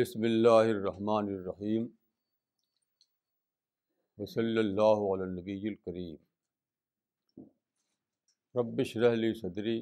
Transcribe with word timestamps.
بسم 0.00 0.22
اللہ 0.22 0.68
الرحمن 0.68 1.28
الرحیم 1.28 1.86
وصلی 4.18 4.58
اللہ 4.58 5.02
علی 5.06 5.22
النبی 5.22 5.56
الکریم 5.68 6.14
ربش 8.54 8.96
رحلی 8.96 9.32
صدری 9.34 9.74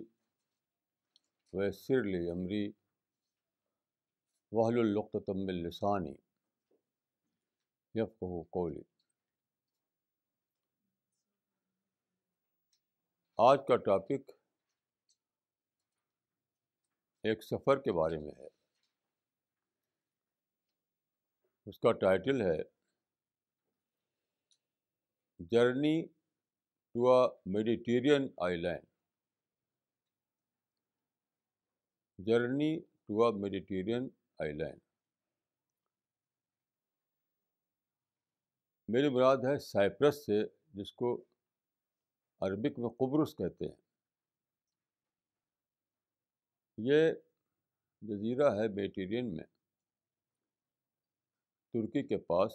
ویسر 1.53 2.03
لی 2.05 2.31
عمری 2.31 2.65
وحل 4.53 4.79
القتم 4.79 5.47
السانی 5.49 6.15
یفقہ 7.95 8.43
قولی 8.51 8.83
آج 13.39 13.67
کا 13.69 13.77
ٹاپک 13.85 14.31
ایک 17.25 17.45
سفر 17.45 17.79
کے 17.79 17.93
بارے 17.93 18.19
میں 18.19 18.33
ہے 18.33 18.58
اس 21.69 21.79
کا 21.79 21.93
ٹائٹل 21.93 22.41
ہے 22.43 22.63
journey 25.51 26.07
to 26.95 27.11
a 27.13 27.29
Mediterranean 27.47 28.29
island 28.57 28.87
journey 32.19 32.81
to 32.81 33.25
a 33.25 33.33
Mediterranean 33.41 34.09
island 34.53 34.81
میری 38.89 39.09
مراد 39.09 39.37
ہے 39.37 39.59
سائپرس 39.59 40.27
سے، 40.27 40.43
جس 40.75 40.93
کو 40.93 41.25
عربک 42.41 42.79
میں 42.79 42.89
قبرص 42.89 43.35
کہتے 43.37 43.65
ہیں۔ 43.65 43.77
یہ 46.79 47.13
جزیرہ 48.03 48.51
ہے 48.51 48.69
میڈیٹیرین 48.69 49.37
میں۔ 49.37 49.58
ترکی 51.73 52.07
کے 52.07 52.17
پاس 52.19 52.53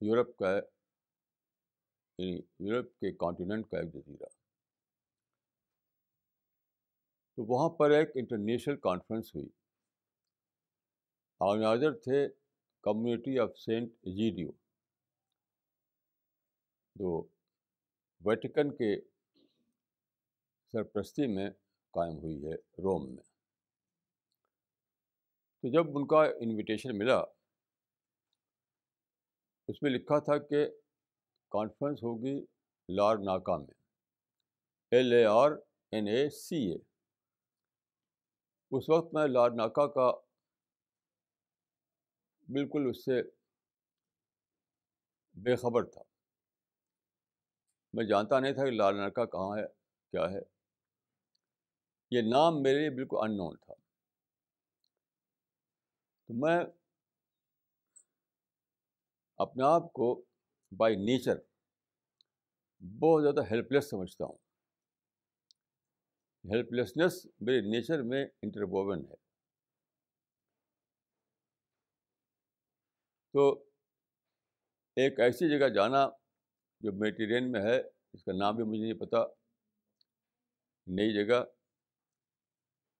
یورپ 0.00 0.36
کا 0.36 0.60
یعنی 2.18 2.40
یورپ 2.58 2.86
کے 3.00 3.12
کانٹیننٹ 3.12 3.70
کا 3.70 3.78
ایک 3.78 3.92
جزیرہ۔ 3.94 4.26
تو 7.34 7.44
وہاں 7.44 7.68
پر 7.68 7.90
ایک 7.90 8.08
انٹرنیشنل 8.14 8.76
کانفرنس 8.76 9.34
ہوئی۔ 9.34 9.48
آرگنائزر 11.40 11.92
تھے 11.92 12.28
کمیونٹی 12.82 13.38
آف 13.38 13.58
سینٹ 13.58 13.92
ایجیڈیو۔ 14.02 14.50
جو 16.94 17.26
ویٹیکن 18.20 18.70
کے 18.70 19.00
سرپرستی 20.72 21.26
میں 21.26 21.50
قائم 21.90 22.18
ہوئی 22.18 22.44
ہے 22.44 22.54
روم 22.54 23.14
میں۔ 23.14 23.24
تو 25.62 25.68
جب 25.72 25.98
ان 25.98 26.06
کا 26.06 26.24
انویٹیشن 26.24 26.98
ملا 26.98 27.35
اس 29.68 29.82
میں 29.82 29.90
لکھا 29.90 30.18
تھا 30.18 30.38
کہ 30.38 30.66
کانفرنس 31.50 32.02
ہوگی 32.02 32.44
لار 32.88 33.16
ناکا 33.16 33.56
میں۔ 33.56 33.74
L 34.90 35.12
A 35.12 35.24
R 35.24 35.50
N 35.92 36.08
A 36.08 36.30
C 36.30 36.56
A 36.56 36.76
اس 38.70 38.88
وقت 38.88 39.14
میں 39.14 39.26
لار 39.26 39.50
ناکا 39.50 39.86
کا 39.86 40.12
بالکل 42.48 42.86
اس 42.90 43.04
سے 43.04 43.22
بے 45.34 45.56
خبر 45.56 45.84
تھا۔ 45.84 46.02
میں 47.92 48.04
جانتا 48.04 48.40
نہیں 48.40 48.52
تھا 48.52 48.64
کہ 48.64 48.70
لال 48.70 48.96
ناکا 48.96 49.24
کہاں 49.24 49.58
ہے، 49.58 49.66
کیا 50.10 50.30
ہے۔ 50.30 50.40
یہ 52.10 52.22
نام 52.22 52.62
میرے 52.62 52.78
لیے 52.78 52.90
بالکل 52.90 53.16
ان 53.20 53.36
نون 53.36 53.56
تھا۔ 53.56 53.74
تو 56.26 56.34
میں 56.34 56.64
اپنے 59.38 59.64
آپ 59.64 59.92
کو 59.92 60.24
بائی 60.76 60.96
نیچر 60.96 61.36
بہت 62.80 63.22
زیادہ 63.22 63.50
ہیلپ 63.50 63.72
لیس 63.72 63.90
سمجھتا 63.90 64.24
ہوں۔ 64.24 64.38
ہیلپ 66.44 66.72
لیسنیس 66.72 67.26
میرے 67.40 67.60
نیچر 67.60 68.02
میں 68.02 68.26
انٹربوون 68.42 68.98
ہے۔ 68.98 69.14
تو 73.32 73.64
ایک 74.96 75.20
ایسی 75.20 75.58
جگہ 75.58 75.68
جانا 75.68 76.08
جو 76.80 76.92
میٹیرین 76.92 77.52
میں 77.52 77.62
ہے، 77.62 77.80
اس 78.12 78.24
کا 78.24 78.32
نام 78.32 78.56
بھی 78.56 78.64
مجھے 78.64 78.82
نہیں 78.82 79.06
پتہ 79.06 79.26
نئی 80.86 81.26
جگہ۔ 81.26 81.44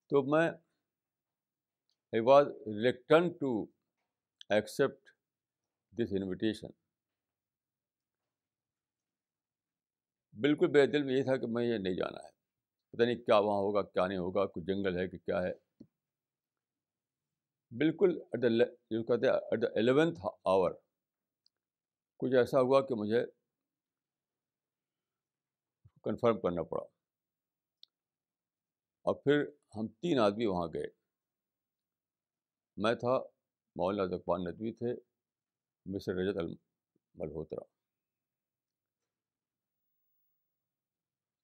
تو 0.07 0.23
میں 0.23 0.51
I 0.51 2.21
was 2.21 2.47
reluctant 2.47 3.29
to 3.29 3.67
accept 4.49 5.06
this 5.99 6.13
invitation. 6.13 6.67
بالکل 10.33 10.67
میرے 10.71 10.87
دل 10.87 11.03
میں 11.03 11.15
یہ 11.15 11.23
تھا 11.23 11.37
کہ 11.37 11.47
میں 11.47 11.65
یہ 11.65 11.79
نہیں 11.79 11.95
جانا 11.95 12.19
ہے۔ 12.25 12.31
پتہ 12.91 13.03
نہیں 13.03 13.17
کیا 13.17 13.39
وہاں 13.39 13.59
ہوگا، 13.59 13.83
کیا 13.83 14.07
نہیں 14.07 14.19
ہوگا، 14.19 14.47
کچھ 14.47 14.65
جنگل 14.65 14.99
ہے 14.99 15.09
کہ 15.09 15.19
کیا 15.19 15.43
ہے۔ 15.43 15.53
بالکل 17.71 18.19
ایٹ 18.33 18.43
دا 18.43 18.49
جو 18.91 19.05
کہتے 19.05 19.27
ہیں 19.27 19.35
ایٹ 19.35 19.63
دا 19.63 19.67
الیونتھ 19.67 20.27
آور۔ 20.45 20.71
کچھ 22.17 22.35
ایسا 22.35 22.61
ہوا 22.61 22.87
کہ 22.87 22.95
مجھے 22.95 23.27
کنفرم 26.05 26.41
کرنا 26.41 26.63
پڑا۔ 26.63 26.85
اور 29.03 29.15
پھر 29.15 29.45
ہم 29.77 29.89
تین 29.89 30.19
آدمی 30.19 30.47
وہاں 30.47 30.67
گئے۔ 30.67 30.87
میں 32.77 32.95
تھا، 32.95 33.19
مولانا 33.77 34.17
زکبان 34.17 34.41
ندوی 34.41 34.73
تھے۔ 34.73 35.16
مسر 35.87 36.13
رجت 36.13 36.39
الملہوترا۔ 36.39 37.65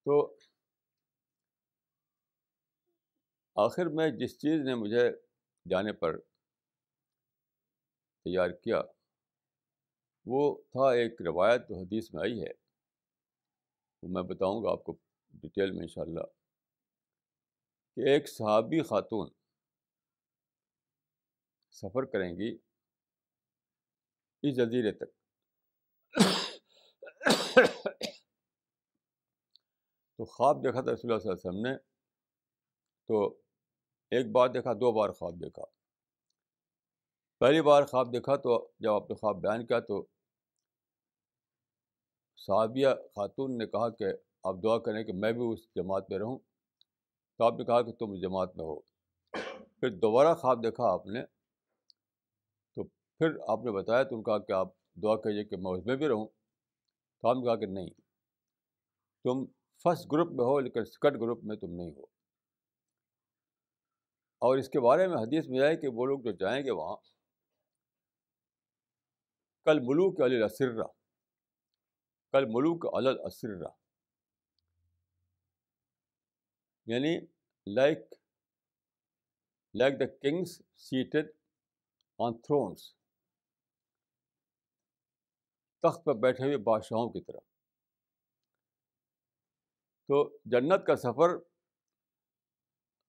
تو 0.05 0.37
آخر 3.57 3.87
میں 3.87 4.11
جس 4.11 4.39
چیز 4.39 4.61
نے 4.65 4.75
مجھے 4.75 5.11
جانے 5.71 5.93
پر 5.93 6.19
تیار 8.25 8.51
کیا، 8.51 8.83
وہ 10.27 10.63
تھا 10.71 10.91
ایک 10.91 11.23
روایت 11.23 11.61
جو 11.69 11.75
حدیث 11.77 12.15
میں 12.15 12.23
آئی 12.23 12.43
ہے۔ 12.43 12.53
وہ 14.03 14.09
میں 14.09 14.23
بتاؤں 14.23 14.65
گا 14.65 14.73
آپ 14.73 14.85
کو 14.85 14.97
ڈیٹیل 15.31 15.71
میں 15.71 15.83
انشاءاللہ۔ 15.83 16.21
کہ 17.95 18.01
ایک 18.01 18.29
صحابی 18.29 18.83
خاتون 18.83 19.31
سفر 21.71 22.05
کریں 22.05 22.39
گی۔ 22.39 22.72
اس 24.43 24.57
جزیرے 24.57 24.93
تک 24.93 25.11
تو 30.17 30.25
خواب 30.25 30.65
دیکھا 30.65 30.81
تھا 30.81 30.93
رسول 30.93 31.11
اللہ 31.11 31.19
صلی 31.19 31.31
اللہ 31.31 31.51
علیہ 31.51 31.51
وسلم 31.51 31.67
نے۔ 31.67 31.77
تو 33.09 33.29
ایک 34.11 34.33
بار 34.33 34.49
دیکھا، 34.49 34.73
دو 34.73 34.93
بار 34.93 35.11
خواب 35.11 35.35
دیکھا۔ 35.35 35.63
پہلی 37.39 37.63
بار 37.63 37.83
خواب 37.83 38.13
دیکھا 38.13 38.37
تو 38.37 38.71
جب 38.79 38.93
آپ 38.93 39.11
نے 39.11 39.15
خواب 39.15 39.37
بیان 39.37 39.67
کیا 39.67 39.81
تو 39.81 40.07
صحابیہ 42.37 42.89
خاتون 42.89 43.59
نے 43.59 43.67
کہا 43.67 43.89
کہ 43.89 44.05
آپ 44.45 44.55
دعا 44.63 44.79
کریں 44.79 45.05
کہ 45.05 45.13
میں 45.13 45.33
بھی 45.33 45.53
اس 45.53 45.75
جماعت 45.75 46.11
میں 46.11 46.19
رہوں۔ 46.19 46.39
تو 47.39 47.45
آپ 47.45 47.55
نے 47.59 47.65
کہا 47.65 47.83
کہ 47.83 47.93
تم 47.93 48.11
اس 48.11 48.21
جماعت 48.21 48.57
میں 48.57 48.65
ہو۔ 48.65 48.81
پھر 49.81 49.91
دوبارہ 49.91 50.35
خواب 50.35 50.63
دیکھا 50.63 50.85
آپ 50.93 51.07
نے۔ 51.07 51.42
پھر 53.21 53.37
آپ 53.49 53.59
نے 53.65 53.73
بتایا 53.73 54.03
تو 54.03 54.17
ان 54.17 54.23
کا 54.23 54.39
کہ 54.39 54.53
آپ 54.53 54.69
دعا 55.03 55.17
کریے 55.17 55.45
کہ 55.45 55.57
میں 55.57 55.73
اس 55.73 55.87
میں 55.87 55.97
بھی 55.97 56.09
رہوں۔ 56.09 56.27
تو 57.23 57.29
آپ 57.29 57.37
نے 57.37 57.45
کہا 57.47 57.57
کہ 57.57 57.67
نہیں، 57.67 57.91
تم 59.25 59.45
فسٹ 59.85 60.13
گروپ 60.13 60.29
میں 60.29 60.45
ہو 60.45 60.61
لیکن 60.61 60.85
سیکنڈ 60.85 61.21
گروپ 61.21 61.45
میں 61.45 61.57
تم 61.57 61.75
نہیں 61.75 61.91
ہو۔ 61.91 62.05
اور 64.43 64.59
اس 64.59 64.69
کے 64.69 64.81
بارے 64.81 65.07
میں 65.07 65.17
حدیث 65.17 65.49
میں 65.49 65.61
آئے 65.61 65.77
کہ 65.77 65.89
وہ 65.89 66.07
لوگ 66.07 66.21
جو 66.21 66.31
جائیں 66.31 66.65
گے 66.65 66.71
وہاں، 66.71 66.97
کل 69.67 69.81
ملوک 69.81 70.21
علی 70.21 70.43
اسرا 70.43 70.87
کل 72.33 72.45
ملوک 72.45 72.87
علی 72.97 73.09
اسرا 73.25 73.69
یعنی 76.87 77.19
like 77.67 77.99
like 79.75 80.01
the 80.01 80.07
kings 80.07 80.63
seated 80.77 81.31
on 82.19 82.35
thrones 82.35 83.02
تخت 85.83 86.05
پر 86.05 86.15
بیٹھے 86.15 86.45
ہوئے 86.45 86.57
بادشاہوں 86.57 87.09
کی 87.11 87.21
طرح 87.21 87.41
تو 90.09 90.39
جنت 90.45 90.87
کا 90.87 90.97
سفر 90.97 91.31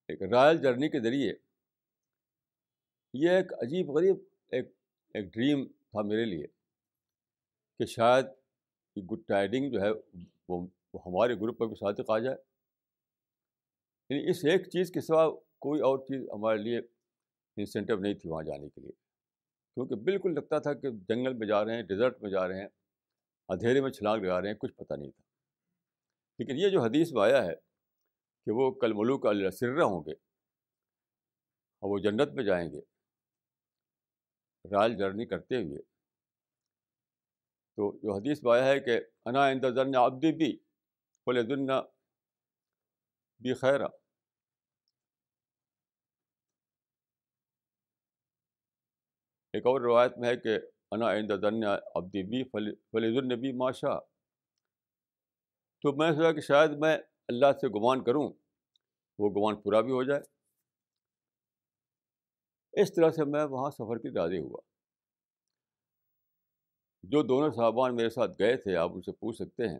ایک 0.09 0.21
رائل 0.21 0.61
جرنی 0.61 0.89
کے 0.89 0.99
ذریعے۔ 0.99 1.33
یہ 3.13 3.29
ایک 3.29 3.53
عجیب 3.53 3.89
غریب 3.89 4.15
ایک 4.51 4.65
ایک 5.13 5.33
ڈریم 5.33 5.67
تھا 5.67 6.01
میرے 6.01 6.25
لیے 6.25 6.47
کہ 7.79 7.85
شاید 7.85 8.25
یہ 8.95 9.03
گڈ 9.03 9.19
ٹائڈنگ 9.27 9.71
جو 9.71 9.81
ہے 9.81 9.91
وہ 10.49 10.67
ہمارے 11.05 11.35
گروپ 11.35 11.57
پر 11.57 11.65
بھی 11.65 11.75
صادق 11.75 12.09
آ 12.09 12.19
جائے۔ 12.19 12.37
یعنی 14.09 14.29
اس 14.29 14.45
ایک 14.45 14.69
چیز 14.69 14.91
کے 14.91 15.01
سوا 15.01 15.29
کوئی 15.59 15.81
اور 15.81 15.97
چیز 15.97 16.29
ہمارے 16.29 16.57
لیے 16.57 16.79
انسینٹیو 17.57 17.99
نہیں 17.99 18.13
تھی 18.13 18.29
وہاں 18.29 18.43
جانے 18.43 18.69
کے 18.69 18.81
لیے۔ 18.81 19.02
کیونکہ 19.77 19.95
بالکل 19.95 20.33
لگتا 20.33 20.59
تھا 20.59 20.73
کہ 20.73 20.89
جنگل 21.09 21.33
میں 21.33 21.47
جا 21.47 21.63
رہے 21.65 21.75
ہیں، 21.75 21.83
ڈیزرٹ 21.83 22.21
میں 22.21 22.31
جا 22.31 22.47
رہے 22.47 22.59
ہیں، 22.61 22.67
اندھیرے 23.49 23.81
میں 23.81 23.91
چھلانگ 23.91 24.23
لگا 24.23 24.41
رہے 24.41 24.47
ہیں، 24.47 24.55
کچھ 24.55 24.73
پتہ 24.73 24.93
نہیں 24.93 25.11
تھا۔ 25.11 25.21
لیکن 26.39 26.57
یہ 26.57 26.69
جو 26.69 26.81
حدیث 26.81 27.11
میں 27.13 27.21
آیا 27.21 27.43
ہے 27.45 27.55
کہ 28.47 28.51
وہ 28.51 28.71
کل 28.71 28.93
ملوک 28.93 29.25
علیہ 29.27 29.49
سرہ 29.49 29.83
ہوں 29.83 30.03
گے 30.05 30.13
اور 31.83 31.89
وہ 31.91 31.97
جنت 31.99 32.33
میں 32.33 32.43
جائیں 32.43 32.67
گے، 32.71 32.81
رائل 34.65 34.97
جرنی 34.97 35.25
کرتے 35.25 35.61
ہوئے، 35.63 35.81
تو 37.77 37.91
جو 38.03 38.15
حدیث 38.15 38.43
میں 38.43 38.51
آیا 38.53 38.65
ہے 38.65 38.79
کہ 38.79 38.99
انا 39.25 39.69
ذن 39.75 39.95
ابدی 39.95 40.31
بھی 40.37 40.51
بولے 41.27 41.43
دن 41.43 41.65
بھی 43.41 43.53
خیرہ۔ 43.53 43.87
ایک 49.53 49.65
اور 49.65 49.81
روایت 49.81 50.17
میں 50.17 50.29
ہے 50.29 50.37
کہ 50.37 50.59
انا 50.91 51.13
عند 51.13 51.31
ابدی 51.95 52.23
بھی، 52.23 52.43
فلی 52.43 53.17
النبی 53.17 53.51
ماشا 53.51 53.99
تو 55.81 55.95
میں 55.95 56.11
سوچا 56.11 56.31
کہ 56.31 56.41
شاید 56.41 56.71
میں 56.79 56.97
اللہ 57.27 57.45
سے 57.61 57.67
گمان 57.67 58.03
کروں، 58.03 58.33
وہ 59.19 59.29
گمان 59.29 59.61
پورا 59.61 59.81
بھی 59.81 59.91
ہو 59.91 60.03
جائے۔ 60.03 60.21
اس 62.81 62.93
طرح 62.93 63.09
سے 63.09 63.25
میں 63.25 63.43
وہاں 63.43 63.71
سفر 63.71 63.97
کی 63.97 64.09
راضی 64.09 64.39
ہوا۔ 64.39 64.61
جو 67.03 67.23
دونوں 67.23 67.51
صاحبان 67.51 67.95
میرے 67.95 68.09
ساتھ 68.09 68.31
گئے 68.39 68.57
تھے، 68.57 68.75
آپ 68.75 68.91
ان 68.93 69.01
سے 69.01 69.11
پوچھ 69.11 69.35
سکتے 69.35 69.67
ہیں 69.67 69.79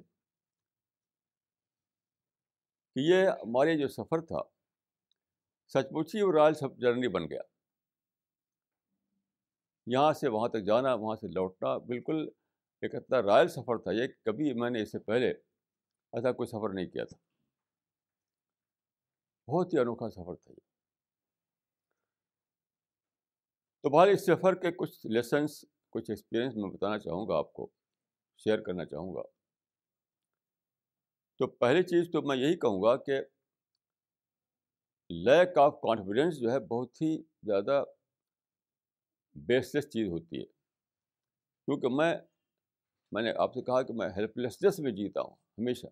کہ 2.96 3.00
یہ 3.00 3.28
ہمارے 3.28 3.78
جو 3.78 3.88
سفر 3.88 4.22
تھا، 4.22 4.42
سچ 5.68 5.88
مچ 5.92 6.16
ہی 6.16 6.22
وہ 6.22 6.32
رائل 6.32 6.54
سب 6.54 6.78
جرنی 6.78 7.08
بن 7.08 7.24
گیا۔ 7.24 7.53
یہاں 9.86 10.14
سے 10.14 10.28
وہاں 10.28 10.50
تک 10.50 10.66
جانا، 10.66 10.94
وہاں 10.94 11.16
سے 11.16 11.28
لوٹنا، 11.28 11.78
بالکل 11.78 12.30
ایک 12.82 12.96
اتنا 12.96 13.22
رائل 13.22 13.48
سفر 13.48 13.78
تھا، 13.78 13.92
یہ 13.92 14.08
کبھی 14.26 14.54
میں 14.54 14.70
نے 14.70 14.82
اس 14.82 14.92
سے 14.92 15.00
پہلے 15.00 15.30
ایسا 16.12 16.32
کوئی 16.32 16.48
سفر 16.48 16.74
نہیں 16.74 16.86
کیا 16.86 17.04
تھا۔ 17.04 17.18
بہت 19.48 19.74
ہی 19.74 19.80
انوکھا 19.80 20.10
سفر 20.10 20.36
تھا 20.36 20.52
یہ۔ 20.52 20.74
تو 23.82 23.90
بہر 23.90 24.08
اس 24.08 24.26
سفر 24.26 24.56
کے 24.56 24.72
کچھ 24.72 25.08
لیسنس 25.08 25.66
کچھ 25.90 26.12
ایکسپیرئنس 26.12 26.56
میں 26.56 26.70
بتانا 26.70 27.00
چاہوں 27.00 27.28
گا 27.28 27.38
آپ 27.38 27.54
کو 27.54 27.70
شیئر 28.38 28.60
کرنا 28.60 28.86
چاہوں 28.86 29.16
گا۔ 29.16 29.22
تو 31.40 31.48
پہلی 31.48 31.84
چیز 31.84 32.10
تو 32.12 32.22
میں 32.22 32.38
یہی 32.38 32.60
کہوں 32.60 32.84
گا 32.84 32.96
کہ 32.98 33.20
لیک 35.10 35.58
آف 35.58 35.74
کانفیڈینس 35.82 36.40
جو 36.40 36.52
ہے 36.52 36.60
بہت 36.60 37.02
ہی 37.02 37.22
زیادہ 37.22 37.84
بیسلیس 39.36 39.86
چیز 39.86 40.08
ہوتی 40.08 40.40
ہے۔ 40.40 40.46
کیونکہ 41.66 41.88
میں 41.90 42.18
میں 43.12 43.24
نے 43.24 43.34
آپ 43.38 43.54
سے 43.54 43.62
کہا 43.62 43.82
کہ 43.82 43.94
میں 43.94 44.10
ہیلپ 44.10 44.38
لیسنیس 44.38 44.80
میں 44.80 44.92
جیتا 44.92 45.22
ہوں، 45.22 45.36
ہمیشہ۔ 45.58 45.88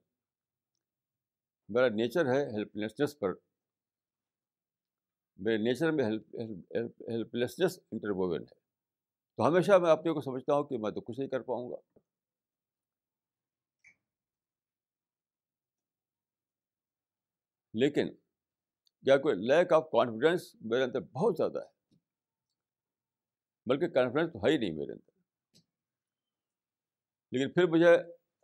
میرا 1.70 1.90
نیچر 1.90 2.26
ہے 2.26 2.46
ہیلپ 2.50 2.78
لیسنیس 2.78 3.20
پر۔ 3.20 3.34
میرے 5.38 5.58
نیچر 5.58 5.92
میں 5.92 6.06
ہیلپ 6.06 7.36
لیسنیس 7.36 7.80
انٹرووین 7.92 8.42
ہے۔ 8.42 8.60
تو 9.38 9.48
ہمیشہ 9.48 9.72
میں 9.72 9.92
اپنے 9.92 10.12
کو 10.12 10.22
سمجھتا 10.22 10.54
ہوں 10.54 10.64
کہ 10.64 10.78
میں 10.78 10.92
تو 10.92 11.02
کچھ 11.02 11.20
نہیں 11.20 11.30
کر 11.30 11.42
پاؤں 11.42 11.72
گا۔ 11.72 11.76
لیکن 17.74 18.14
کیا 19.04 19.18
کوئی 19.18 19.36
لیک 19.36 19.74
آف 19.74 19.84
کانفیڈینس 19.92 20.56
میرے 20.62 20.84
اندر 20.84 21.00
بہت 21.00 21.38
زیادہ 21.38 21.60
ہے؟ 21.60 21.81
بلکہ 23.66 23.88
کانفیڈینس 23.88 24.34
تو 24.34 24.40
ہے 24.40 24.52
ہی 24.52 24.58
نہیں 24.58 24.72
میرے 24.72 24.92
اندر۔ 24.92 25.12
لیکن 27.32 27.52
پھر 27.52 27.68
مجھے 27.68 27.96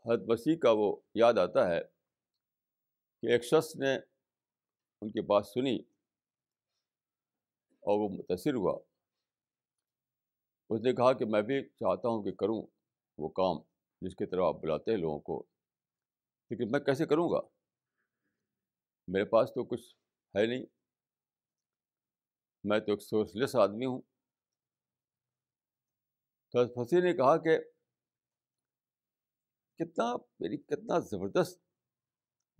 حد 0.05 0.17
وسیع 0.27 0.55
کا 0.57 0.71
وہ 0.71 0.95
یاد 1.13 1.33
آتا 1.33 1.67
ہے 1.67 1.81
کہ 3.21 3.27
ایک 3.31 3.43
شخص 3.43 3.75
نے 3.75 3.95
ان 5.01 5.09
کی 5.09 5.21
بات 5.21 5.47
سنی 5.47 5.75
اور 7.79 7.99
وہ 7.99 8.09
متاثر 8.09 8.53
ہوا۔ 8.53 8.79
اس 10.69 10.81
نے 10.81 10.93
کہا 10.93 11.13
کہ 11.13 11.25
میں 11.25 11.41
بھی 11.41 11.63
چاہتا 11.63 12.07
ہوں 12.07 12.23
کہ 12.23 12.31
کروں 12.31 12.67
وہ 13.17 13.29
کام 13.29 13.57
جس 14.01 14.15
کی 14.15 14.25
طرح 14.25 14.41
آپ 14.45 14.55
بلاتے 14.55 14.91
ہیں 14.91 14.97
لوگوں 14.97 15.19
کو۔ 15.19 15.43
لیکن 16.49 16.71
میں 16.71 16.79
کیسے 16.79 17.05
کروں 17.05 17.29
گا؟ 17.29 17.39
میرے 19.07 19.25
پاس 19.25 19.49
تو 19.49 19.63
کچھ 19.63 19.95
ہے 20.35 20.45
نہیں۔ 20.45 20.65
میں 22.63 22.79
تو 22.79 22.91
ایک 22.91 23.01
سورس 23.01 23.35
لیس 23.35 23.55
آدمی 23.55 23.85
ہوں۔ 23.85 24.01
فصیح 26.53 26.99
نے 26.99 27.13
کہا 27.13 27.37
کہ 27.37 27.59
کتنا 29.79 30.15
میری 30.39 30.57
کتنا 30.57 30.99
زبردست 30.99 31.59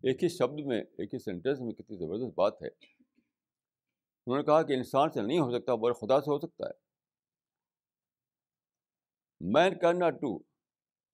ایک 0.04 0.24
ہی 0.24 0.30
شبد 0.30 0.66
میں، 0.66 0.82
ایک 0.82 1.14
ہی 1.14 1.20
سینٹینس 1.20 1.60
میں 1.60 1.72
کتنی 1.72 1.98
زبردست 1.98 2.36
بات 2.36 2.54
ہے۔ 2.62 2.68
انہوں 2.68 4.38
نے 4.38 4.44
کہا 4.44 4.64
کہ 4.64 4.74
انسان 4.74 5.12
سے 5.12 5.22
نہیں 5.22 5.40
ہو 5.40 5.60
سکتا 5.60 5.76
بڑے 5.76 5.94
خدا 5.94 6.22
سے 6.22 6.32
ہو 6.32 6.40
سکتا 6.40 6.66
ہے۔ 6.66 6.88
Man 9.42 9.80
can 9.80 10.00
not 10.00 10.14
do 10.14 10.40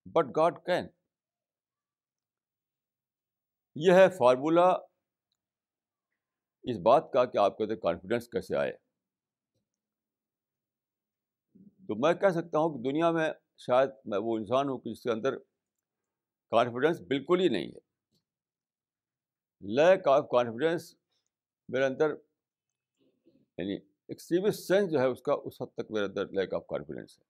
but 0.06 0.26
God 0.36 0.66
can 0.66 0.88
یہ 3.76 3.92
ہے 3.92 4.10
فارمولا 4.10 4.70
اس 6.64 6.78
بات 6.78 7.04
کا 7.14 7.26
کہ 7.26 7.38
آپ 7.38 7.58
کے 7.58 7.64
اندر 7.64 7.76
کانفیڈینس 7.76 8.28
کیسے 8.28 8.56
آئے۔ 8.56 8.83
تو 11.88 11.96
میں 11.96 12.14
کہہ 12.14 12.30
سکتا 12.30 12.60
ہوں 12.60 12.78
کہ 12.78 12.92
دنیا 12.92 13.12
میں 13.12 13.32
شاید 13.58 13.90
میں 14.06 14.18
وہ 14.18 14.38
انسان 14.38 14.70
ہوں 14.70 14.78
کہ 14.78 14.92
جس 14.92 15.04
کے 15.04 15.12
اندر 15.12 15.38
کانفیڈینس 16.52 17.02
بالکل 17.02 17.40
ہی 17.40 17.50
نہیں 17.50 17.68
ہے۔ 17.68 17.94
لیک 19.62 20.08
آف 20.08 20.30
کانفیڈینس 20.32 20.96
میرے 21.70 21.86
اندر 21.86 22.10
یعنی 23.58 23.74
ایکسٹریمسٹ 24.08 24.60
سینس 24.60 24.92
جو 24.92 25.00
ہے 25.00 25.06
اس 25.06 25.22
کا 25.22 25.34
اس 25.34 25.62
حد 25.62 25.68
تک 25.74 25.92
میرے 25.92 26.06
اندر 26.06 26.28
لیک 26.28 26.54
آف 26.54 26.68
کانفیڈینس 26.68 27.20
ہے۔ 27.20 27.24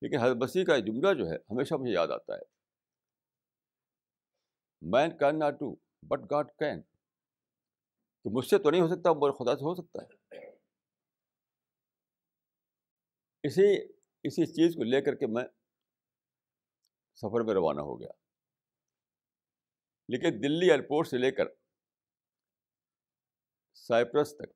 لیکن 0.00 0.16
حضرت 0.18 0.36
مسیح 0.36 0.64
کا 0.64 0.78
جملہ 0.78 1.14
جو 1.14 1.30
ہے 1.30 1.36
ہمیشہ 1.36 1.74
مجھے 1.74 1.92
یاد 1.92 2.08
آتا 2.08 2.34
ہے۔ 2.34 2.42
Man 4.82 5.18
can 5.18 5.38
not 5.38 5.54
do 5.54 5.74
but 6.02 6.20
God 6.30 6.48
can 6.58 6.82
کہ 8.22 8.30
مجھ 8.30 8.46
سے 8.46 8.58
تو 8.58 8.70
نہیں 8.70 8.80
ہو 8.80 8.88
سکتا، 8.88 9.12
مگر 9.12 9.30
خدا 9.30 9.56
سے 9.56 9.64
ہو 9.64 9.74
سکتا 9.74 10.02
ہے۔ 10.02 10.21
اسی 13.42 13.76
اسی 14.22 14.46
چیز 14.46 14.74
کو 14.74 14.84
لے 14.84 15.02
کر 15.02 15.14
کے 15.14 15.26
میں 15.26 15.44
سفر 17.14 17.40
میں 17.40 17.54
روانہ 17.54 17.80
ہو 17.80 18.00
گیا۔ 18.00 18.08
لیکن 20.08 20.42
دلی 20.42 20.70
ایئرپورٹ 20.70 21.08
سے 21.08 21.18
لے 21.18 21.30
کر 21.30 21.44
سائپرس 23.74 24.36
تک 24.36 24.50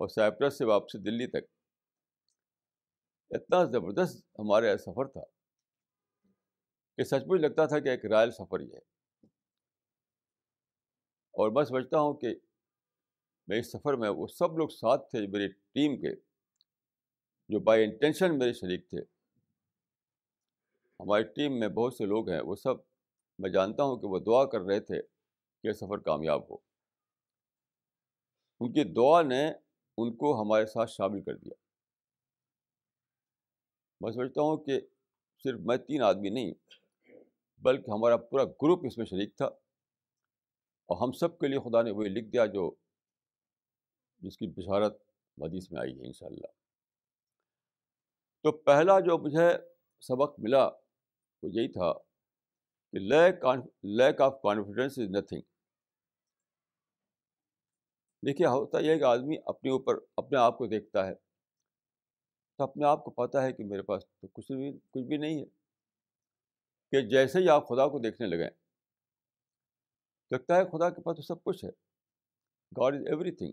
اور 0.00 0.08
سائپرس 0.08 0.58
سے 0.58 0.64
واپسی 0.64 0.98
دلی 0.98 1.26
تک 1.26 1.44
اتنا 3.30 3.64
زبردست 3.64 4.18
ہمارے 4.38 4.66
یہاں 4.66 4.76
سفر 4.76 5.08
تھا 5.08 5.24
کہ 6.96 7.04
سچ 7.04 7.22
مچ 7.26 7.40
لگتا 7.40 7.66
تھا 7.66 7.78
کہ 7.78 7.88
ایک 7.88 8.04
رائل 8.04 8.30
سفر 8.30 8.60
ہی 8.60 8.72
ہے۔ 8.72 8.78
اور 11.34 11.50
میں 11.50 11.64
سمجھتا 11.64 12.00
ہوں 12.00 12.14
کہ 12.14 12.34
میں 13.46 13.58
اس 13.58 13.72
سفر 13.72 13.94
میں 13.94 14.08
وہ 14.08 14.26
سب 14.26 14.58
لوگ 14.58 14.68
ساتھ 14.68 15.10
تھے، 15.10 15.26
میری 15.26 15.48
ٹیم 15.48 15.96
کے 16.00 16.33
جو 17.48 17.60
بائی 17.60 17.84
انٹینشن 17.84 18.38
میرے 18.38 18.52
شریک 18.52 18.90
تھے۔ 18.90 18.98
ہماری 21.00 21.22
ٹیم 21.22 21.58
میں 21.58 21.68
بہت 21.68 21.94
سے 21.94 22.04
لوگ 22.04 22.30
ہیں، 22.30 22.40
وہ 22.40 22.56
سب 22.56 22.74
میں 23.38 23.50
جانتا 23.50 23.82
ہوں 23.82 23.96
کہ 23.96 24.06
وہ 24.06 24.18
دعا 24.18 24.44
کر 24.44 24.60
رہے 24.60 24.80
تھے 24.80 25.02
کہ 25.62 25.72
سفر 25.72 25.98
کامیاب 25.98 26.50
ہو۔ 26.50 26.56
ان 28.60 28.72
کی 28.72 28.84
دعا 28.84 29.22
نے 29.22 29.48
ان 29.96 30.16
کو 30.16 30.42
ہمارے 30.42 30.66
ساتھ 30.66 30.90
شامل 30.90 31.22
کر 31.22 31.36
دیا۔ 31.36 31.54
میں 34.00 34.12
سمجھتا 34.12 34.40
ہوں 34.40 34.56
کہ 34.56 34.80
صرف 35.44 35.60
میں 35.64 35.76
تین 35.76 36.02
آدمی 36.02 36.28
نہیں، 36.28 36.54
بلکہ 37.58 37.90
ہمارا 37.90 38.16
پورا 38.16 38.44
گروپ 38.44 38.80
اس 38.86 38.98
میں 38.98 39.06
شریک 39.06 39.36
تھا۔ 39.36 39.46
اور 40.86 41.02
ہم 41.02 41.12
سب 41.12 41.38
کے 41.38 41.48
لیے 41.48 41.58
خدا 41.58 41.82
نے 41.82 41.90
وہی 41.90 42.08
لکھ 42.08 42.28
دیا 42.28 42.46
جو 42.46 42.74
جس 44.18 44.38
کی 44.38 44.46
بشارت 44.46 45.02
حدیث 45.38 45.72
میں 45.72 45.80
آئی 45.80 46.00
ہے 46.00 46.06
انشاءاللہ۔ 46.06 46.63
تو 48.44 48.52
پہلا 48.52 49.00
جو 49.00 49.18
مجھے 49.18 49.48
سبق 50.00 50.38
ملا 50.38 50.64
وہ 51.42 51.50
یہی 51.52 51.68
تھا 51.68 51.92
کہ 52.92 52.98
lack 52.98 53.44
lack 53.82 54.20
of 54.20 54.42
confidence 54.42 54.98
is 54.98 55.08
nothing 55.10 55.40
دیکھیے، 58.26 58.46
ہوتا 58.46 58.78
یہ 58.78 58.98
کہ 58.98 59.04
آدمی 59.04 59.36
اپنے 59.46 59.70
اوپر، 59.70 59.94
اپنے 60.16 60.38
آپ 60.38 60.58
کو 60.58 60.66
دیکھتا 60.66 61.06
ہے 61.06 61.14
تو 62.58 62.64
اپنے 62.64 62.86
آپ 62.86 63.04
کو 63.04 63.10
پتہ 63.10 63.38
ہے 63.38 63.52
کہ 63.52 63.64
میرے 63.64 63.82
پاس 63.82 64.06
تو 64.20 64.26
کچھ 64.26 64.52
بھی 64.52 64.78
کچھ 64.90 65.04
بھی 65.04 65.16
نہیں 65.16 65.40
ہے۔ 65.40 65.44
کہ 66.90 67.08
جیسے 67.08 67.38
ہی 67.38 67.48
آپ 67.48 67.68
خدا 67.68 67.88
کو 67.88 67.98
دیکھنے 67.98 68.26
لگیں، 68.26 68.50
لگتا 70.30 70.56
ہے 70.56 70.64
خدا 70.64 70.90
کے 70.90 71.02
پاس 71.02 71.16
تو 71.16 71.22
سب 71.22 71.44
کچھ 71.44 71.64
ہے۔ 71.64 71.70
God 72.76 72.94
is 72.94 73.06
everything 73.30 73.52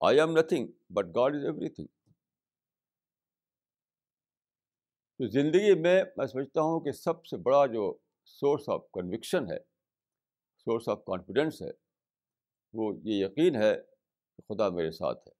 I 0.00 0.20
am 0.20 0.38
nothing 0.38 0.66
but 0.90 1.06
God 1.06 1.34
is 1.34 1.44
everything 1.68 1.86
تو 5.20 5.26
زندگی 5.26 5.80
میں 5.80 6.04
میں 6.16 6.26
سمجھتا 6.26 6.60
ہوں 6.60 6.80
کہ 6.80 6.92
سب 6.92 7.26
سے 7.26 7.36
بڑا 7.36 7.66
جو 7.66 7.98
سورس 8.24 8.68
آف 8.68 8.80
کنوکشن 8.92 9.52
ہے 9.52 9.58
سورس 10.56 10.88
آف 10.88 10.98
کانفیڈینس 11.04 11.62
ہے، 11.62 11.70
وہ 12.72 12.92
یہ 13.04 13.26
یقین 13.26 13.56
ہے 13.56 13.74
کہ 14.36 14.54
خدا 14.54 14.68
میرے 14.68 14.90
ساتھ 14.90 15.28
ہے۔ 15.28 15.32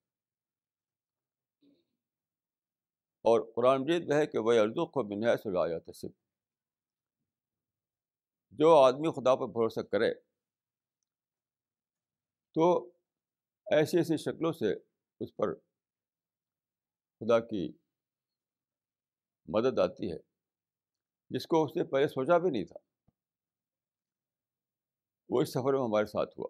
اور 3.25 3.53
قرآن 3.57 3.83
مجید 3.83 4.09
میں 4.09 4.17
ہے 4.17 4.27
کہ 4.27 4.39
وہ 4.39 4.53
اردو 4.53 4.87
کو 4.87 5.03
بنیا 5.03 5.37
سے 5.37 5.51
لایا 5.51 5.79
تصب 5.79 6.09
جو 8.51 8.77
آدمی 8.77 9.11
خدا 9.11 9.37
پر 9.37 9.47
بھروسہ 9.47 9.81
کرے، 9.81 10.15
تو 12.55 12.91
ایسی 13.67 13.97
ایسی 13.97 14.17
شکلوں 14.17 14.53
سے 14.53 14.73
اس 15.21 15.37
پر 15.37 15.55
خدا 17.21 17.41
کی 17.41 17.80
مدد 19.49 19.79
آتی 19.79 20.13
ہے۔ 20.13 20.17
جس 21.31 21.47
کو 21.47 21.65
اس 21.65 21.77
نے 21.77 21.85
پہلے 21.85 22.09
سوچا 22.09 22.39
بھی 22.39 22.51
نہیں 22.51 22.65
تھا۔ 22.65 22.77
وہ 25.29 25.43
اس 25.43 25.49
سفر 25.49 25.73
میں 25.73 25.85
ہمارے 25.85 26.07
ساتھ 26.07 26.39
ہوا۔ 26.39 26.49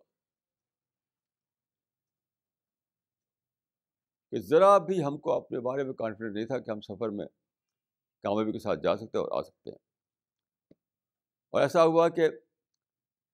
کہ 4.31 4.41
ذرا 4.41 4.79
بھی 4.79 5.05
ہم 5.05 5.19
کو 5.19 5.33
اپنے 5.33 5.61
بارے 5.61 5.85
میں 5.85 5.93
کانفیڈنٹ 5.93 6.35
نہیں 6.35 6.47
تھا 6.47 6.59
کہ 6.59 6.71
ہم 6.71 6.81
سفر 6.81 7.09
میں 7.09 7.27
کامیابی 8.23 8.53
کے 8.53 8.59
ساتھ 8.59 8.81
جا 8.81 8.97
سکتے 8.97 9.19
ہیں 9.19 9.25
اور 9.25 9.39
آ 9.39 9.43
سکتے 9.43 9.71
ہیں۔ 9.71 9.79
اور 11.51 11.61
ایسا 11.61 11.85
ہوا 11.85 12.09
کہ 12.09 12.29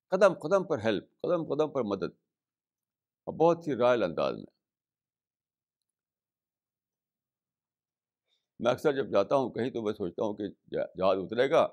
قدم 0.09 0.35
قدم 0.35 0.65
پر 0.65 0.79
ہیلپ 0.79 1.05
قدم 1.21 1.55
قدم 1.55 1.71
پر 1.71 1.83
مدد، 1.83 2.15
اور 3.25 3.35
بہت 3.35 3.69
ہی 3.69 3.75
رائل 3.75 4.03
انداز 4.03 4.37
میں 4.37 4.56
میں 8.61 8.73
اکثر 8.73 8.93
جب 8.93 9.11
جاتا 9.11 9.37
ہوں 9.37 9.51
کہیں 9.51 9.71
تو 9.71 9.83
میں 9.83 9.93
سوچتا 9.93 10.25
ہوں 10.25 10.35
کہ 10.35 10.49
جہاز 10.71 11.19
اترے 11.19 11.51
گا، 11.51 11.69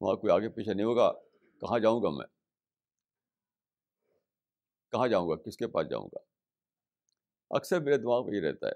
وہاں 0.00 0.16
کوئی 0.16 0.32
آگے 0.32 0.48
پیچھے 0.48 0.74
نہیں 0.74 0.86
ہوگا، 0.86 1.12
کہاں 1.60 1.78
جاؤں 1.78 2.02
گا 2.02 2.10
میں؟ 2.10 2.26
کہاں 4.92 5.08
جاؤں 5.08 5.28
گا؟ 5.28 5.36
کس 5.36 5.56
کے 5.56 5.66
پاس 5.66 5.90
جاؤں 5.90 6.06
گا؟ 6.06 6.18
اکثر 7.50 7.80
میرے 7.80 7.96
دماغ 7.96 8.26
میں 8.26 8.34
یہ 8.34 8.40
رہتا 8.40 8.66
ہے۔ 8.66 8.72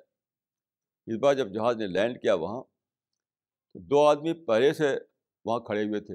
اس 1.06 1.18
بار 1.20 1.34
جب 1.34 1.48
جہاز 1.48 1.76
نے 1.76 1.86
لینڈ 1.86 2.22
کیا 2.22 2.34
وہاں، 2.34 2.62
تو 3.72 3.78
دو 3.78 4.06
آدمی 4.06 4.32
پہلے 4.32 4.72
سے 4.72 4.98
وہاں 5.44 5.60
کھڑے 5.60 5.84
ہوئے 5.84 6.00
تھے۔ 6.00 6.14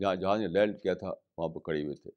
جہاں 0.00 0.14
جہاز 0.14 0.40
نے 0.40 0.46
لینڈ 0.46 0.82
کیا 0.82 0.94
تھا، 0.94 1.12
وہاں 1.38 1.48
پہ 1.48 1.58
کھڑے 1.58 1.84
ہوئے 1.84 1.94
تھے۔ 1.94 2.10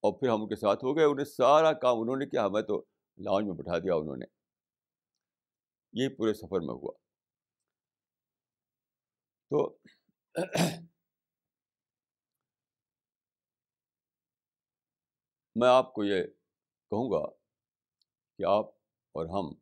اور 0.00 0.12
پھر 0.12 0.28
ہم 0.28 0.42
ان 0.42 0.48
کے 0.48 0.56
ساتھ 0.56 0.84
ہو 0.84 0.96
گئے۔ 0.96 1.04
انہیں 1.04 1.24
سارا 1.24 1.72
کام 1.72 2.00
انہوں 2.00 2.16
نے 2.16 2.26
کیا، 2.26 2.46
ہمیں 2.46 2.62
تو 2.62 2.84
لاؤنج 3.16 3.46
میں 3.46 3.54
بٹھا 3.54 3.78
دیا 3.78 3.94
انہوں 3.94 4.16
نے۔ 4.16 4.41
یہ 5.92 6.08
پورے 6.08 6.34
سفر 6.34 6.60
میں 6.60 6.74
ہوا۔ 6.74 6.92
تو 9.50 9.78
میں 15.56 15.68
آپ 15.68 15.92
کو 15.94 16.04
یہ 16.04 16.24
کہوں 16.90 17.10
گا 17.10 17.26
کہ 18.38 18.44
آپ 18.48 18.68
اور 19.14 19.26
ہم 19.26 19.52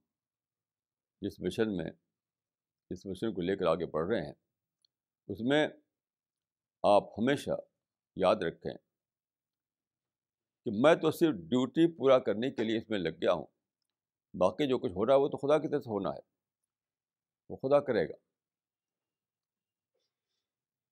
جس 1.22 1.40
مشن 1.40 1.76
میں 1.76 1.90
اس 2.90 3.06
مشن 3.06 3.34
کو 3.34 3.40
لے 3.42 3.56
کر 3.56 3.66
آگے 3.66 3.86
بڑھ 3.86 4.08
رہے 4.08 4.20
ہیں، 4.26 4.32
اس 5.28 5.40
میں 5.40 5.66
آپ 6.84 7.18
ہمیشہ 7.18 7.56
یاد 8.16 8.36
رکھیں 8.36 8.74
کہ 10.66 10.70
میں 10.82 10.94
تو 10.94 11.10
صرف 11.10 11.34
ڈیوٹی 11.50 11.86
پورا 11.96 12.18
کرنے 12.18 12.50
کے 12.50 12.64
لیے 12.64 12.78
اس 12.78 12.90
میں 12.90 12.98
لگ 12.98 13.16
گیا 13.22 13.32
ہوں۔ 13.32 13.46
باقی 14.34 14.68
جو 14.68 14.78
کچھ 14.78 14.92
ہو 14.92 15.06
رہا 15.06 15.14
ہے 15.14 15.18
وہ 15.18 15.28
تو 15.28 15.36
خدا 15.36 15.58
کی 15.58 15.68
طرف 15.68 15.84
سے 15.84 15.90
ہونا 15.90 16.10
ہے۔ 16.10 16.20
وہ 17.48 17.56
خدا 17.56 17.80
کرے 17.80 18.08
گا۔ 18.08 18.14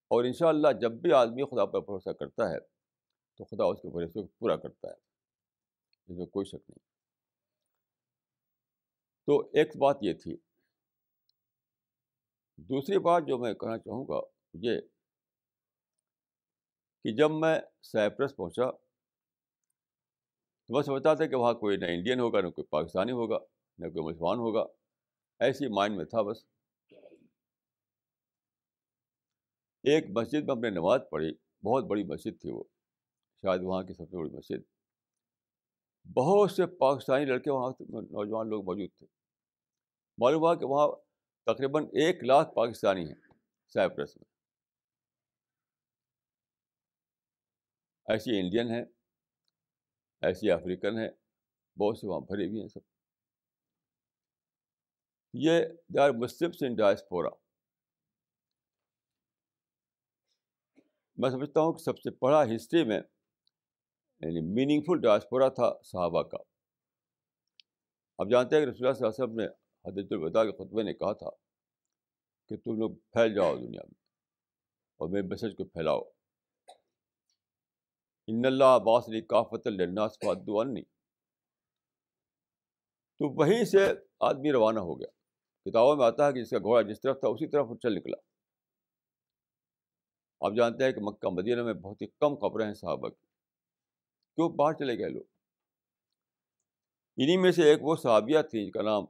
اور 0.09 0.25
انشاءاللہ 0.25 0.69
جب 0.81 0.93
بھی 0.93 1.13
آدمی 1.13 1.45
خدا 1.45 1.67
پر 1.67 1.81
بھروسہ 1.81 2.11
کرتا 2.11 2.51
ہے 2.51 2.61
تو 3.35 3.45
خدا 3.45 3.65
اس 3.65 3.83
کے 3.83 3.89
بھروسے 3.89 4.21
کو 4.21 4.27
پورا 4.27 4.57
کرتا 4.57 4.89
ہے۔ 4.89 4.95
اس 6.09 6.19
میں 6.19 6.27
کوئی 6.27 6.47
شک 6.47 6.55
نہیں۔ 6.55 6.89
تو 9.27 9.41
ایک 9.41 9.77
بات 9.77 9.99
یہ 10.03 10.13
تھی۔ 10.13 10.37
دوسری 12.57 12.99
بات 12.99 13.23
جو 13.27 13.39
میں 13.39 13.55
کہنا 13.55 13.79
چاہوں 13.79 14.05
گا 14.09 14.21
یہ 14.55 14.81
کہ 17.05 17.15
جب 17.17 17.31
میں 17.31 17.61
سائپرس 17.83 18.37
پہنچا 18.37 18.88
تو 20.69 20.75
میں 20.75 20.83
سمجھتا 20.83 21.15
تھا 21.15 21.27
کہ 21.27 21.37
وہاں 21.37 21.55
کوئی 21.55 21.77
نہ 21.77 21.85
انڈین 21.85 22.21
ہوگا، 22.21 22.41
نہ 22.41 22.49
کوئی 22.51 22.67
پاکستانی 22.67 23.13
ہوگا، 23.13 23.39
نہ 23.79 23.87
کوئی 23.89 24.05
مسلمان 24.05 24.39
ہوگا۔ 24.39 24.65
ایسی 25.41 25.69
مائنڈ 25.69 25.97
میں 25.97 26.05
تھا 26.05 26.23
بس۔ 26.23 26.45
ایک 29.85 30.05
مسجد 30.11 30.45
میں 30.45 30.55
ہم 30.55 30.61
نے 30.61 30.71
نماز 30.71 31.01
پڑھی، 31.11 31.35
بہت 31.65 31.85
بڑی 31.85 32.05
مسجد 32.05 32.41
تھی 32.41 32.51
وہ۔ 32.51 32.65
شاید 33.43 33.61
وہاں 33.63 33.83
کی 33.83 33.93
سب 33.95 34.11
سے 34.11 34.17
بڑی 34.17 34.31
مسجد۔ 34.31 34.63
بہت 36.17 36.51
سے 36.51 36.67
پاکستانی 36.67 37.25
لڑکے 37.25 37.51
وہاں 37.51 37.71
نوجوان 37.81 38.49
لوگ 38.49 38.65
موجود 38.65 38.91
تھے۔ 38.99 39.07
معلوم 40.19 40.41
ہوا 40.41 40.55
کہ 40.55 40.67
وہاں 40.67 40.89
تقریباً 41.47 41.85
ایک 41.85 42.25
لاکھ 42.25 42.55
پاکستانی 42.55 43.05
ہیں 43.05 43.15
سائپرس 43.75 44.17
میں۔ 44.17 44.25
ایسی 48.09 48.41
انڈین 48.41 48.71
ہیں۔ 48.71 48.85
ایسی 50.23 50.51
افریقن 50.51 50.99
ہیں، 50.99 51.09
بہت 51.79 51.99
سے 51.99 52.07
وہاں 52.07 52.21
بھرے 52.21 52.49
بھی 52.49 52.61
ہیں 52.61 52.69
سب۔ 52.69 52.81
یہ 55.35 55.61
they 55.89 56.01
are 56.01 56.11
Muslims 56.11 56.63
in 56.63 56.75
diaspora 56.75 57.29
میں 61.17 61.31
سمجھتا 61.31 61.61
ہوں 61.61 61.73
کہ 61.73 61.83
سب 61.83 61.99
سے 61.99 62.11
بڑا 62.11 62.43
ہسٹری 62.45 62.85
میں 62.85 63.01
یعنی 64.21 64.41
میننگ 64.55 64.83
فل 64.83 65.01
ڈائسپورا 65.01 65.49
تھا 65.49 65.83
صحابہ 65.83 66.23
کا۔ 66.23 66.39
اب 68.19 68.31
جانتے 68.31 68.57
ہیں 68.57 68.65
کہ 68.65 68.71
رسول 68.71 68.87
اللہ 68.87 68.99
صلی 68.99 69.07
اللہ 69.07 69.25
علیہ 69.25 69.25
وسلم 69.25 69.41
نے 69.41 69.47
حضرت 69.85 70.13
الوداع 70.13 70.45
کے 70.45 70.53
خطبے 70.53 70.83
نے 70.83 70.95
کہا 70.95 71.13
تھا 71.13 71.31
کہ 72.49 72.57
تم 72.57 72.79
لوگ 72.79 72.91
پھیل 72.91 73.35
جاؤ 73.35 73.57
دنیا 73.57 73.81
میں 73.85 74.01
اور 74.97 75.09
میرے 75.09 75.27
میسج 75.27 75.57
کو 75.57 75.65
پھیلاؤ۔ 75.65 76.18
ان 78.31 78.43
اللہ 78.45 78.65
عباس 78.65 79.09
علی 79.09 79.21
کافت 79.21 79.67
الناس 79.67 80.13
فادو 80.13 80.83
تو 83.19 83.35
وہیں 83.35 83.65
سے 83.65 83.79
آدمی 84.21 84.53
روانہ 84.53 84.79
ہو 84.79 85.01
گیا۔ 85.01 85.07
کتابوں 85.65 85.97
میں 85.97 86.07
آتا 86.07 86.27
ہے 86.27 86.33
کہ 86.33 86.43
جس 86.43 86.51
کا 86.51 86.59
گھوڑا 86.59 86.83
جس 86.83 87.01
طرف 87.01 87.21
تھا 87.21 87.29
اسی 87.29 87.47
طرف 87.47 87.67
چل 87.83 87.95
نکلا۔ 87.95 88.17
آپ 90.41 90.53
جانتے 90.57 90.85
ہیں 90.85 90.93
کہ 90.93 91.01
مکہ 91.01 91.29
مدینہ 91.33 91.63
میں 91.63 91.75
بہت 91.75 92.03
ہی 92.03 92.07
کم 92.07 92.35
خبریں 92.35 92.67
ہیں 92.67 92.75
صحابہ 92.75 93.09
کی۔ 93.09 93.27
کیوں؟ 94.35 94.49
باہر 94.49 94.73
چلے 94.73 94.99
گئے 94.99 95.09
لوگ۔ 95.09 95.25
انہیں 97.17 97.37
میں 97.37 97.53
سے 97.53 97.63
ایک 97.63 97.79
وہ 97.83 97.97
صحابیہ 97.97 98.43
تھی 98.51 98.65
جن 98.65 98.71
کا 98.71 98.83
نام 98.83 99.05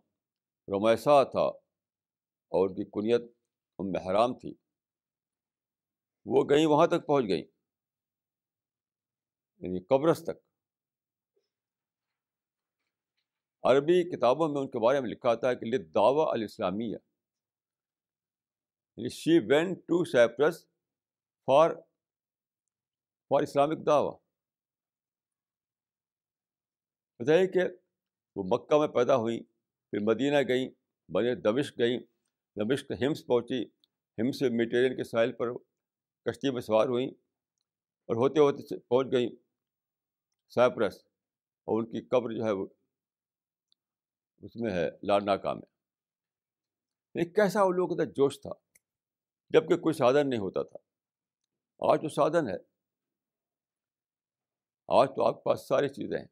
رمیسا 0.69 1.23
تھا 1.23 1.41
اور 1.41 2.69
ان 2.69 2.75
کی 2.75 2.85
کنیت 2.85 3.23
ام 3.79 3.97
حرام 3.97 4.39
تھی۔ 4.39 4.55
وہ 6.27 6.45
گئیں، 6.51 6.67
وہاں 6.67 6.87
تک 6.87 7.07
پہنچ 7.07 7.25
گئیں۔ 7.29 7.58
یعنی 9.59 9.81
قبرص 9.81 10.23
تک۔ 10.25 10.49
عربی 13.63 14.17
کتابوں 14.17 14.49
میں 14.49 14.61
ان 14.61 14.71
کے 14.71 14.79
بارے 14.79 15.01
میں 15.01 15.11
لکھا 15.11 15.35
تھا 15.35 15.55
کہ 15.55 15.67
لد 15.67 15.95
دعوی 15.95 16.25
الاسلامیہ۔ 16.31 16.97
یعنی 18.97 19.09
she 19.09 19.39
went 19.39 19.75
to 19.75 20.05
Cyprus 20.05 20.67
for 21.47 21.71
for 23.29 23.43
Islamic 23.43 23.87
دعوی 23.87 24.11
بتائیے 27.19 27.47
کہ 27.47 27.61
وہ 28.37 28.43
مکہ 28.47 28.79
میں 28.79 28.89
پیدا 28.89 29.17
ہوئیں 29.17 29.41
پھر 29.91 29.99
مدینہ 30.03 30.37
گئیں 30.49 30.69
بنے 31.09 31.35
دمشق 31.35 31.79
گئیں، 31.79 31.99
دمشق 32.57 32.93
ہمس 33.03 33.27
پہنچی، 33.27 33.65
ہمس 34.19 34.43
میٹیرین 34.43 34.97
کے 34.97 35.05
ساحل 35.05 35.33
پر 35.33 35.53
کشتی 36.25 36.51
میں 36.51 36.61
سوار 36.61 36.89
ہوئیں 36.89 37.09
اور 38.07 38.17
ہوتے 38.17 38.41
ہوتے 38.41 38.79
پہنچ 38.79 39.07
گئیں۔ 39.13 39.48
سائپرس 40.49 40.97
اور 41.65 41.83
ان 41.83 41.87
کی 41.91 42.01
قبر 42.01 42.33
جو 42.33 42.45
ہے 42.45 42.51
وہ 42.51 42.67
اس 44.43 44.57
میں 44.57 44.73
ہے 44.73 44.91
لارناکا 45.03 45.53
میں 45.53 45.63
لیکن 47.15 47.21
یعنی 47.21 47.33
کیسا 47.33 47.61
ان 47.63 47.77
لوگوں 47.77 47.97
کا 47.97 48.05
جوش 48.05 48.41
تھا 48.41 48.51
جبکہ 49.51 49.77
کوئی 49.77 49.93
سادھن 49.93 50.31
نہیں 50.31 50.41
ہوتا 50.41 50.63
تھا۔ 50.63 50.79
آج 51.93 51.99
تو 52.03 52.09
سادھن 52.09 52.49
ہے۔ 52.49 52.57
آج 54.89 55.09
تو 55.17 55.25
آپ 55.25 55.35
کے 55.35 55.41
پاس 55.43 55.69
ساری 55.69 55.89
چیزیں 55.89 56.19
ہیں۔ 56.19 56.27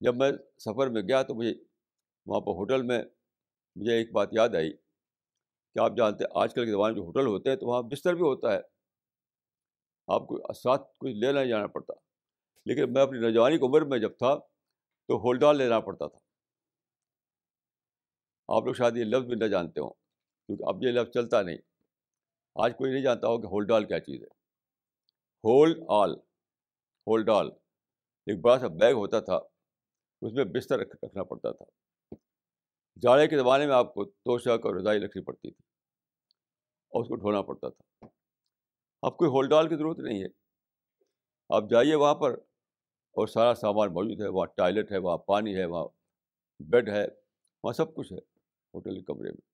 جب 0.00 0.16
میں 0.16 0.32
سفر 0.58 0.86
میں 0.86 1.02
گیا 1.02 1.22
تو 1.22 1.34
مجھے 1.34 1.54
وہاں 2.26 2.40
پہ 2.40 2.50
ہوٹل 2.50 2.82
میں 2.82 3.02
مجھے 3.76 3.92
ایک 3.92 4.12
بات 4.12 4.28
یاد 4.32 4.48
آئی 4.54 4.72
کہ 5.74 5.78
آپ 5.78 5.92
جانتے 5.96 6.24
ہیں، 6.24 6.42
آج 6.42 6.54
کل 6.54 6.64
کے 6.64 6.70
زمانے 6.70 6.94
جو 6.94 7.00
ہوٹل 7.00 7.26
ہوتے 7.26 7.50
ہیں 7.50 7.56
تو 7.56 7.66
وہاں 7.66 7.82
بستر 7.82 8.12
بھی 8.12 8.22
ہوتا 8.22 8.52
ہے۔ 8.52 8.77
آپ 10.08 10.20
کو 10.20 10.52
ساتھ 10.52 10.82
کچھ 10.98 11.12
لینا 11.12 11.44
جانا 11.44 11.66
پڑتا۔ 11.66 11.92
لیکن 12.66 12.92
میں 12.92 13.02
اپنی 13.02 13.18
نوجوانی 13.18 13.58
کی 13.58 13.66
عمر 13.66 13.82
میں 13.82 13.98
جب 13.98 14.10
تھا 14.18 14.38
تو 15.08 15.16
ہولڈال 15.16 15.56
لینا 15.56 15.80
پڑتا 15.80 16.06
تھا۔ 16.06 16.18
آپ 18.48 18.62
لوگ 18.64 18.74
شاید 18.74 18.96
یہ 18.96 19.04
لفظ 19.04 19.26
بھی 19.26 19.34
نہ 19.34 19.44
جانتے 19.44 19.80
ہوں، 19.80 19.90
کیونکہ 20.46 20.64
اب 20.68 20.82
یہ 20.82 20.88
لفظ 20.88 21.10
چلتا 21.10 21.42
نہیں۔ 21.42 21.58
آج 22.54 22.72
کوئی 22.78 22.92
نہیں 22.92 23.02
جانتا 23.02 23.28
ہو 23.28 23.40
کہ 23.40 23.46
ہولڈال 23.46 23.84
کیا 23.84 24.00
چیز 24.00 24.22
ہے۔ 24.22 24.26
ہولڈ 25.44 25.78
آل 25.88 26.14
ہولڈ 27.06 27.28
آل 27.28 27.48
ایک 28.26 28.40
بڑا 28.40 28.58
سا 28.58 28.66
بیگ 28.66 28.94
ہوتا 28.94 29.20
تھا، 29.20 29.36
اس 30.22 30.32
میں 30.32 30.44
بستر 30.44 30.78
رکھنا 30.78 31.24
پڑتا 31.24 31.52
تھا۔ 31.52 31.64
جاڑے 33.02 33.28
کے 33.28 33.38
زمانے 33.38 33.66
میں 33.66 33.74
آپ 33.74 33.94
کو 33.94 34.04
توشک 34.04 34.66
اور 34.66 34.74
رضائی 34.76 35.00
رکھنی 35.00 35.24
پڑتی 35.24 35.50
تھی 35.50 35.64
اور 36.90 37.02
اس 37.02 37.08
کو 37.08 37.14
ڈھونا 37.14 37.42
پڑتا 37.42 37.68
تھا۔ 37.68 38.06
اب 39.02 39.16
کوئی 39.16 39.28
ہولڈال 39.28 39.68
کی 39.68 39.76
ضرورت 39.76 39.98
نہیں 39.98 40.22
ہے۔ 40.22 40.26
آپ 41.48 41.62
جائیے 41.70 41.94
وہاں 41.94 42.14
پر 42.14 42.30
اور 43.10 43.26
سارا 43.26 43.54
سامان 43.54 43.88
موجود 43.88 44.20
ہے، 44.22 44.28
وہاں 44.28 44.46
ٹوائلٹ 44.46 44.92
ہے، 44.92 44.98
وہاں 44.98 45.18
پانی 45.18 45.56
ہے، 45.56 45.64
وہاں 45.64 45.88
بیڈ 46.60 46.88
ہے، 46.88 47.06
وہاں 47.62 47.72
سب 47.72 47.94
کچھ 47.94 48.12
ہے 48.12 48.18
ہوٹل 48.74 48.94
کے 48.94 49.04
کمرے 49.04 49.30
میں۔ 49.30 49.48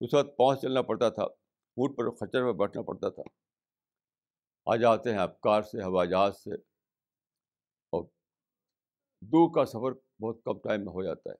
اس 0.00 0.14
وقت 0.14 0.36
پہنچ 0.36 0.60
چلنا 0.60 0.82
پڑتا 0.82 1.08
تھا 1.08 1.22
اونٹ 1.22 1.96
پر 1.96 2.10
خچر 2.10 2.44
میں 2.44 2.52
بیٹھنا 2.52 2.82
پڑتا 2.82 3.08
تھا۔ 3.08 3.22
آ 4.66 4.76
جاتے 4.76 5.10
ہیں 5.10 5.18
آپ 5.18 5.40
کار 5.40 5.62
سے، 5.62 5.82
ہوائی 5.82 6.10
جہاز 6.10 6.42
سے 6.42 6.54
اور 7.90 8.04
دور 9.20 9.54
کا 9.54 9.64
سفر 9.64 9.92
بہت 10.22 10.44
کم 10.44 10.58
ٹائم 10.58 10.84
میں 10.84 10.92
ہو 10.92 11.02
جاتا 11.02 11.30
ہے۔ 11.30 11.36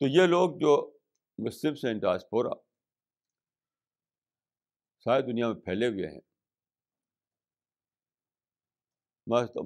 تو 0.00 0.06
یہ 0.08 0.26
لوگ 0.26 0.50
جو 0.50 0.98
مسلم 1.38 1.72
ہیں 1.72 1.94
ڈاسپورا 1.94 2.73
ساری 5.04 5.22
دنیا 5.22 5.52
میں 5.52 5.60
پھیلے 5.60 5.88
ہوئے 5.88 6.06
ہیں۔ 6.06 6.20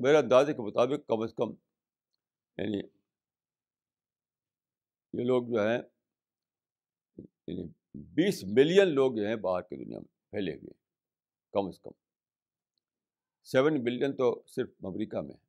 میرے 0.01 0.17
اندازے 0.17 0.55
کے 0.55 0.63
مطابق 0.63 1.07
کم 1.09 1.23
از 1.23 1.35
کم 1.35 1.51
یعنی 2.57 2.79
یہ 5.13 5.25
لوگ 5.25 5.43
جو 5.45 5.69
ہیں 5.69 5.79
یعنی 7.47 7.69
بیس 7.95 8.45
ملین 8.45 8.95
لوگ 8.95 9.13
جو 9.17 9.27
ہیں 9.27 9.37
باہر 9.37 9.63
کی 9.63 9.85
دنیا 9.85 9.99
میں 9.99 10.31
پھیلے 10.31 10.53
ہوئے 10.53 10.71
ہیں، 10.71 10.81
کم 11.53 11.67
از 11.67 11.81
کم۔ 11.81 11.91
سیون 13.45 13.85
ملین 13.85 14.17
تو 14.17 14.43
صرف 14.47 14.71
امریکہ 14.85 15.21
میں 15.21 15.35
ہے۔ 15.35 15.49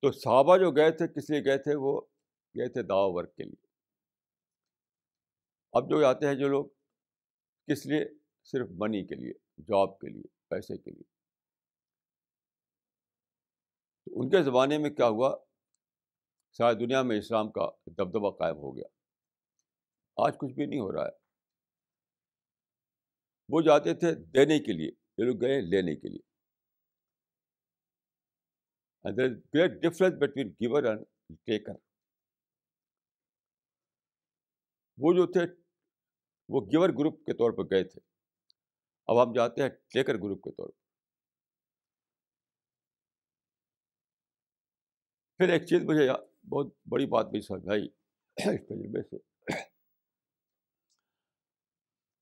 تو 0.00 0.12
صحابہ 0.12 0.56
جو 0.56 0.70
گئے 0.70 0.90
تھے، 0.90 1.08
کس 1.08 1.30
لیے 1.30 1.44
گئے 1.44 1.58
تھے؟ 1.58 1.74
وہ 1.74 2.00
گئے 2.56 2.68
تھے 2.68 2.82
دعو 2.82 3.12
ورک 3.12 3.36
کے 3.36 3.44
لیے۔ 3.44 3.67
اب 5.72 5.90
جو 5.90 6.06
آتے 6.06 6.26
ہیں 6.26 6.34
جو 6.34 6.48
لوگ، 6.48 6.66
کس 7.72 7.86
لیے؟ 7.86 8.04
صرف 8.44 8.68
منی 8.70 9.06
کے 9.06 9.14
لیے 9.14 9.32
جاب 9.58 9.98
کے 9.98 10.08
لیے، 10.08 10.22
پیسے 10.48 10.78
کے 10.78 10.90
لیے۔ 10.90 11.02
تو 14.04 14.20
ان 14.20 14.30
کے 14.30 14.42
زمانے 14.42 14.78
میں 14.78 14.90
کیا 14.90 15.08
ہوا؟ 15.08 15.36
ساری 16.52 16.86
دنیا 16.86 17.02
میں 17.02 17.18
اسلام 17.18 17.52
کا 17.52 17.70
دبدبہ 17.86 18.36
قائم 18.36 18.56
ہو 18.56 18.76
گیا۔ 18.76 18.86
آج 20.16 20.34
کچھ 20.38 20.52
بھی 20.52 20.66
نہیں 20.66 20.80
ہو 20.80 20.92
رہا 20.92 21.04
ہے۔ 21.04 21.28
وہ 23.48 23.60
جاتے 23.60 23.94
تھے 23.94 24.14
دینے 24.14 24.58
کے 24.58 24.72
لیے، 24.72 24.88
یہ 25.18 25.24
لوگ 25.24 25.40
گئے 25.40 25.60
لینے 25.60 25.96
کے 25.96 26.08
لیے۔ 26.08 26.28
Great 29.04 29.70
difference 29.70 30.14
between 30.20 30.48
giver 30.48 30.82
and 30.82 31.00
taker 31.44 31.87
وہ 34.98 35.12
جو 35.12 35.26
تھے، 35.26 35.40
وہ 36.48 36.60
گیور 36.60 36.88
گروپ 36.88 37.24
کے 37.26 37.32
طور 37.32 37.50
پر 37.50 37.64
گئے 37.64 37.84
تھے۔ 37.84 38.00
اب 39.06 39.22
ہم 39.22 39.32
جاتے 39.32 39.62
ہیں 39.62 39.68
ٹیکر 39.68 40.14
گروپ 40.14 40.42
کے 40.42 40.50
طور 40.50 40.68
پر۔ 40.68 40.78
پھر 45.36 45.48
ایک 45.48 45.62
چیز 45.66 45.82
مجھے 45.84 46.12
بہت 46.48 46.74
بڑی 46.90 47.06
بات 47.06 47.26
بھی 47.26 47.40
سمجھ 47.40 47.68
آئی 47.68 47.88
اس 48.36 48.60
تجربے 48.66 49.02
سے۔ 49.02 49.16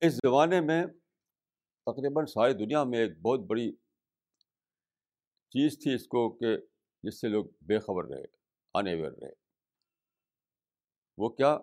اس 0.00 0.14
زمانے 0.14 0.60
میں 0.60 0.86
تقریباً 1.86 2.24
ساری 2.26 2.52
دنیا 2.52 2.84
میں 2.84 2.98
ایک 2.98 3.20
بہت 3.20 3.40
بڑی 3.40 3.72
چیز 5.50 5.78
تھی 5.78 5.94
اس 5.94 6.06
کو 6.06 6.30
کہ 6.30 6.56
جس 7.02 7.20
سے 7.20 7.28
لوگ 7.28 7.44
بے 7.60 7.78
خبر 7.78 8.04
رہے 8.04 8.24
انویئر 8.74 9.12
رہے۔ 9.12 9.32
وہ 11.18 11.28
کیا؟ 11.28 11.58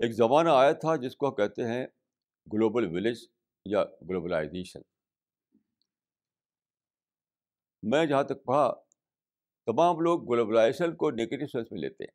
ایک 0.00 0.12
زمانہ 0.12 0.50
آیا 0.50 0.72
تھا 0.82 0.94
جس 0.96 1.16
کو 1.16 1.30
کہتے 1.30 1.64
ہیں 1.64 1.86
گلوبل 2.46 2.86
ولیج 2.92 3.18
یا 3.66 3.82
گلوبلائزیشن۔ 4.10 4.80
میں 7.82 8.04
جہاں 8.06 8.22
تک 8.22 8.44
پڑھا، 8.44 8.72
تمام 9.66 10.00
لوگ 10.00 10.22
گلوبلائزیشن 10.32 10.96
کو 10.96 11.10
نگیٹو 11.10 11.46
سینس 11.46 11.72
میں 11.72 11.80
لیتے 11.80 12.04
ہیں۔ 12.04 12.12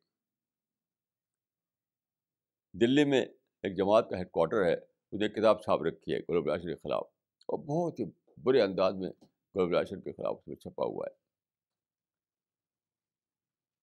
دلی 2.74 3.04
میں 3.04 3.20
ایک 3.20 3.76
جماعت 3.76 4.10
کا 4.10 4.18
ہیڈ 4.18 4.30
کوارٹر 4.30 4.64
ہے 4.64 4.74
انہیں 4.74 5.28
کتاب 5.28 5.62
چھاپ 5.62 5.82
رکھی 5.82 6.14
ہے 6.14 6.18
گلوبلائزیشن 6.20 6.68
کے 6.68 6.80
خلاف، 6.82 7.06
اور 7.48 7.58
بہت 7.66 8.00
ہی 8.00 8.04
برے 8.44 8.62
انداز 8.62 8.94
میں 8.94 9.10
گلوبلائزیشن 9.54 10.00
کے 10.00 10.12
خلاف 10.12 10.36
اس 10.38 10.48
میں 10.48 10.56
چھپا 10.56 10.84
ہوا 10.84 11.06
ہے۔ 11.06 11.14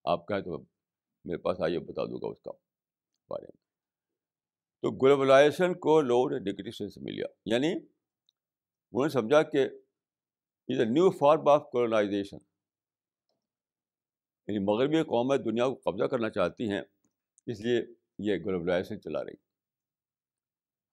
آپ 0.04 0.26
کہیں 0.28 0.40
تو 0.40 0.62
میرے 1.24 1.38
پاس 1.38 1.60
آئیے، 1.60 1.78
بتا 1.80 2.04
دوں 2.04 2.22
گا 2.22 2.28
اس 2.28 2.42
کا 2.42 2.52
بارے 3.30 3.46
میں۔ 3.46 3.63
تو 4.84 4.90
گلوبلائزیشن 4.90 5.74
کو 5.74 6.00
لوگوں 6.00 6.30
نے 6.30 6.38
نگیٹو 6.38 6.70
سینس 6.70 6.96
میں 6.96 7.12
لیا۔ 7.12 7.26
یعنی 7.46 7.72
انہوں 7.72 9.02
نے 9.02 9.08
سمجھا 9.08 9.42
کہ 9.42 9.64
is 10.68 10.78
a 10.78 10.84
new 10.84 11.10
form 11.10 11.48
of 11.48 11.70
colonisation 11.72 12.36
یعنی 14.46 14.58
مغربی 14.58 15.02
قومیں 15.02 15.36
دنیا 15.36 15.68
کو 15.68 15.90
قبضہ 15.90 16.04
کرنا 16.04 16.30
چاہتی 16.30 16.70
ہیں، 16.70 16.82
اس 17.46 17.60
لیے 17.60 17.82
یہ 18.18 18.36
گلوبلائزیشن 18.36 19.00
چلا 19.00 19.24
رہی۔ 19.24 19.34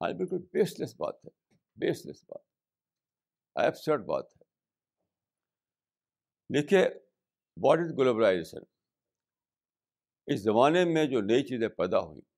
ہاں 0.01 0.13
بالکل 0.13 0.37
بیس 0.37 0.79
لیس 0.79 0.95
بات 0.95 1.25
ہے 1.25 1.29
بیس 1.75 2.05
لیس 2.05 2.23
بات 2.23 2.41
ایبسرڈ 3.55 4.05
بات 4.05 4.25
ہے۔ 4.35 4.43
دیکھیے، 6.53 6.81
واٹ 7.63 7.79
از 7.79 7.97
گلوبلائزیشن؟ 7.97 8.59
اس 10.27 10.43
زمانے 10.43 10.85
میں 10.85 11.05
جو 11.05 11.21
نئی 11.21 11.43
چیزیں 11.43 11.67
پیدا 11.67 11.99
ہوئی 11.99 12.30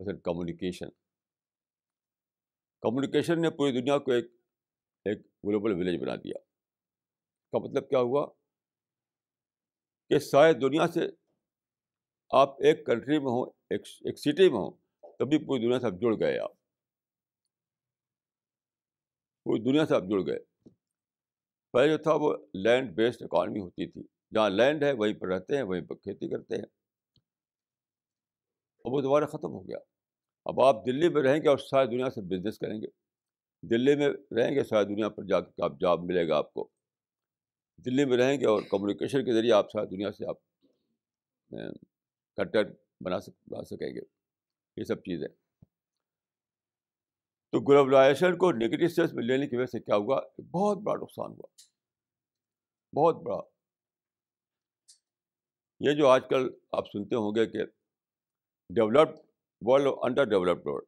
مثلاً 0.00 0.18
کمیونیکیشن 0.18 0.88
کمیونیکیشن 2.80 3.42
نے 3.42 3.50
پوری 3.50 3.80
دنیا 3.80 3.98
کو 3.98 4.12
ایک 4.12 4.24
ایک 5.04 5.18
گلوبل 5.20 5.72
ولیج 5.72 6.02
بنا 6.02 6.16
دیا۔ 6.16 6.34
کا 7.52 7.58
مطلب 7.58 7.88
کیا 7.88 7.98
ہوا؟ 7.98 8.26
کہ 10.08 10.18
ساری 10.18 10.52
دنیا 10.52 10.88
سے 10.88 11.00
آپ 12.30 12.62
ایک 12.62 12.86
کنٹری 12.86 13.18
میں 13.18 13.26
ہوں، 13.26 13.50
ایک 13.70 13.80
ایک 13.80 14.18
سٹی 14.18 14.48
میں 14.48 14.58
ہوں، 14.58 14.70
تبھی 15.18 15.46
پوری 15.46 15.66
دنیا 15.66 15.80
سے 15.80 15.86
آپ 15.86 15.92
جڑ 15.92 16.20
گئے 16.20 16.38
آپ۔ 16.38 16.52
پوری 19.44 19.60
دنیا 19.60 19.86
سے 19.86 19.94
آپ 19.94 20.02
جڑ 20.02 20.26
گئے۔ 20.26 20.68
پہلے 21.72 21.88
جو 21.88 21.98
تھا 21.98 22.14
وہ 22.14 22.36
لینڈ 22.54 22.90
بیسڈ 22.90 23.22
اکانومی 23.22 23.60
ہوتی 23.60 23.86
تھی۔ 23.86 24.02
جہاں 24.34 24.50
لینڈ 24.50 24.84
ہے 24.84 24.92
وہیں 24.92 25.14
پر 25.14 25.28
رہتے 25.28 25.56
ہیں، 25.56 25.62
وہیں 25.62 25.82
پر 25.82 25.94
کھیتی 25.94 26.28
کرتے 26.28 26.56
ہیں۔ 26.56 26.64
اور 28.78 28.92
وہ 28.92 29.00
دوبارہ 29.00 29.24
ختم 29.24 29.52
ہو 29.52 29.68
گیا۔ 29.68 29.78
اب 30.44 30.60
آپ 30.60 30.86
دلی 30.86 31.08
میں 31.08 31.22
رہیں 31.22 31.42
گے 31.42 31.48
اور 31.48 31.58
ساری 31.58 31.88
دنیا 31.88 32.10
سے 32.10 32.20
بزنس 32.20 32.58
کریں 32.58 32.82
گے۔ 32.82 32.86
دلی 33.62 33.96
میں 33.96 34.08
رہیں 34.08 34.54
گے، 34.54 34.64
ساری 34.64 34.84
دنیا 34.84 35.08
پر 35.08 35.24
جا 35.24 35.40
کے 35.40 35.62
آپ 35.62 35.72
جاب 35.80 36.00
ملے 36.04 36.28
گا 36.28 36.36
آپ 36.36 36.52
کو۔ 36.52 36.68
دلی 37.76 38.04
میں 38.04 38.16
رہیں 38.16 38.40
گے 38.40 38.46
اور 38.46 38.62
کمیونیکیشن 38.70 39.24
کے 39.24 39.32
ذریعے 39.32 39.52
آپ 39.52 39.70
ساری 39.70 39.86
دنیا 39.86 40.12
سے 40.12 40.26
آپ 40.26 40.36
کنٹیکٹ 42.36 42.72
بنا 43.00 43.20
سک، 43.20 43.30
بنا 43.46 43.62
سکیں 43.62 43.94
گے۔ 43.94 44.00
یہ 44.76 44.84
سب 44.84 44.98
چیزیں۔ 44.98 45.28
تو 47.52 47.60
گلوبلائزیشن 47.60 48.36
کو 48.36 48.52
نگیٹو 48.52 48.88
سینس 48.88 49.14
میں 49.14 49.24
لینے 49.24 49.46
کی 49.46 49.56
وجہ 49.56 49.66
سے 49.66 49.80
کیا 49.80 49.96
ہوا؟ 49.96 50.20
بہت 50.50 50.78
بڑا 50.78 51.02
نقصان 51.02 51.30
ہوا۔ 51.30 51.46
بہت 52.96 53.22
بڑا۔ 53.22 53.40
یہ 55.80 55.92
جو 55.92 56.08
آج 56.08 56.22
کل 56.30 56.50
آپ 56.72 56.84
سنتے 56.86 57.14
ہوں 57.14 57.34
گے 57.34 57.46
کہ 57.46 57.58
ڈیولپڈ 58.74 59.16
ورلڈ 59.60 59.86
اور 59.86 60.08
under 60.08 60.24
developed 60.24 60.66
world 60.66 60.84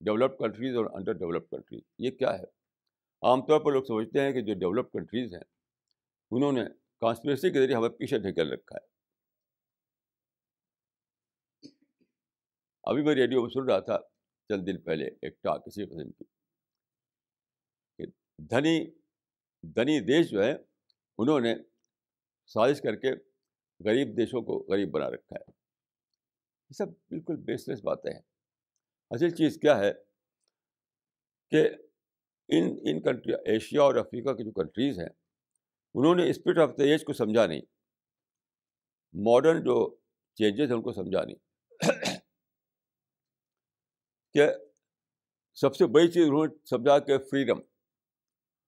developed 0.00 0.38
countries 0.38 0.76
اور 0.76 0.86
انڈر 0.94 1.12
ڈیولپڈ 1.12 1.50
کنٹریز 1.50 1.82
یہ 1.98 2.10
کیا 2.10 2.38
ہے؟ 2.38 2.44
عام 3.22 3.46
طور 3.46 3.60
پر 3.60 3.72
لوگ 3.72 3.82
سمجھتے 3.82 4.20
ہیں 4.20 4.32
کہ 4.32 4.40
جو 4.40 4.54
ڈیولپڈ 4.54 4.92
کنٹریز 4.92 5.34
ہیں، 5.34 5.42
انہوں 6.30 6.52
نے 6.52 6.60
کانسپریسی 7.00 7.50
کے 7.50 7.58
ذریعے 7.58 7.76
ہمیں 7.76 7.88
پیچھے 7.88 8.18
ڈھکل 8.18 8.52
رکھا 8.52 8.76
ہے۔ 8.76 8.90
ابھی 12.82 13.02
میں 13.02 13.14
ریڈیو 13.14 13.42
میں 13.42 13.50
سن 13.50 13.64
رہا 13.64 13.80
تھا، 13.80 13.98
چند 14.48 14.66
دن 14.66 14.80
پہلے 14.80 15.04
ایک 15.06 15.42
ٹاک 15.42 15.66
کسی 15.66 15.86
قسم 15.86 16.12
کی۔ 16.12 16.24
کہ 17.98 18.06
دھنی 18.38 18.90
دھنی 19.62 20.00
دیش 20.00 20.30
جو 20.30 20.44
ہے 20.44 20.52
انہوں 21.18 21.40
نے 21.40 21.54
سازش 22.46 22.80
کر 22.80 22.96
کے 22.96 23.12
غریب 23.84 24.16
دیشوں 24.16 24.42
کو 24.42 24.66
غریب 24.72 24.90
بنا 24.90 25.10
رکھا 25.10 25.36
ہے۔ 25.36 25.59
یہ 26.70 26.74
سب 26.74 26.88
بالکل 26.88 27.36
بیس 27.36 27.68
لیس 27.68 27.84
باتیں 27.84 28.12
ہیں۔ 28.12 28.20
اصل 29.10 29.30
چیز 29.30 29.58
کیا 29.62 29.78
ہے 29.78 29.92
کہ 31.50 31.68
ان 32.48 32.64
ان 32.82 33.02
کنٹری، 33.02 33.32
ایشیا 33.32 33.82
اور 33.82 33.94
افریقہ 33.94 34.30
کی 34.30 34.44
جو 34.44 34.50
کنٹریز 34.50 34.98
ہیں، 34.98 35.08
انہوں 35.94 36.14
نے 36.14 36.30
اسپرٹ 36.30 36.58
آف 36.58 36.70
دا 36.78 36.84
ایج 36.84 37.04
کو 37.04 37.12
سمجھا 37.12 37.46
نہیں۔ 37.46 37.60
ماڈرن 39.12 39.60
جو 39.60 39.96
چینجز 40.34 40.68
ہیں 40.68 40.76
ان 40.76 40.82
کو 40.82 40.92
سمجھا 40.92 41.24
نہیں۔ 41.24 41.36
کہ 44.34 44.46
سب 45.54 45.76
سے 45.76 45.86
بڑی 45.86 46.08
چیز 46.08 46.24
انہوں 46.28 46.46
نے 46.46 46.54
سمجھا 46.70 46.98
کہ 46.98 47.18
فریڈم 47.18 47.60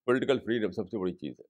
پولیٹیکل 0.04 0.38
فریڈم 0.38 0.70
سب 0.70 0.90
سے 0.90 0.98
بڑی 0.98 1.12
چیز 1.12 1.34
ہے۔ 1.38 1.44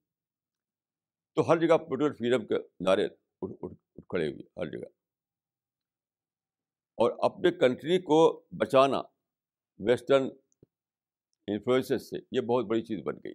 تو 1.35 1.53
ہر 1.53 1.57
جگہ 1.57 1.79
پولیٹیکل 1.79 2.17
فریڈم 2.19 2.47
کے 2.47 2.55
نعرے 2.81 3.07
اٹھ 3.43 3.75
کھڑے 4.09 4.29
ہوئے 4.29 4.61
ہر 4.61 4.67
جگہ۔ 4.67 5.02
اور 7.03 7.31
اپنے 7.31 7.51
کنٹری 7.51 7.99
کو 7.99 8.45
بچانا 8.51 8.99
ویسٹرن 9.79 10.23
انفلوئنسز 11.47 12.11
سے، 12.11 12.17
یہ 12.33 12.41
بہت 12.41 12.65
بڑی 12.65 12.83
چیز 12.83 13.03
بن 13.05 13.15
گئی۔ 13.25 13.33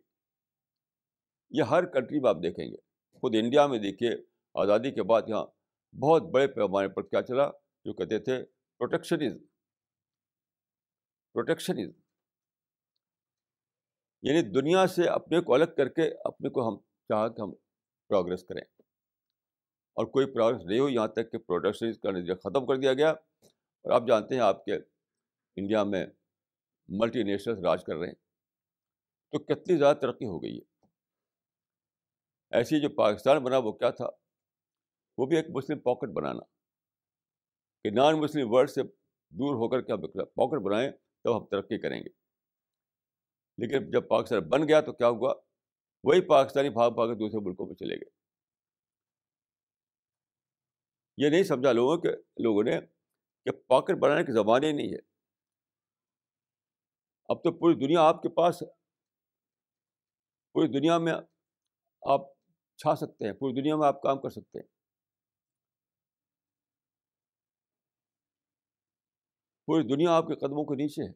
یہ 1.50 1.64
ہر 1.64 1.86
کنٹری 1.86 2.20
میں 2.20 2.30
آپ 2.30 2.38
دیکھیں 2.44 2.66
گے۔ 2.66 2.76
خود 3.20 3.36
انڈیا 3.36 3.68
میں 3.68 3.80
دیکھیے، 3.80 4.10
آزادی 4.54 4.92
کے 4.92 5.04
بعد 5.04 5.22
یہاں 5.28 5.46
بہت 5.96 6.22
بڑے 6.22 6.48
پیمانے 6.48 6.88
پر 6.88 7.02
کیا 7.02 7.22
چلا؟ 7.22 7.50
جو 7.86 7.94
کہتے 7.94 8.20
تھے، 8.20 8.46
پروٹیکشنزم۔ 8.78 9.38
پروٹیکشنزم۔ 11.34 12.00
یعنی 14.22 14.42
دنیا 14.42 14.88
سے 14.88 15.10
اپنے 15.10 15.42
کو 15.42 15.54
الگ 15.54 15.72
کر 15.78 15.90
کے 15.90 16.10
اپنے 16.24 16.50
کو 16.50 16.70
ہم 16.70 16.78
چاہ 16.80 17.30
کہ 17.30 17.42
ہم 17.42 17.52
پروگرس 18.08 18.44
کریں۔ 18.44 18.62
اور 19.94 20.06
کوئی 20.06 20.34
پروگرس 20.34 20.66
نہیں 20.66 20.80
ہو، 20.80 20.90
یہاں 20.90 21.08
تک 21.08 21.32
کہ 21.32 21.38
پروٹیکشن 21.38 21.94
کا 21.94 22.12
نظریہ 22.12 22.36
ختم 22.36 22.66
کر 22.66 22.76
دیا 22.76 22.94
گیا۔ 22.94 23.14
اور 23.88 24.02
آپ 24.02 24.08
جانتے 24.08 24.36
ہیں 24.36 24.42
آپ 24.42 24.66
کے 24.66 24.76
انڈیا 25.56 25.84
میں 25.84 26.06
ملٹی 26.88 27.24
نیشنل 27.24 27.66
راج 27.66 27.84
کر 27.86 27.96
رہے 27.96 28.08
ہیں، 28.08 28.14
تو 29.32 29.40
کتنی 29.40 29.78
زیادہ 29.78 29.98
ترقی 29.98 30.26
ہو 30.26 30.44
گئی 30.44 30.58
ہے۔ 30.58 30.86
ایسی 32.52 32.82
جو 32.82 32.90
پاکستان 32.90 33.44
بنا 33.44 33.58
وہ 33.58 33.72
کیا 33.72 33.90
تھا؟ 33.90 34.10
وہ 35.18 35.26
بھی 35.26 35.38
ایک 35.38 35.46
مسلم 35.50 35.80
پاکٹ 35.80 36.10
بنانا۔ 36.10 36.40
کہ 37.84 37.90
نان 37.90 38.22
مسلم 38.22 38.54
ورلڈ 38.54 38.70
سے 38.70 38.84
دور 39.30 39.56
ہو 39.56 39.70
کر 39.70 39.82
کے 39.82 39.92
ہم 39.94 40.02
پاکٹ 40.26 40.62
بنائیں 40.66 40.92
تب 41.24 41.38
ہم 41.38 41.46
ترقی 41.46 41.80
کریں 41.80 42.00
گے۔ 42.00 42.10
لیکن 43.58 43.92
جب 43.92 44.08
پاکستان 44.08 44.50
بن 44.50 44.68
گیا 44.68 44.82
تو 44.82 44.94
کیا 44.94 45.10
ہوا؟ 45.10 45.34
وہی 46.04 46.28
پاکستانی 46.28 46.70
بھاگ 46.70 46.92
بھاگ 46.92 47.08
دوسرے 47.08 47.50
ملکوں 47.50 47.68
میں 47.68 47.76
چلے 47.76 47.96
گئے۔ 47.96 48.10
یہ 51.18 51.30
نہیں 51.30 51.44
سمجھا 51.44 51.72
لوگوں 51.72 51.98
کے 51.98 52.10
لوگوں 52.44 52.64
نے 52.64 52.97
کہ 53.52 53.62
پاکٹ 53.68 53.94
بنانے 54.00 54.24
کے 54.24 54.32
زمانے 54.32 54.72
نہیں 54.72 54.88
ہے۔ 54.88 55.00
اب 57.30 57.38
تو 57.38 57.58
پوری 57.58 57.76
دنیا 57.76 58.02
آپ 58.02 58.22
کے 58.22 58.30
پاس 58.30 58.62
ہے۔ 58.62 58.68
پوری 60.54 60.80
دنیا 60.80 60.98
میں 60.98 61.14
آپ 62.02 62.22
چھا 62.78 62.96
سکتے 62.96 63.26
ہیں، 63.26 63.34
پوری 63.34 63.62
دنیا 63.62 63.76
میں 63.76 63.88
آپ 63.88 64.02
کام 64.02 64.22
کر 64.22 64.30
سکتے 64.30 64.60
ہیں۔ 64.60 64.68
پوری 69.66 69.88
دنیا 69.88 70.12
آپ 70.12 70.24
کے 70.28 70.36
قدموں 70.36 70.66
کے 70.66 70.76
نیچے 70.76 71.02
ہے۔ 71.04 71.14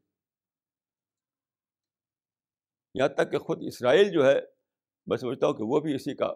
یہاں 2.94 3.08
تک 3.08 3.32
کہ 3.32 3.38
خود 3.38 3.58
اسرائیل 3.68 4.12
جو 4.12 4.26
ہے، 4.26 4.40
میں 5.08 5.18
سمجھتا 5.18 5.48
ہوں 5.48 5.54
کہ 5.54 5.64
وہ 5.64 5.80
بھی 5.80 5.96
اسی 5.96 6.16
کا 6.16 6.28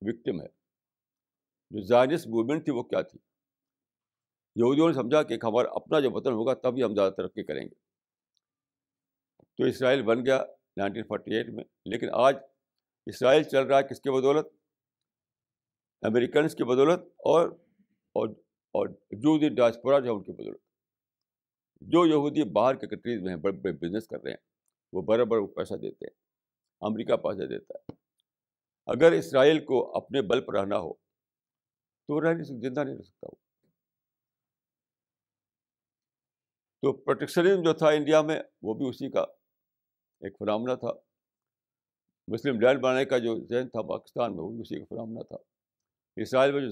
وکٹم 0.00 0.40
ہے۔ 0.40 0.46
جو 1.70 1.86
زائنس 1.86 2.26
موومنٹ 2.26 2.64
تھی 2.64 2.72
وہ 2.72 2.82
کیا 2.82 3.02
تھی؟ 3.02 3.37
یہودیوں 4.58 4.88
نے 4.88 4.94
سمجھا 4.94 5.22
کہ 5.22 5.34
ہمارا 5.42 5.68
اپنا 5.70 6.00
جو 6.00 6.10
وطن 6.10 6.32
ہوگا 6.32 6.54
تبھی 6.54 6.84
ہم 6.84 6.94
زیادہ 6.94 7.12
ترقی 7.12 7.42
کریں 7.42 7.62
گے۔ 7.62 7.74
تو 9.56 9.64
اسرائیل 9.64 10.02
بن 10.02 10.26
گیا 10.26 10.44
نائنٹین 10.76 11.02
فورٹی 11.02 11.34
ایٹ 11.34 11.48
میں۔ 11.48 11.64
لیکن 11.84 12.06
آج 12.12 12.36
اسرائیل 13.06 13.42
چل 13.42 13.62
رہا 13.62 13.78
ہے 13.78 13.82
کس 13.82 14.00
کی 14.00 14.18
بدولت؟ 14.18 14.46
امریکنس 16.02 16.54
کی 16.54 16.64
بدولت 16.64 17.00
اور 17.00 17.48
اور 18.12 18.28
اور 18.72 18.88
جو 19.10 19.48
ڈاسپورا 19.48 19.98
جو 19.98 20.04
ہے 20.04 20.10
ان 20.10 20.22
کی 20.22 20.32
بدولت۔ 20.32 20.60
جو 21.80 22.06
یہودی 22.06 22.44
باہر 22.52 22.74
کے 22.74 22.86
کنٹریز 22.86 23.22
میں 23.22 23.28
ہیں، 23.28 23.36
بڑے 23.36 23.52
بڑے 23.52 23.72
بزنس 23.72 24.06
کر 24.06 24.22
رہے 24.22 24.30
ہیں، 24.30 24.38
وہ 24.92 25.02
بڑے 25.02 25.24
بڑے 25.24 25.46
پیسہ 25.46 25.74
دیتے 25.74 26.04
ہیں۔ 26.04 26.20
امریکہ 26.80 27.16
پیسہ 27.16 27.46
دیتا 27.46 27.74
ہے۔ 27.74 27.92
اگر 28.86 29.12
اسرائیل 29.12 29.64
کو 29.64 29.96
اپنے 29.96 30.22
بل 30.22 30.40
پر 30.40 30.54
رہنا 30.54 30.78
ہو، 30.78 30.92
تو 32.08 32.20
رہ 32.20 32.34
نہیں 32.34 32.44
سکتا، 32.44 32.68
زندہ 32.68 32.84
نہیں 32.84 32.96
رہ 32.96 33.02
سکتا 33.02 33.26
وہ۔ 33.26 33.47
تو 36.82 36.92
پروٹیکشنزم 36.92 37.62
جو 37.62 37.72
تھا 37.72 37.88
انڈیا 37.88 38.22
میں، 38.22 38.42
وہ 38.62 38.74
بھی 38.74 38.88
اسی 38.88 39.10
کا 39.10 39.20
ایک 40.20 40.36
فرامنا 40.38 40.74
تھا۔ 40.74 40.88
مسلم 42.28 42.60
لینڈ 42.60 42.80
بنانے 42.80 43.04
کا 43.04 43.18
جو 43.18 43.46
ذہن 43.46 43.68
تھا 43.68 43.82
پاکستان 43.82 44.36
میں، 44.36 44.44
وہ 44.44 44.50
بھی 44.50 44.60
اسی 44.60 44.78
کا 44.78 44.84
فرامنا 44.88 45.22
تھا۔ 45.22 45.36
اسرائیل 46.16 46.52
میں 46.52 46.60
جو 46.60 46.70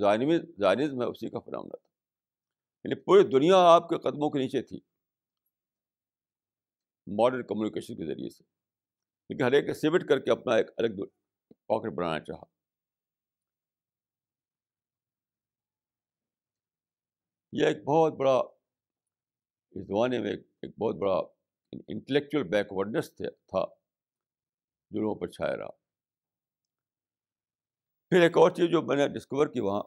زائنزم 0.58 1.02
ہے، 1.02 1.06
اسی 1.06 1.30
کا 1.30 1.38
فرامنا 1.38 1.76
تھا۔ 1.76 1.88
یعنی 2.84 3.00
پوری 3.00 3.24
دنیا 3.24 3.56
آپ 3.56 3.88
کے 3.88 3.98
قدموں 3.98 4.30
کے 4.30 4.38
نیچے 4.38 4.62
تھی۔ 4.62 4.80
ماڈرن 7.06 7.42
کمیونیکیشن 7.42 7.96
کے 7.96 8.06
ذریعے 8.06 8.28
سے۔ 8.28 8.44
لیکن 9.28 9.44
ہر 9.44 9.52
ایک 9.52 9.74
سمٹ 9.74 10.08
کر 10.08 10.18
کے 10.18 10.30
اپنا 10.30 10.54
ایک 10.54 10.66
الگ 10.76 11.04
پاکٹ 11.66 11.92
بنانا 11.92 12.20
چاہا۔ 12.20 12.44
یہ 17.52 17.66
ایک 17.66 17.84
بہت 17.84 18.12
بڑا 18.12 18.55
اس 19.76 19.86
زمانے 19.86 20.18
میں 20.18 20.32
ایک 20.32 20.72
بہت 20.78 20.96
بڑا 20.96 21.14
انٹلیکچوئل 21.88 22.44
بیکورڈنس 22.48 23.10
تھا 23.14 23.64
جو 24.90 25.00
لوگوں 25.00 25.14
پر 25.20 25.28
چھایا 25.28 25.56
رہا۔ 25.56 25.70
پھر 28.12 28.20
ایک 28.22 28.36
اور 28.38 28.50
چیز 28.50 28.70
جو 28.70 28.82
میں 28.82 28.96
نے 28.96 29.08
ڈسکور 29.08 29.46
کی 29.46 29.60
وہاں 29.60 29.82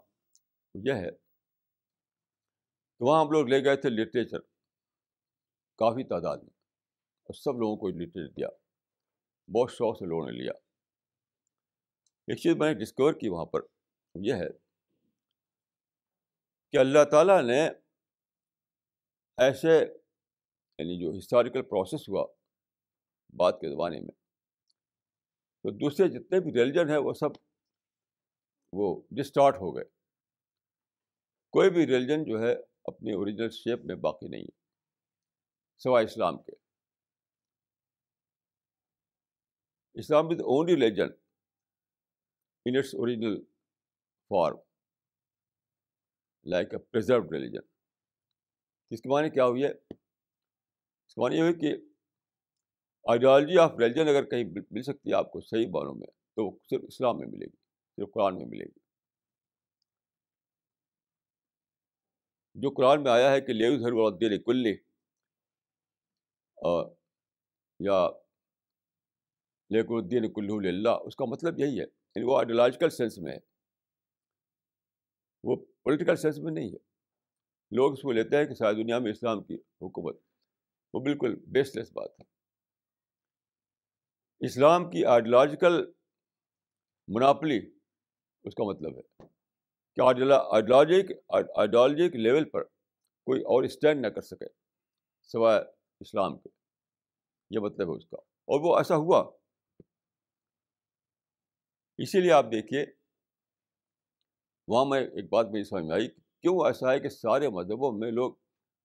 یہ 0.76 0.94
ہے 0.94 1.12
کہ 1.12 3.04
وہاں 3.06 3.22
ہم 3.22 3.32
لوگ 3.32 3.48
لے 3.48 3.64
گئے 3.66 3.76
تھے 3.76 3.90
لٹریچر 3.90 4.40
کافی 5.80 6.04
تعداد 6.04 6.38
میں، 6.38 6.54
اور 7.30 7.34
سب 7.34 7.60
لوگوں 7.60 7.78
کو 7.78 7.90
لٹریچر 7.90 8.28
دیا۔ 8.28 8.48
بہت 9.50 9.72
شوق 9.72 9.98
سے 10.00 10.06
لوگوں 10.06 10.26
نے 10.26 10.32
لیا۔ 10.34 10.54
ایک 12.28 12.38
چیز 12.38 12.56
میں 12.56 12.74
نے 12.74 12.80
ڈسکور 12.80 13.14
کی 13.14 13.30
وہاں 13.30 13.46
پر 13.46 13.62
یہ 14.16 14.34
ہے 14.34 14.50
کہ 16.74 16.78
اللہ 16.78 17.04
تعالیٰ 17.12 17.42
نے 17.44 17.62
ایسے 19.40 19.68
یعنی 19.68 21.04
جو 21.04 21.18
ہسٹوریکل 21.18 21.62
پروسیس 21.62 22.10
ہوا، 22.10 22.26
بات 23.34 23.62
کے 23.62 23.70
زمانے 23.70 24.00
میں، 24.00 24.12
تو 25.64 25.72
دوسرے 25.72 26.08
جتنے 26.08 26.40
بھی 26.40 26.52
ریلیجن 26.52 26.90
ہیں، 26.90 26.98
وہ 26.98 27.14
سب 27.14 27.30
وہ 28.74 29.02
ڈسٹارٹ 29.12 29.56
ہو 29.56 29.76
گئے۔ 29.76 29.84
کوئی 31.50 31.70
بھی 31.70 31.88
ریلیجن 31.88 32.24
جو 32.24 32.40
ہے، 32.40 32.54
اپنی 32.84 33.12
اوریجنل 33.12 33.50
شیپ 33.50 33.86
میں 33.86 33.96
باقی 33.96 34.28
نہیں 34.28 34.42
ہے، 34.42 34.58
سوائے 35.78 36.06
اسلام 36.06 36.44
کے۔ 36.44 36.52
Islam 39.94 40.26
is 40.26 40.42
only 40.42 40.74
religion 40.74 41.10
in 42.66 42.78
its 42.78 42.96
original 42.96 43.42
form 44.32 44.58
like 46.46 46.74
a 46.74 46.78
preserved 46.78 47.34
religion 47.34 47.79
اس 48.92 49.02
کے 49.02 49.10
معنی 49.10 49.30
کیا 49.30 49.46
ہوئی 49.46 49.64
ہے؟ 49.64 49.70
اس 49.70 51.16
کے 51.16 51.22
معنی 51.22 51.36
یہ 51.36 51.42
ہوئی 51.42 51.54
کہ 51.54 51.74
آئیڈیالوجی 53.10 53.58
آف 53.58 53.72
ریلیجن 53.80 54.08
اگر 54.08 54.24
کہیں 54.24 54.44
مل 54.72 54.82
سکتی 54.82 55.10
ہے 55.10 55.16
آپ 55.16 55.32
کو 55.32 55.42
صحیح 55.42 55.68
بانوں 55.72 55.96
میں، 55.96 56.08
تو 56.08 56.46
وہ 56.46 56.58
صرف 56.70 56.82
اسلام 56.88 57.18
میں 57.18 57.28
ملے 57.28 57.46
گی، 57.46 57.58
صرف 57.96 58.10
قرآن 58.14 58.36
میں 58.36 58.46
ملے 58.46 58.66
گی۔ 58.66 58.80
جو 62.56 62.70
قرآن 62.70 63.04
میں 63.04 63.12
آیا 63.12 63.32
ہے 63.32 63.42
کہ 63.42 63.54
لیو 63.54 63.74
ہر 63.74 63.92
الدین 63.92 64.42
کلی 64.42 64.76
یا 67.80 68.10
لیک 69.70 69.86
الدین 69.90 70.34
کلو 70.34 70.58
اللہ 70.58 70.90
اس 70.90 71.16
کا 71.16 71.26
مطلب 71.26 71.60
یہی 71.60 71.80
ہے 71.80 71.84
یعنی 71.84 72.24
وہ 72.24 72.38
آئیڈیالوجیکل 72.38 72.90
سینس 72.90 73.18
میں 73.18 73.32
ہے۔ 73.34 73.38
وہ 75.44 75.56
پولیٹیکل 75.56 76.16
سینس 76.16 76.40
میں 76.40 76.52
نہیں 76.52 76.70
ہے۔ 76.70 76.89
لوگ 77.72 77.94
اس 77.94 78.02
کو 78.02 78.12
لیتے 78.12 78.38
ہیں 78.38 78.46
کہ 78.46 78.54
ساری 78.54 78.84
دنیا 78.84 79.00
میں 79.00 79.12
اسلام 79.12 79.44
کی 79.44 79.56
حکومت 79.56 80.18
وہ 80.94 81.00
بالکل 81.00 81.36
بیس 81.36 81.76
لیس 81.76 81.92
بات 81.92 82.10
ہے۔ 82.20 82.24
اسلام 84.46 84.90
کی 84.90 85.06
آئیڈیالوجیکل 85.06 85.92
مناپلی 87.08 87.72
اس 88.44 88.56
کا 88.56 88.64
مطلب 88.64 88.98
ہے 88.98 89.26
کہ 89.96 90.02
آئیڈیالوجک 90.02 91.12
آئیڈیالوجی 91.30 92.10
کے 92.10 92.18
لیول 92.18 92.50
پر 92.50 92.64
کوئی 93.26 93.42
اور 93.42 93.64
اسٹینڈ 93.64 94.02
نہ 94.02 94.08
کر 94.08 94.22
سکے 94.22 94.46
سوائے 95.22 95.62
اسلام 96.00 96.40
کے۔ 96.40 96.50
یہ 97.50 97.60
مطلب 97.60 97.92
ہے 97.92 97.98
اس 97.98 98.10
کا۔ 98.10 98.18
اور 98.18 98.60
وہ 98.60 98.78
ایسا 98.78 98.96
ہوا۔ 98.96 99.32
اسی 101.98 102.22
لیے 102.22 102.32
آپ 102.32 102.46
دیکھیے، 102.52 102.86
وہاں 104.68 104.86
میں 104.86 105.02
ایک 105.02 105.30
بات 105.30 105.46
میری 105.52 105.64
سمجھ 105.64 105.84
میں 105.84 105.96
آئی۔ 105.96 106.10
کیوں 106.42 106.66
ایسا 106.66 106.92
ہے 106.92 107.00
کہ 107.00 107.10
سارے 107.10 107.50
مذہبوں 107.50 107.92
میں 107.92 108.12
لوگ 108.12 108.34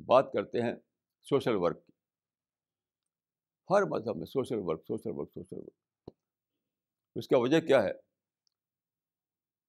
بات 0.07 0.33
کرتے 0.33 0.63
ہیں 0.63 0.75
سوشل 1.23 1.57
ورک 1.57 1.87
کی؟ 1.87 1.93
ہر 3.71 3.83
مذہب 3.83 4.17
میں 4.17 4.27
social 4.27 4.59
work 4.59 4.87
social 4.87 5.11
work 5.15 5.31
social 5.35 5.57
work. 5.57 5.73
اس 7.17 7.29
کا 7.29 7.39
وجہ 7.39 7.61
کیا 7.61 7.83
ہے؟ 7.83 7.93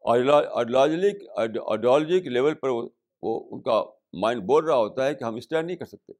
آئیڈیالوجی 0.06 2.22
کے 2.22 2.30
لیول 2.30 2.56
پر 2.56 2.70
وہ 3.24 3.48
ان 3.52 3.62
کا 3.62 3.84
مائنڈ 4.14 4.42
بول 4.42 4.66
رہا 4.66 4.76
ہوتا 4.76 5.06
ہے 5.06 5.16
کہ 5.16 5.24
ہم 5.24 5.36
اسٹینڈ 5.36 5.68
نہیں 5.68 5.78
کر 5.78 5.86
سکتے۔ 5.86 6.14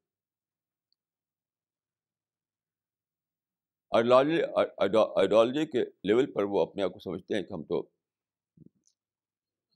آئیڈیالوجی 3.92 5.66
کے 5.66 5.84
لیول 6.04 6.34
پر 6.34 6.44
وہ 6.44 6.62
اپنے 6.62 6.84
آپ 6.84 6.94
کو 6.94 7.00
سمجھتے 7.00 7.36
ہیں 7.36 7.44
کہ 7.44 7.54
ہم 7.54 7.64
تو 7.64 7.90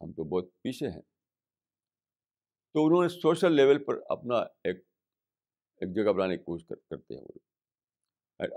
ہم 0.02 0.12
تو 0.12 0.23
بہت 0.23 0.62
پیچھے 0.62 0.88
ہیں۔ 0.88 1.02
تو 2.75 2.86
انہوں 2.86 3.01
نے 3.03 3.10
سوشل 3.10 3.55
لیول 3.55 3.84
پر 3.84 3.99
اپنا 4.10 4.38
ایک 4.38 4.77
ایک 5.82 5.95
جگہ 5.95 6.12
بنانے 6.12 6.38
کی 6.38 6.43
کوشش 6.43 6.65
کرتے 6.67 7.15
ہیں 7.15 7.21
وہ 7.21 7.38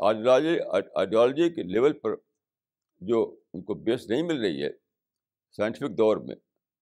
آئیڈیالوجی 0.09 1.49
کے 1.55 1.63
لیول 1.63 1.99
پر 1.99 2.15
جو 3.03 3.21
ان 3.55 3.63
کو 3.65 3.75
بیس 3.85 4.09
نہیں 4.11 4.23
مل 4.23 4.41
رہی 4.41 4.63
ہے، 4.63 4.71
سائنٹیفک 5.59 5.97
دور 5.99 6.17
میں، 6.27 6.37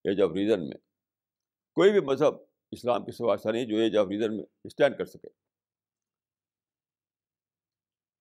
ایج 0.04 0.20
آف 0.22 0.30
ریزن 0.36 0.68
میں، 0.68 0.76
کوئی 1.76 1.92
بھی 1.92 2.00
مذہب 2.06 2.34
اسلام 2.72 3.04
کی 3.04 3.12
سوا 3.12 3.32
ایسا 3.34 3.50
نہیں 3.52 3.64
جو 3.66 3.76
ایج 3.76 3.96
آف 3.96 4.06
ریزن 4.10 4.36
میں 4.36 4.44
اسٹینڈ 4.64 4.96
کر 4.98 5.04
سکے۔ 5.04 5.28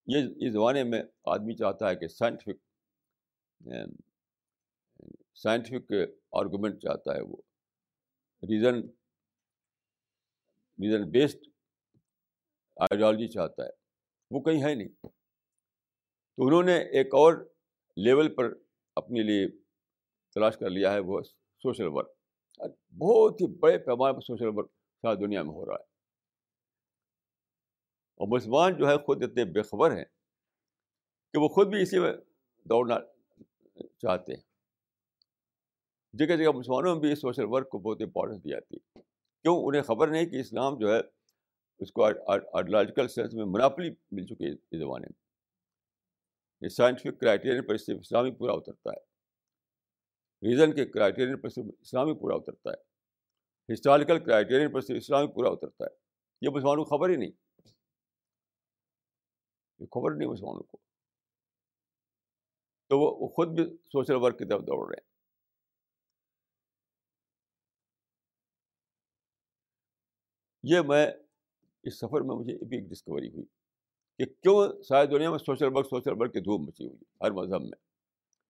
یہ 0.07 0.19
اس 0.37 0.53
زمانے 0.53 0.83
میں 0.83 1.01
آدمی 1.33 1.55
چاہتا 1.55 1.89
ہے 1.89 1.95
کہ 1.95 2.07
سائنٹیفک 2.07 2.57
سائنٹیفک 5.35 5.91
آرگومنٹ 6.39 6.81
چاہتا 6.81 7.15
ہے 7.15 7.21
وہ، 7.21 7.37
ریزن 8.43 8.81
ریزن 10.79 11.09
بیسڈ 11.09 11.37
آئیڈیالوجی 12.79 13.27
چاہتا 13.27 13.63
ہے۔ 13.63 13.69
وہ 14.31 14.39
کہیں 14.39 14.63
ہے 14.63 14.75
نہیں۔ 14.75 14.87
تو 16.37 16.47
انہوں 16.47 16.63
نے 16.63 16.77
ایک 16.77 17.07
اور 17.07 17.49
لیول 17.95 18.35
پر 18.35 18.53
اپنے 18.95 19.23
لیے 19.23 19.47
تلاش 20.33 20.57
کر 20.57 20.69
لیا 20.69 20.93
ہے، 20.93 20.99
وہ 20.99 21.21
سوشل 21.63 21.87
ورک 21.87 22.09
بہت 22.97 23.41
ہی 23.41 23.57
بڑے 23.57 23.77
پیمانے 23.77 24.13
پر 24.13 24.21
سوشل 24.21 24.47
ورک 24.47 24.71
ساری 25.01 25.25
دنیا 25.25 25.43
میں 25.43 25.51
ہو 25.51 25.65
رہا 25.65 25.73
ہے۔ 25.73 25.83
اور 28.15 28.27
مسلمان 28.27 28.77
جو 28.77 28.87
ہے، 28.87 28.97
خود 28.97 29.23
اتنے 29.23 29.45
بے 29.45 29.61
خبر 29.61 29.97
ہیں 29.97 30.05
کہ 31.33 31.39
وہ 31.39 31.47
خود 31.47 31.67
بھی 31.67 31.81
اسی 31.81 31.99
میں 31.99 32.13
دوڑنا 32.63 32.95
چاہتے 33.97 34.33
ہیں۔ 34.33 34.41
جگہ 36.13 36.35
جگہ 36.35 36.51
مسلمانوں 36.55 36.93
میں 36.93 37.01
بھی 37.01 37.15
سوشل 37.15 37.43
ورک 37.45 37.69
کو 37.69 37.79
بہت 37.79 38.01
امپورٹنس 38.01 38.43
دی 38.43 38.49
جاتی 38.49 38.75
ہے 38.75 39.08
کیوں 39.41 39.67
انہیں 39.67 39.81
خبر 39.81 40.07
نہیں 40.07 40.25
کہ 40.25 40.39
اسلام 40.39 40.77
جو 40.77 40.95
ہے 40.95 40.99
اس 41.79 41.91
کو 41.91 42.03
آئیڈیالوجیکل 42.05 43.07
سینس 43.07 43.33
میں 43.33 43.45
مناپلی 43.45 43.89
مل 44.11 44.25
چکی 44.25 44.45
ہے 44.45 44.51
اس 44.51 44.79
زمانے 44.79 45.07
میں۔ 45.09 45.29
یہ 46.61 46.69
سائنٹیفک 46.69 47.21
کرائٹیرین 47.21 47.67
پر 47.67 47.77
صرف 47.77 47.97
اسلامی 47.99 48.31
پورا 48.31 48.53
اترتا 48.53 48.89
ہے۔ 48.89 49.09
ریزن 50.49 50.75
کے 50.75 50.85
کرائٹیرین 50.85 51.41
پر 51.41 51.49
صرف 51.49 51.65
اسلامی 51.79 52.13
پورا 52.13 52.35
اترتا 52.35 52.69
ہے۔ 52.71 52.89
ہسٹوریکل 53.73 54.23
کرائٹیرین 54.23 54.71
پر 54.71 54.81
صرف 54.81 54.97
اسلامی 54.97 55.27
پورا 55.27 55.49
اترتا 55.49 55.85
ہے۔ 55.85 55.89
یہ 56.41 56.49
مسلمانوں 56.49 56.85
کو 56.85 56.97
خبر 56.97 57.09
ہی 57.09 57.15
نہیں۔ 57.15 57.31
یہ 59.79 59.85
خبر 59.85 60.15
نہیں 60.15 60.29
مسلمانوں 60.29 60.63
کو۔ 60.63 60.77
تو 62.87 62.99
وہ 62.99 63.27
خود 63.27 63.47
بھی 63.47 63.77
سوشل 63.77 64.15
ورک 64.15 64.39
کی 64.39 64.45
طرف 64.45 64.61
دوڑ 64.61 64.87
رہے 64.87 65.01
ہیں۔ 65.03 65.08
یہ 70.63 70.79
میں 70.81 71.11
اس 71.83 71.99
سفر 71.99 72.21
میں 72.21 72.35
مجھے 72.35 72.65
بھی 72.65 72.77
ایک 72.77 72.89
ڈسکوری 72.89 73.29
ہوئی 73.29 73.45
کہ 74.17 74.25
کیوں 74.25 74.83
ساری 74.83 75.07
دنیا 75.07 75.29
میں 75.29 75.37
سوشل 75.37 75.65
ورک 75.65 75.85
سوشل 75.85 76.11
ورک 76.21 76.33
کی 76.33 76.39
دھوم 76.39 76.61
مچی 76.61 76.87
ہوئی 76.87 76.97
ہر 77.21 77.31
مذہب 77.31 77.61
میں۔ 77.61 77.77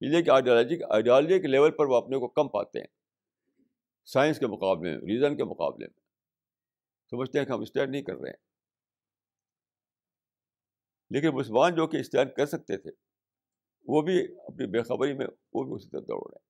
اس 0.02 0.10
لیے 0.10 0.24
کہ 0.24 0.30
آئیڈیالوجی 0.30 0.78
آئیڈیالوجی 0.90 1.40
کے 1.40 1.48
لیول 1.48 1.72
پر 1.72 1.86
وہ 1.86 1.96
اپنے 1.96 2.18
کو 2.18 2.28
کم 2.28 2.48
پاتے 2.48 2.80
ہیں۔ 2.80 2.88
سائنس 4.06 4.40
کے 4.40 4.48
مقابلے 4.48 4.92
میں 4.92 5.00
ریزن 5.00 5.38
کے 5.38 5.44
مقابلے 5.44 5.88
میں۔ 5.88 6.00
سمجھتے 7.10 7.40
ہیں 7.40 7.46
کہ 7.46 7.52
ہم 7.52 7.62
اسٹینڈ 7.62 7.92
نہیں 7.92 8.02
کر 8.02 8.16
رہے 8.16 8.30
ہیں۔ 8.30 8.50
لیکن 11.10 11.30
مسلمان 11.30 11.76
جو 11.76 11.88
کہ 11.88 11.98
اسٹینڈ 11.98 12.32
کر 12.34 12.46
سکتے 12.46 12.78
تھے، 12.78 12.92
وہ 13.88 14.02
بھی 14.02 14.24
اپنی 14.24 14.68
بےخبری 14.68 15.14
میں 15.14 15.28
وہ 15.54 15.64
بھی 15.64 15.74
اسی 15.74 15.90
طرح 15.90 16.00
دوڑ 16.00 16.32
رہے 16.32 16.38
ہیں۔ 16.44 16.49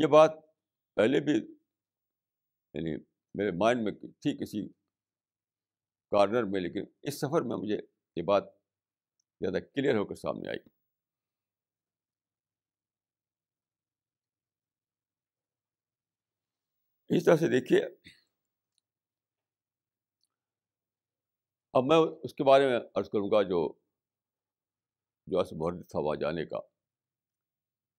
یہ 0.00 0.06
بات 0.06 0.32
پہلے 0.96 1.20
بھی 1.20 1.34
یعنی 2.74 2.96
میرے 3.34 3.50
مائنڈ 3.58 3.82
میں 3.84 3.92
تھی 3.92 4.36
کسی 4.38 4.66
کارنر 6.12 6.44
میں، 6.44 6.60
لیکن 6.60 6.84
اس 7.02 7.20
سفر 7.20 7.42
میں 7.42 7.56
مجھے 7.56 7.76
یہ 8.16 8.22
بات 8.22 8.44
زیادہ 9.40 9.58
کلیئر 9.74 9.96
ہو 9.96 10.04
کر 10.04 10.14
سامنے 10.14 10.48
آئی۔ 10.50 10.58
اس 17.10 17.24
طرح 17.24 17.36
سے 17.36 17.48
دیکھیے، 17.48 17.80
اب 21.74 21.84
میں 21.84 21.96
اس 22.24 22.34
کے 22.34 22.44
بارے 22.44 22.66
میں 22.68 22.78
عرض 22.94 23.08
کروں 23.10 23.30
گا 23.30 23.42
جو 23.42 23.60
جو 25.26 25.38
ایسے 25.38 25.56
محرد 25.56 25.82
تھا 25.90 26.00
وہاں 26.00 26.16
جانے 26.16 26.44
کا، 26.46 26.58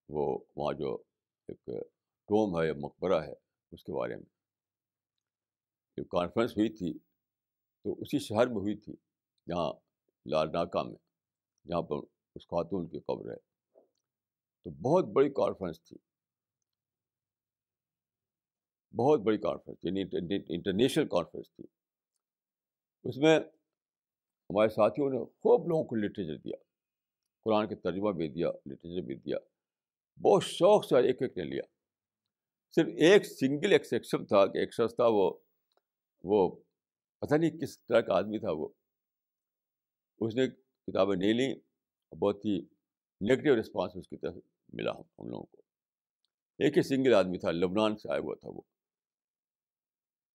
وہ 0.08 0.24
وہاں 0.56 0.72
جو 0.74 0.96
ایک 1.48 1.60
ٹوم 2.24 2.62
ہے، 2.62 2.72
مقبرہ 2.72 3.22
ہے 3.22 3.32
اس 3.72 3.84
کے 3.84 3.92
بارے 3.92 4.16
میں۔ 4.16 4.38
جو 5.96 6.04
کانفرنس 6.04 6.50
ہوئی 6.50 6.68
تھی 6.68 6.98
تو 7.84 7.92
اسی 7.92 8.18
شہر 8.18 8.46
میں 8.46 8.56
ہوئی 8.56 8.76
تھی 8.76 8.92
جہاں 9.48 9.72
لال 10.26 10.52
ناکہ 10.52 10.82
میں، 10.82 10.96
جہاں 11.68 11.82
پر 11.82 11.96
اس 12.34 12.42
خاتون 12.42 12.88
کی 12.88 12.98
قبر 13.00 13.30
ہے۔ 13.30 13.36
تو 14.62 14.70
بہت 14.70 15.04
بڑی 15.04 15.30
کانفرنس 15.30 15.82
تھی۔ 15.82 15.96
بہت 18.96 19.20
بڑی 19.20 19.38
کانفرنس 19.38 19.84
یعنی 19.84 20.00
انٹرنیشنل 20.48 21.08
کانفرنس 21.08 21.52
تھی۔ 21.52 21.64
اس 23.04 23.16
میں 23.16 23.40
ہمارے 24.50 24.68
ساتھیوں 24.68 25.10
نے 25.10 25.24
خوب 25.24 25.68
لوگوں 25.68 25.84
کو 25.84 25.94
لٹریچر 25.94 26.36
دیا۔ 26.36 26.56
قرآن 27.44 27.68
کے 27.68 27.74
ترجمہ 27.74 28.10
بھی 28.12 28.28
دیا 28.28 28.48
لٹریچر 28.66 29.06
بھی 29.06 29.14
دیا۔ 29.14 29.36
بہت 30.24 30.42
شوق 30.42 30.84
سے 30.84 31.06
ایک 31.06 31.22
ایک 31.22 31.38
نے 31.38 31.44
لیا۔ 31.44 31.62
صرف 32.74 32.86
ایک 32.86 33.26
سنگل 33.26 33.72
ایکسیپشن 33.72 34.26
تھا 34.26 34.46
کہ 34.46 34.58
ایک 34.58 34.74
شخص 34.74 34.94
تھا، 34.94 35.06
وہ 35.06 35.30
وہ 36.24 36.56
پتہ 37.18 37.34
نہیں 37.34 37.50
کس 37.50 37.84
طرح 37.84 38.00
کا 38.00 38.14
آدمی 38.14 38.38
تھا 38.38 38.50
وہ۔ 38.50 38.68
اس 40.20 40.34
نے 40.34 40.48
کتابیں 40.86 41.16
نہیں 41.16 41.32
لیں، 41.32 41.54
بہت 42.14 42.44
ہی 42.44 42.58
نگیٹیو 43.20 43.60
رسپانس 43.60 43.92
اس 43.94 44.08
کی 44.08 44.16
طرف 44.16 44.34
ملا 44.72 44.90
ہم 44.90 45.28
لوگوں 45.28 45.44
کو۔ 45.44 45.62
ایک 46.58 46.76
ہی 46.76 46.82
سنگل 46.82 47.14
آدمی 47.14 47.38
تھا، 47.38 47.50
لبنان 47.50 47.96
سے 47.96 48.12
آیا 48.12 48.20
ہوا 48.20 48.34
تھا 48.34 48.48
وہ۔ 48.48 48.60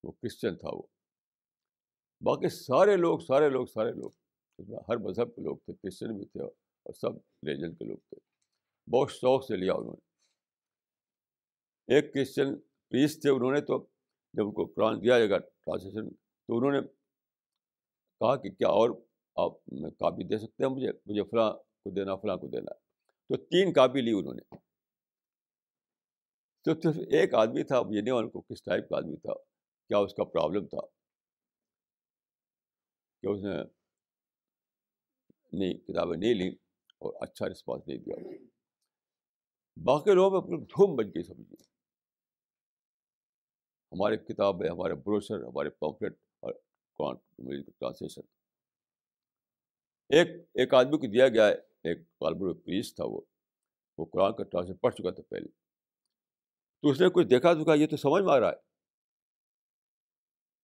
وہ 0.04 0.12
کرسچن 0.12 0.56
تھا 0.56 0.70
وہ۔ 0.74 0.82
باقی 2.22 2.50
سارے 2.50 2.98
لوگ 2.98 3.20
سارے 3.20 3.50
لوگ 3.50 3.66
سارے 3.66 3.92
لوگ 3.92 4.12
ہر 4.90 4.98
مذہب 4.98 5.36
کے 5.36 5.42
لوگ 5.42 5.58
تھے 5.58 5.74
کرسچن 5.74 6.18
بھی 6.18 6.26
تھے 6.26 6.42
اور 6.44 6.94
سب 6.94 7.16
ریلیجن 7.48 7.76
کے 7.76 7.86
لوگ 7.86 7.98
تھے۔ 7.98 8.33
بہت 8.92 9.12
شوق 9.12 9.46
سے 9.46 9.56
لیا 9.56 9.74
انہوں 9.74 9.94
نے۔ 9.94 10.14
ایک 11.96 12.14
کرسچن 12.14 12.56
پریس 12.90 13.22
تھے، 13.22 13.30
انہوں 13.30 13.52
نے 13.52 13.62
تو 13.62 13.88
جب 14.34 14.44
ان 14.46 14.54
کو 14.54 14.66
قرآن 14.66 15.04
دیا 15.04 15.18
جائے 15.18 15.30
گا 15.30 15.38
ٹرانسلیشن 15.38 16.10
تو 16.14 16.58
انہوں 16.58 16.72
نے 16.72 16.88
کہا 18.20 18.36
کہ 18.36 18.50
کیا 18.50 18.68
اور 18.68 18.90
آپ 19.36 19.52
کاپی 20.00 20.24
دے 20.24 20.38
سکتے 20.38 20.64
ہیں 20.64 20.76
مجھے؟ 20.76 20.88
مجھے 21.06 21.24
فلاں 21.24 21.54
کو 21.54 21.92
دینا، 21.92 22.16
فلاں 22.16 22.38
کو 22.38 22.48
دینا۔ 22.48 22.74
تو 23.30 23.38
تین 23.38 23.74
کاپی 23.74 24.02
لی 24.02 24.12
انہوں 24.18 24.34
نے۔ 24.34 24.56
تو 26.64 26.82
صرف 26.82 26.96
ایک 26.98 27.34
آدمی 27.34 27.64
تھا، 27.64 27.82
یہ 27.92 28.02
نہیں 28.02 28.14
ان 28.14 28.30
کو 28.30 28.42
کس 28.42 28.64
ٹائپ 28.64 28.90
کا 28.90 28.98
آدمی 28.98 29.16
تھا، 29.16 29.34
کیا 29.88 29.98
اس 29.98 30.14
کا 30.14 30.24
پرابلم 30.24 30.68
تھا۔ 30.68 30.86
کہ 33.22 33.28
اس 33.28 33.44
نے 33.44 33.56
نہیں، 35.52 35.74
کتابیں 35.74 36.18
نہیں 36.18 36.34
لیں 36.34 36.52
اور 37.00 37.14
اچھا 37.22 37.50
رسپانس 37.50 37.88
نہیں 37.88 37.98
دیا۔ 37.98 38.53
باقی 39.78 40.12
لوگوں 40.12 40.32
میں 40.32 40.40
اپنی 40.40 40.58
دھوم 40.58 40.96
بن 40.96 41.08
گئی 41.08 41.24
سمجھیے 41.24 41.64
ہمارے 43.92 44.18
کتاب 44.18 44.64
ہے، 44.64 44.70
ہمارے 44.70 44.94
بروشر، 44.94 45.44
ہمارے 45.44 45.70
پمفلٹ 45.70 46.14
اور 46.40 46.54
ٹرانسلیشن۔ 47.80 48.22
ایک 50.10 50.28
ایک 50.54 50.74
آدمی 50.74 50.98
کو 50.98 51.08
دیا 51.08 51.28
گیا 51.28 51.48
ہے، 51.48 51.54
ایک 51.84 51.98
طالب 51.98 52.40
پولیس 52.40 52.96
تھا 52.96 53.06
وہ۔ 53.06 53.22
وہ 53.98 54.06
قرآن 54.06 54.34
کا 54.34 54.44
ٹرانسلیٹ 54.44 54.82
پڑھ 54.82 54.96
چکا 54.96 55.12
تھا 55.12 55.24
پہلے۔ 55.30 55.48
تو 56.82 56.90
اس 56.90 57.02
نے 57.02 57.08
کچھ 57.10 57.28
دیکھا 57.28 57.54
تو 57.54 57.66
کہا، 57.66 57.74
یہ 57.74 57.88
تو 57.88 57.98
سمجھ 57.98 58.24
میں 58.24 58.34
آ 58.34 58.40
رہا 58.40 58.50
ہے۔ 58.50 58.74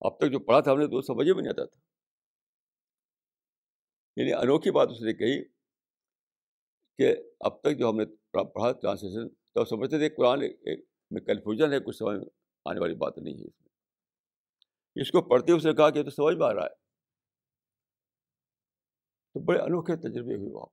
اب 0.02 0.18
تک 0.18 0.32
جو 0.32 0.40
پڑھا 0.40 0.60
تھا 0.60 0.72
ہم 0.72 0.80
نے 0.80 0.86
تو 0.86 1.02
سمجھ 1.02 1.28
میں 1.28 1.42
نہیں 1.42 1.50
آتا 1.50 1.66
تھا۔ 1.66 1.82
یعنی 4.16 4.34
انوکھی 4.34 4.72
بات 4.72 4.88
اس 4.92 5.02
نے 5.02 5.14
کہی۔ 5.14 5.59
کہ 7.00 7.16
اب 7.40 7.62
تک 7.62 7.78
جو 7.80 7.90
ہم 7.90 7.98
نے 7.98 8.06
پڑھا 8.32 8.72
ٹرانسلیشن 8.72 9.30
تو 9.30 9.66
سمجھتے 9.66 9.98
تھے 9.98 10.10
قرآن 10.10 10.40
میں 11.12 11.22
کنفیوژن 11.22 11.74
ہے، 11.74 11.80
کچھ 11.80 11.98
سمجھ 11.98 12.18
میں 12.18 12.26
آنے 12.66 12.80
والی 12.80 12.96
بات 12.96 13.18
نہیں 13.18 13.34
ہے 13.34 13.48
اس 13.48 13.62
میں۔ 13.62 13.70
اس 15.02 15.12
کو 15.12 15.22
پڑھتے 15.22 15.52
اسے 15.52 15.74
کہا 15.74 15.90
کہ 15.90 16.04
تو 16.04 16.10
سمجھ 16.10 16.36
میں 16.36 16.48
آ 16.48 16.54
رہا 16.54 16.64
ہے۔ 16.64 16.76
تو 19.34 19.46
بڑے 19.46 19.60
انوکھے 19.60 19.96
تجربے 19.96 20.36
ہوئے 20.36 20.52
وہاں 20.52 20.66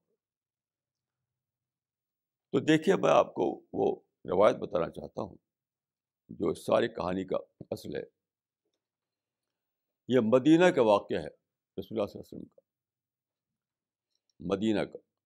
تو 2.51 2.59
دیکھیے، 2.59 2.95
میں 2.95 3.09
آپ 3.09 3.33
کو 3.33 3.65
وہ 3.73 4.01
روایت 4.25 4.55
بتانا 4.55 4.89
چاہتا 4.89 5.21
ہوں، 5.21 5.37
جو 6.29 6.53
ساری 6.53 6.87
کہانی 6.87 7.25
کا 7.25 7.37
اصل 7.71 7.95
ہے۔ 7.95 8.03
یہ 10.07 10.19
مدینہ 10.23 10.65
کا 10.65 10.81
واقعہ 10.81 11.17
ہے، 11.17 11.27
رسول 11.79 11.99
اللہ 11.99 12.05
صلی 12.05 12.19
اللہ 12.19 12.27
علیہ 12.27 12.37
وسلم 12.37 12.43
کا۔ 12.43 12.61
مدینہ 14.39 14.79
کا۔ 14.79 15.16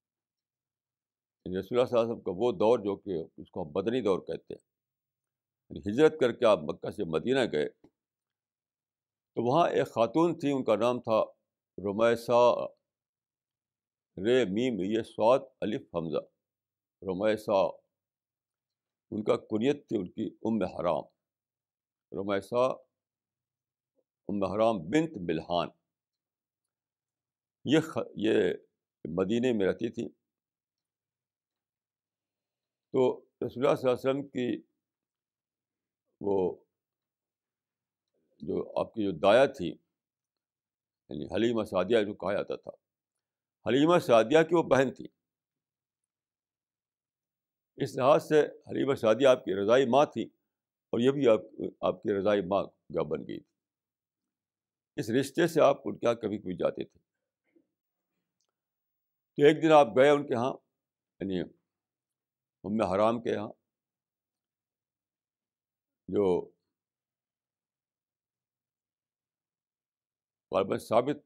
یعنی 1.45 1.59
رسول 1.59 1.77
اللہ 1.77 1.89
صلی 1.89 1.97
اللہ 1.97 2.03
علیہ 2.03 2.11
وسلم 2.11 2.23
کا 2.23 2.31
وہ 2.35 2.51
دور 2.51 2.79
جو 2.79 2.95
کہ 2.95 3.23
اس 3.37 3.51
کو 3.51 3.63
ہم 3.63 3.71
بدنی 3.71 4.01
دور 4.01 4.19
کہتے 4.19 4.53
ہیں 4.53 4.61
یعنی 5.69 5.79
ہجرت 5.87 6.19
کر 6.19 6.31
کے 6.31 6.45
آپ 6.45 6.59
مکہ 6.59 6.91
سے 6.91 7.03
مدینہ 7.03 7.39
گئے، 7.51 7.69
تو 9.37 9.43
وہاں 9.43 9.69
ایک 9.69 9.87
خاتون 9.87 10.39
تھی، 10.39 10.51
ان 10.51 10.63
کا 10.63 10.75
نام 10.75 10.99
تھا 10.99 11.21
رمیسا 11.77 12.41
رے، 14.17 14.45
میم، 14.45 14.79
یہ 14.81 15.03
سعود 15.03 15.41
الف، 15.61 15.81
حمزہ 15.95 16.23
رمیسا 17.01 17.59
ان 19.11 19.23
کا 19.23 19.37
کنیت 19.37 19.87
تھی 19.87 19.97
ان 19.97 20.07
کی 20.07 20.29
ام 20.43 20.63
حرام 20.63 21.03
رمیسا 22.11 22.65
ام 24.29 24.43
حرام 24.43 24.77
بنت 24.77 25.17
بلحان، 25.27 25.69
یہ 27.65 27.79
خ... 27.79 27.97
یہ 28.15 28.53
مدینہ 29.05 29.57
میں 29.57 29.67
رہتی 29.67 29.89
تھی 29.89 30.07
تو 32.91 33.21
رسول 33.21 33.65
اللہ 33.65 33.75
صلی 33.75 33.89
اللہ 33.89 33.99
علیہ 33.99 34.09
وسلم 34.09 34.27
کی 34.27 34.61
وہ 36.21 36.55
جو 38.39 38.79
آپ 38.79 38.93
کی 38.93 39.03
جو 39.03 39.11
دایا 39.11 39.45
تھی 39.45 39.67
یعنی 41.09 41.25
حلیمہ 41.25 41.63
سعدیہ 41.63 42.03
جو 42.03 42.13
کہا 42.13 42.33
جاتا 42.33 42.55
تھا۔ 42.55 42.71
حلیمہ 43.69 43.99
سعدیہ 43.99 44.43
کی 44.43 44.55
وہ 44.55 44.63
بہن 44.63 44.93
تھی۔ 44.93 45.07
اس 47.77 47.95
لحاظ 47.95 48.27
سے 48.27 48.41
حلیمہ 48.41 48.95
سعدیہ 48.95 49.27
آپ 49.27 49.45
کی 49.45 49.55
رضائی 49.55 49.85
ماں 49.85 50.05
تھی 50.05 50.23
اور 50.89 50.99
یہ 50.99 51.11
بھی 51.11 51.27
آپ 51.27 51.39
آپ 51.81 52.03
کی 52.03 52.19
رضائی 52.19 52.41
ماں 52.41 52.63
جب 52.89 53.01
بن 53.01 53.19
گئی 53.19 53.39
تھی۔ 53.39 53.51
اس 54.95 55.09
رشتے 55.09 55.47
سے 55.47 55.61
آپ 55.61 55.77
ان 55.85 55.97
کے 55.97 56.05
یہاں 56.05 56.15
کبھی 56.15 56.37
کبھی 56.37 56.55
جاتے 56.55 56.83
تھے۔ 56.83 56.99
تو 59.37 59.45
ایک 59.45 59.63
دن 59.63 59.71
آپ 59.71 59.87
گئے 59.97 60.09
ان 60.09 60.27
کے 60.27 60.33
یہاں 60.33 60.53
یعنی 61.19 61.60
ام 62.63 62.81
حرام 62.81 63.21
کے 63.21 63.29
یہاں 63.29 63.49
جو 66.07 66.51
غالباً 70.51 70.77
ثابت، 70.77 71.17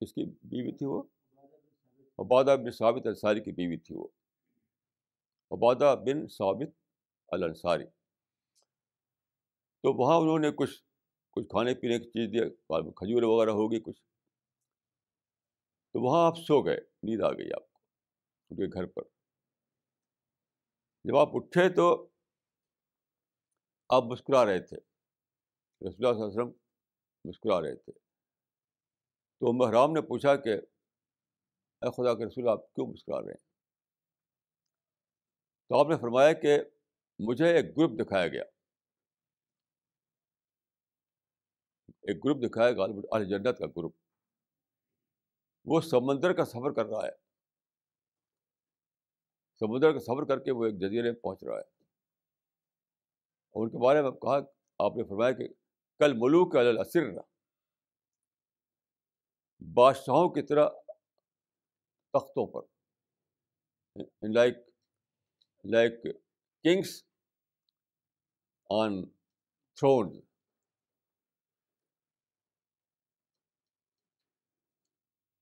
کس 0.00 0.12
کی 0.12 0.24
بیوی 0.42 0.72
تھی 0.72 0.86
وہ؟ 0.86 1.02
عبادہ 2.18 2.56
بن 2.64 2.70
ثابت 2.70 3.06
انصاری 3.06 3.40
کی 3.40 3.52
بیوی 3.52 3.76
تھی 3.76 3.94
وہ۔ 3.94 4.06
عبادہ 5.50 5.94
بن 6.06 6.26
ثابت 6.26 6.70
الانصاری۔ 7.28 7.84
تو 9.80 9.92
وہاں 9.92 10.16
انہوں 10.16 10.38
نے 10.38 10.50
کچھ 10.50 10.82
کچھ 11.30 11.48
کھانے 11.48 11.74
پینے 11.74 11.98
کی 11.98 12.04
چیز 12.04 12.32
دیا 12.32 12.44
کھجور 12.90 13.22
وغیرہ 13.22 13.50
ہوگی 13.50 13.80
کچھ۔ 13.80 14.02
تو 15.92 16.00
وہاں 16.00 16.26
آپ 16.26 16.38
سو 16.38 16.62
گئے، 16.62 16.76
نیند 17.02 17.22
آ 17.22 17.30
گئی 17.32 17.52
آپ 17.52 17.72
کو، 17.72 17.78
ان 18.50 18.56
کے 18.56 18.66
گھر 18.66 18.86
پر۔ 18.86 19.02
جب 21.04 21.16
آپ 21.16 21.28
اٹھے 21.32 21.68
تو 21.74 22.08
آپ 23.88 24.02
مسکرا 24.02 24.44
رہے 24.44 24.60
تھے۔ 24.60 24.76
رسول 24.76 26.06
اللہ 26.06 26.12
صلی 26.12 26.22
اللہ 26.22 26.24
علیہ 26.24 26.42
وسلم 26.42 26.52
مسکرا 27.24 27.60
رہے 27.60 27.76
تھے۔ 27.76 27.92
تو 29.40 29.52
محرام 29.52 29.92
نے 29.92 30.00
پوچھا 30.00 30.36
کہ، 30.36 30.54
اے 31.82 31.90
خدا 31.90 32.14
کے 32.14 32.26
رسول، 32.26 32.48
آپ 32.48 32.72
کیوں 32.74 32.86
مسکرا 32.86 33.20
رہے 33.20 33.30
ہیں؟ 33.30 33.42
تو 35.68 35.80
آپ 35.80 35.86
نے 35.88 35.96
فرمایا 35.96 36.32
کہ، 36.32 36.58
مجھے 37.18 37.46
ایک 37.46 37.78
گروپ 37.78 37.90
دکھایا 38.00 38.28
گیا۔ 38.28 38.42
ایک 41.88 42.24
گروپ 42.24 42.50
دکھایا 42.50 42.70
گیا 42.72 43.22
جنت 43.24 43.58
کا 43.58 43.66
گروپ۔ 43.66 43.94
وہ 45.64 45.80
سمندر 45.80 46.32
کا 46.32 46.44
سفر 46.44 46.72
کر 46.72 46.86
رہا 46.86 47.06
ہے۔ 47.06 47.31
سمندر 49.62 49.92
کا 49.92 50.00
سفر 50.00 50.24
کر 50.24 50.38
کے 50.44 50.50
وہ 50.50 50.64
ایک 50.64 50.74
جزیرے 50.74 51.02
میں 51.02 51.20
پہنچ 51.20 51.44
رہا 51.44 51.56
ہے۔ 51.56 51.82
اور 53.50 53.64
ان 53.64 53.70
کے 53.70 53.78
بارے 53.84 54.02
میں 54.02 54.10
کہا، 54.10 54.38
آپ 54.78 54.96
نے 54.96 55.04
فرمایا 55.04 55.32
کہ 55.32 55.48
کل 55.98 56.12
ملوک 56.12 56.56
الاسر 56.56 57.10
بادشاہوں 59.74 60.28
کی 60.28 60.42
طرح 60.42 60.68
تختوں 62.12 62.46
پر۔ 62.46 62.60
Like 64.34 64.56
like 65.64 66.02
kings 66.64 67.02
on 68.70 69.06
throne 69.76 70.20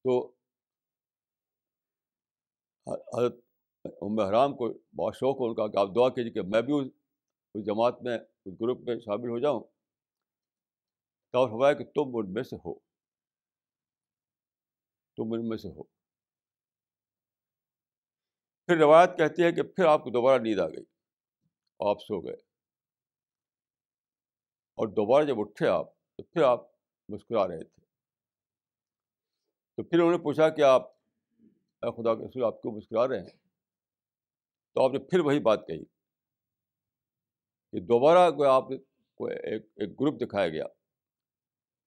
تو 0.04 0.34
حضرت 2.86 3.49
ام 3.84 4.20
حرام 4.20 4.56
کو 4.56 4.72
بہت 4.96 5.14
شوق 5.16 5.40
ہو 5.40 5.44
ان 5.44 5.54
کا 5.54 5.66
کہ 5.66 5.76
آپ 5.76 5.88
دعا 5.94 6.08
کیجیے 6.08 6.32
کہ 6.32 6.42
میں 6.42 6.62
بھی 6.62 6.72
اس 7.54 7.66
جماعت 7.66 8.02
میں، 8.02 8.18
اس 8.18 8.54
گروپ 8.60 8.80
میں 8.80 8.98
شامل 8.98 9.28
ہو 9.28 9.38
جاؤں۔ 9.38 9.60
تو 11.32 11.46
ہوا 11.46 11.70
ہے 11.70 11.74
کہ 11.74 11.84
تم 11.84 12.10
ان 12.14 12.32
میں 12.32 12.42
سے 12.42 12.56
ہو۔ 12.56 12.78
تم 15.16 15.32
ان 15.32 15.48
میں 15.48 15.56
سے 15.56 15.68
ہو۔ 15.68 15.82
پھر 18.66 18.78
روایت 18.78 19.10
کہتی 19.18 19.42
ہے 19.42 19.52
کہ 19.52 19.62
پھر 19.62 19.84
آپ 19.84 20.04
کو 20.04 20.10
دوبارہ 20.10 20.42
نیند 20.42 20.60
آ 20.60 20.68
گئی۔ 20.68 20.84
آپ 21.90 21.96
سو 22.00 22.20
گئے۔ 22.20 22.36
اور 24.74 24.88
دوبارہ 24.88 25.24
جب 25.24 25.34
اٹھے 25.38 25.68
آپ، 25.68 25.96
تو 26.16 26.22
پھر 26.22 26.42
آپ 26.42 26.60
مسکرا 27.08 27.48
رہے 27.48 27.64
تھے۔ 27.64 27.84
تو 29.76 29.82
پھر 29.82 29.98
انہوں 29.98 30.12
نے 30.12 30.18
پوچھا 30.18 30.48
کہ 30.48 30.62
آپ، 30.62 30.92
اے 31.82 32.02
خدا 32.02 32.14
کے 32.14 32.24
رسول، 32.24 32.44
آپ 32.44 32.62
کیوں 32.62 32.72
مسکرا 32.72 33.08
رہے 33.08 33.20
ہیں؟ 33.20 33.49
تو 34.74 34.84
آپ 34.84 34.92
نے 34.92 34.98
پھر 34.98 35.20
وہی 35.20 35.40
بات 35.40 35.66
کہی 35.66 35.84
کہ 37.72 37.80
دوبارہ 37.80 38.30
کوئی 38.30 38.48
آپ 38.48 38.64
کو 39.14 39.26
ایک 39.26 39.62
ایک 39.76 40.00
گروپ 40.00 40.20
دکھایا 40.20 40.48
گیا، 40.48 40.64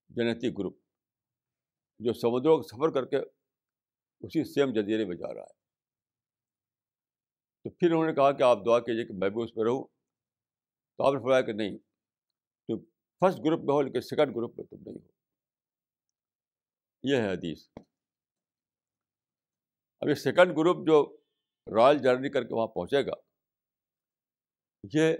جنتی 0.10 0.50
گروپ، 0.50 0.78
جو 2.00 2.14
سمندروں 2.14 2.58
کا 2.58 2.68
سفر 2.68 2.94
کر 2.94 3.06
کے 3.06 3.18
اسی 4.20 4.44
سیم 4.54 4.74
جزیرے 4.74 5.06
میں 5.06 5.16
جا 5.16 5.34
رہا 5.34 5.42
ہے۔ 5.42 5.54
تو 7.64 7.70
پھر 7.70 7.92
انہوں 7.92 8.06
نے 8.06 8.14
کہا 8.14 8.32
کہ 8.32 8.44
آپ 8.44 8.58
دعا 8.66 8.80
کیجیے 8.80 9.08
کہ 9.08 9.14
میں 9.14 9.30
بھی 9.30 9.44
اس 9.44 9.54
پہ 9.54 9.62
رہوں۔ 9.64 9.84
تو 10.98 11.08
آپ 11.08 11.14
نے 11.14 11.20
فرمایا 11.20 11.42
کہ 11.42 11.54
نہیں 11.54 11.78
تو 12.68 12.80
فرسٹ 13.20 13.40
گروپ 13.46 13.60
میں 13.60 13.74
ہو 13.74 13.82
لیکن 13.82 14.02
سیکنڈ 14.02 14.36
گروپ 14.36 14.58
میں 14.58 14.66
تم 14.66 14.78
نہیں 14.86 14.96
ہو۔ 14.96 15.08
یہ 17.04 17.18
ہے 17.18 17.32
حدیث۔ 17.34 17.68
اب 20.02 20.10
یہ 20.10 20.14
سیکنڈ 20.14 20.52
گروپ 20.58 20.88
جو 20.88 21.23
رائل 21.68 21.98
جرنی 21.98 22.30
کر 22.30 22.44
کے 22.44 22.54
وہاں 22.54 22.68
پہنچے 22.68 23.06
گا۔ 23.06 23.12
یہ 24.94 25.14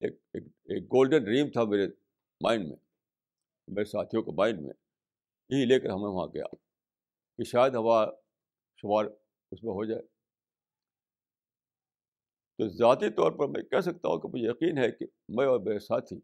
ایک 0.00 0.14
ایک 0.32 0.44
ایک 0.44 0.84
گولڈن 0.84 1.24
ڈریم 1.24 1.50
تھا 1.50 1.64
میرے 1.64 1.86
مائنڈ 2.40 2.68
میں، 2.68 2.76
میرے 3.68 3.84
ساتھیوں 3.84 4.22
کے 4.22 4.30
مائنڈ 4.30 4.60
میں۔ 4.60 4.72
یہی 5.48 5.64
لے 5.64 5.80
کر 5.80 5.86
ہمیں 5.86 6.10
وہاں 6.10 6.26
گیا 6.26 6.44
کہ 7.36 7.44
شاید 7.44 7.74
ہوا 7.74 8.06
شمار 8.76 9.04
اس 9.52 9.64
میں 9.64 9.72
ہو 9.72 9.84
جائے۔ 9.84 10.02
تو 12.58 12.68
ذاتی 12.68 13.10
طور 13.10 13.32
پر 13.32 13.46
میں 13.48 13.62
کہہ 13.62 13.80
سکتا 13.80 14.08
ہوں 14.08 14.20
کہ 14.20 14.28
مجھے 14.28 14.50
یقین 14.50 14.78
ہے 14.78 14.90
کہ 14.90 15.06
میں 15.28 15.46
اور 15.46 15.60
میرے 15.60 15.78
ساتھی 15.78 16.16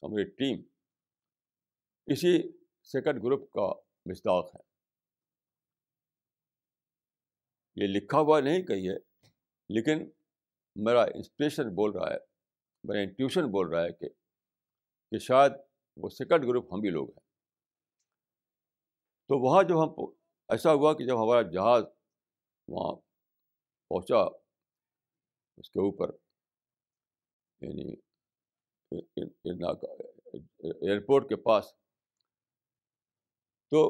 اور 0.00 0.10
میری 0.10 0.30
ٹیم 0.30 0.62
اسی 2.06 2.52
سیکنڈ 2.82 3.22
گروپ 3.22 3.50
کا 3.50 3.80
مصداق 4.06 4.54
ہے 4.54 4.71
یہ 7.76 7.86
لکھا 7.86 8.18
ہوا 8.18 8.40
نہیں 8.40 8.62
کہی 8.62 8.88
ہے 8.88 8.96
لیکن 9.70 10.04
میرا 10.76 11.02
انسپریشن 11.02 11.74
بول 11.74 11.90
رہا 11.92 12.12
ہے، 12.12 12.18
میرا 12.84 13.00
انٹیوشن 13.00 13.50
بول 13.50 13.68
رہا 13.68 13.82
ہے 13.82 13.92
کہ 13.92 14.08
کہ 15.12 15.18
شاید 15.18 15.52
وہ 15.96 16.08
سیکنڈ 16.08 16.42
گروپ 16.44 16.72
ہم 16.72 16.80
بھی 16.80 16.90
لوگ 16.90 17.08
ہیں۔ 17.08 17.24
تو 19.30 19.38
وہاں 19.38 19.62
جب 19.62 19.82
ہم 19.82 19.90
ایسا 20.48 20.72
ہوا 20.72 20.92
کہ 20.94 21.06
جب 21.06 21.16
ہمارا 21.16 21.42
جہاز 21.42 21.84
وہاں 22.68 22.94
پہنچا، 23.90 24.20
اس 25.58 25.70
کے 25.70 25.80
اوپر 25.80 26.10
یعنی 27.60 27.94
ایئرپورٹ 30.80 31.28
کے 31.28 31.36
پاس، 31.42 31.72
تو 33.72 33.82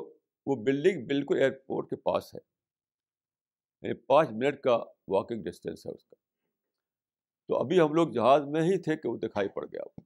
وہ 0.47 0.57
بلڈنگ 0.64 1.07
بالکل 1.07 1.39
ایئرپورٹ 1.39 1.91
کے 1.91 1.97
پاس 1.97 2.35
ہے۔ 2.35 2.51
یعنی 3.83 3.95
پانچ 3.95 4.28
منٹ 4.33 4.61
کا 4.61 4.76
واکنگ 5.09 5.43
ڈسٹینس 5.43 5.87
ہے 5.87 5.93
اس 5.93 6.05
کا۔ 6.05 6.14
تو 7.49 7.61
ابھی 7.61 7.80
ہم 7.80 7.95
لوگ 7.95 8.09
جہاز 8.09 8.43
میں 8.47 8.62
ہی 8.62 8.83
تھے 8.83 8.97
کہ 8.97 9.09
وہ 9.09 9.16
دکھائی 9.16 9.49
پڑ 9.49 9.64
گیا۔ 9.64 10.01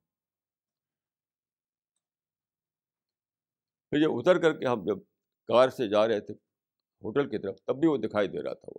پھر 3.90 4.00
جب 4.00 4.08
اتر 4.12 4.40
کر 4.40 4.58
کے 4.58 4.66
ہم 4.66 4.84
جب 4.84 4.98
کار 5.46 5.68
سے 5.68 5.88
جا 5.88 6.08
رہے 6.08 6.20
تھے 6.20 6.34
ہوٹل 7.04 7.28
کی 7.28 7.38
طرف، 7.38 7.56
تب 7.64 7.76
بھی 7.76 7.88
وہ 7.88 7.96
دکھائی 7.96 8.28
دے 8.28 8.42
رہا 8.42 8.54
تھا 8.54 8.68
وہ۔ 8.68 8.78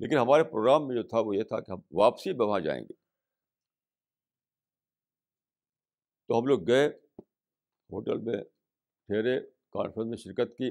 لیکن 0.00 0.18
ہمارے 0.18 0.44
پروگرام 0.44 0.88
میں 0.88 0.96
جو 0.96 1.02
تھا، 1.02 1.20
وہ 1.20 1.36
یہ 1.36 1.42
تھا 1.42 1.60
کہ 1.60 1.72
ہم 1.72 1.78
واپسی 1.92 2.32
میں 2.32 2.46
وہاں 2.46 2.60
جائیں 2.60 2.82
گے۔ 2.82 2.92
تو 6.28 6.38
ہم 6.38 6.46
لوگ 6.46 6.66
گئے، 6.66 6.88
ہوٹل 7.92 8.18
میں 8.18 8.44
ٹھہرے، 9.06 9.40
کانفرنس 9.70 10.06
میں 10.06 10.16
شرکت 10.16 10.58
کی 10.58 10.68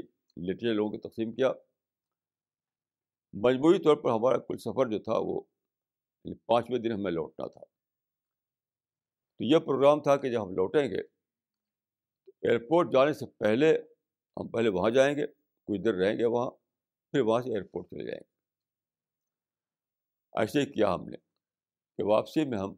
لٹریے 0.51 0.73
لوگوں 0.73 0.97
کو 0.97 1.09
تقسیم 1.09 1.31
کیا۔ 1.31 1.51
مجموعی 3.33 3.79
طور 3.79 3.95
پر 3.95 4.09
ہمارا 4.09 4.37
کل 4.37 4.57
سفر 4.57 4.89
جو 4.89 4.99
تھا 4.99 5.13
وہ 5.17 5.41
یعنی 6.25 6.35
پانچویں 6.45 6.79
دن 6.79 6.91
ہمیں 6.91 7.11
لوٹنا 7.11 7.47
تھا۔ 7.47 7.65
تو 9.39 9.43
یہ 9.43 9.57
پروگرام 9.57 10.01
تھا 10.01 10.15
کہ 10.15 10.31
جب 10.31 10.43
ہم 10.43 10.49
لوٹیں 10.49 10.87
گے، 10.87 10.99
ایئرپورٹ 12.41 12.93
جانے 12.93 13.13
سے 13.13 13.25
پہلے 13.25 13.73
ہم 14.37 14.47
پہلے 14.47 14.69
وہاں 14.69 14.89
جائیں 14.89 15.15
گے، 15.17 15.27
کچھ 15.67 15.81
دیر 15.81 15.93
رہیں 15.93 16.17
گے 16.17 16.25
وہاں، 16.25 16.49
پھر 17.11 17.21
وہاں 17.21 17.41
سے 17.41 17.49
ایئرپورٹ 17.49 17.85
چلے 17.89 18.05
جائیں 18.05 18.19
گے۔ 18.19 18.33
ایسے 20.33 20.59
ہی 20.61 20.65
کیا 20.65 20.93
ہم 20.93 21.09
نے، 21.09 21.17
کہ 21.97 22.03
واپسی 22.03 22.45
میں 22.45 22.57
ہم 22.57 22.75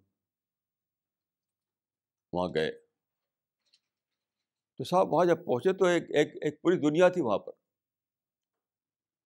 وہاں 2.34 2.50
گئے۔ 2.56 2.72
تو 4.80 4.84
صاحب، 4.84 5.14
وہاں 5.14 5.26
جب 5.26 5.46
پہنچے 5.46 5.74
تو 5.74 5.86
ایک 5.86 6.04
ایک 6.10 6.28
ایک 6.42 6.62
پوری 6.62 6.78
دنیا 6.78 7.10
تھی 7.10 7.22
وہاں 7.22 7.38
پر۔ 7.38 7.52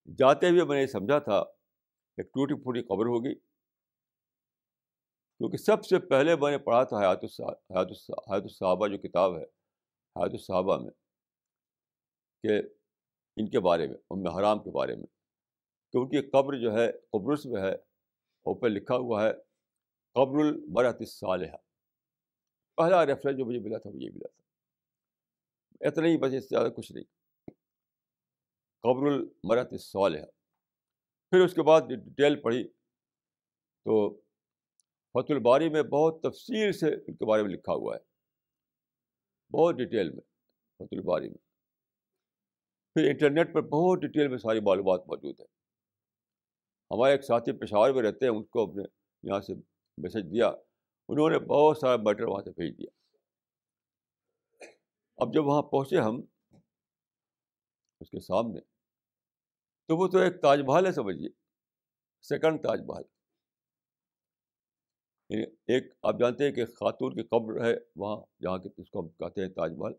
جاتے 0.06 0.50
ہوئے 0.50 0.64
میں 0.64 0.76
نے 0.76 0.82
یہ 0.82 0.88
سمجھا 0.88 1.20
تھا، 1.20 1.40
ایک 2.18 2.26
ٹوٹی 2.26 2.54
پھوٹی 2.54 2.82
قبر 2.82 3.06
ہوگی۔ 3.06 3.36
کیونکہ 5.38 5.58
سب 5.58 5.86
سے 5.86 6.00
پہلے 6.00 6.36
میں 6.36 6.52
نے 6.52 6.58
پڑھا 6.58 6.84
تھا 6.84 6.98
حیات 6.98 7.24
حیات 7.24 7.92
حیات 8.12 8.42
الصحابہ 8.42 8.88
جو 8.88 8.98
کتاب 8.98 9.38
ہے، 9.38 9.44
حیات 10.16 10.30
الصحابہ 10.32 10.78
میں، 10.78 10.92
کہ 12.44 12.68
ان 13.36 13.50
کے 13.50 13.60
بارے 13.60 13.88
میں، 13.88 13.96
ام 14.10 14.28
حرام 14.28 14.60
کے 14.64 14.72
بارے 14.72 14.96
میں۔ 14.96 15.06
کہ 15.92 15.98
ان 15.98 16.10
کی 16.10 16.30
قبر 16.30 16.58
جو 16.58 16.74
ہے، 16.74 16.92
قبرص 16.92 17.46
میں 17.46 17.62
ہے، 17.62 17.74
اوپر 18.42 18.70
لکھا 18.70 18.96
ہوا 18.96 19.24
ہے، 19.24 19.32
قبر 20.14 20.40
المرت 20.40 20.98
الصالحہ۔ 21.00 21.58
پہلا 22.76 23.06
ریفرنس 23.06 23.38
جو 23.38 23.46
مجھے 23.46 23.60
ملا 23.60 23.78
تھا، 23.78 23.90
وہ 23.90 24.00
یہ 24.00 24.10
ملا 24.14 24.28
تھا۔ 24.28 24.44
اتنا 25.88 26.08
ہی، 26.08 26.18
بس 26.18 26.34
اس 26.34 26.50
سے 26.50 26.56
زیادہ 26.56 26.72
کچھ 26.72 26.92
نہیں۔ 26.92 27.19
قبر 28.84 29.08
المرت 29.08 29.68
الصالحہ 29.72 30.26
پھر 31.30 31.46
اس 31.46 31.54
کے 31.54 31.62
بعد 31.62 31.82
ڈیٹیل 31.82 32.42
پڑھی 32.42 32.68
تو 33.86 34.18
فت 35.14 35.32
الباری 35.32 35.70
میں 35.70 35.84
بہت 35.84 36.22
تفصیل 36.24 36.72
سے 36.72 36.88
ان 36.88 37.16
کے 37.16 37.26
بارے 37.26 37.44
میں 37.44 37.50
لکھا 37.50 37.74
ہوا 37.74 37.96
ہے۔ 37.96 38.00
بہت 39.58 39.76
ڈیٹیل 39.76 40.10
میں 40.10 40.22
فت 40.78 40.88
الباری 40.92 41.30
میں۔ 41.30 41.38
پھر 42.94 43.10
انٹرنیٹ 43.10 43.54
پر 43.54 43.62
بہت 43.62 44.00
ڈیٹیل 44.00 44.28
میں 44.28 44.38
ساری 44.38 44.60
معلومات 44.60 45.00
موجود 45.08 45.40
ہیں۔ 45.40 45.48
ہمارے 46.92 47.12
ایک 47.12 47.24
ساتھی 47.24 47.52
پشاور 47.52 47.90
میں 47.90 48.04
رہتے 48.04 48.26
ہیں، 48.26 48.32
ان 48.32 48.44
کو 48.44 48.70
اپنے 48.70 48.84
یہاں 49.24 49.42
سے 49.42 49.54
میسج 49.98 50.32
دیا۔ 50.32 50.48
انہوں 51.10 51.30
نے 51.30 51.40
بہت 51.40 51.78
سارا 51.78 51.96
میٹر 51.96 52.24
وہاں 52.24 52.44
سے 52.44 52.52
بھیج 52.52 52.78
دیا۔ 52.78 52.90
اب 55.18 55.34
جب 55.34 55.46
وہاں 55.46 55.62
پہنچے 55.62 55.98
ہم 55.98 56.22
اس 58.00 58.10
کے 58.10 58.20
سامنے۔ 58.20 58.60
تو 59.88 59.98
وہ 59.98 60.08
تو 60.08 60.18
ایک 60.18 60.42
تاج 60.42 60.60
محل 60.66 60.86
ہے، 60.86 60.92
سمجھیے۔ 60.92 61.30
سیکنڈ 62.22 62.64
تاج 62.64 62.80
محل۔ 62.86 63.02
یعنی 65.30 65.44
ایک، 65.44 65.94
آپ 66.04 66.16
جانتے 66.20 66.46
ہیں 66.46 66.52
کہ 66.52 66.66
خاتون 66.66 67.16
کی 67.16 67.24
قبر 67.24 67.66
ہے 67.66 67.76
وہاں، 67.96 68.42
جہاں 68.42 68.58
کے 68.58 68.70
اس 68.78 68.90
کو 68.90 69.00
ہم 69.00 69.10
کہتے 69.10 69.42
ہیں 69.42 69.50
تاج 69.50 69.72
محل۔ 69.78 69.94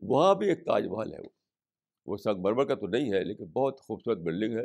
وہاں 0.00 0.34
بھی 0.34 0.48
ایک 0.48 0.58
تاج 0.58 0.82
محل 0.86 1.12
ہے 1.12 1.18
وہ۔ 1.18 1.28
وہ 2.06 2.16
سنگ 2.16 2.42
مرمر 2.42 2.66
کا 2.66 2.74
تو 2.74 2.86
نہیں 2.86 3.12
ہے، 3.12 3.24
لیکن 3.24 3.44
بہت 3.44 3.80
خوبصورت 3.80 4.18
بلڈنگ 4.18 4.58
ہے۔ 4.58 4.64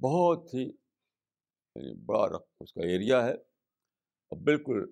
بہت 0.00 0.54
ہی 0.54 0.62
یعنی 0.62 1.94
بڑا 2.04 2.28
رق، 2.28 2.46
اس 2.60 2.72
کا 2.72 2.80
ایریا 2.82 3.26
ہے۔ 3.26 3.34
اور 4.28 4.38
بالکل 4.38 4.90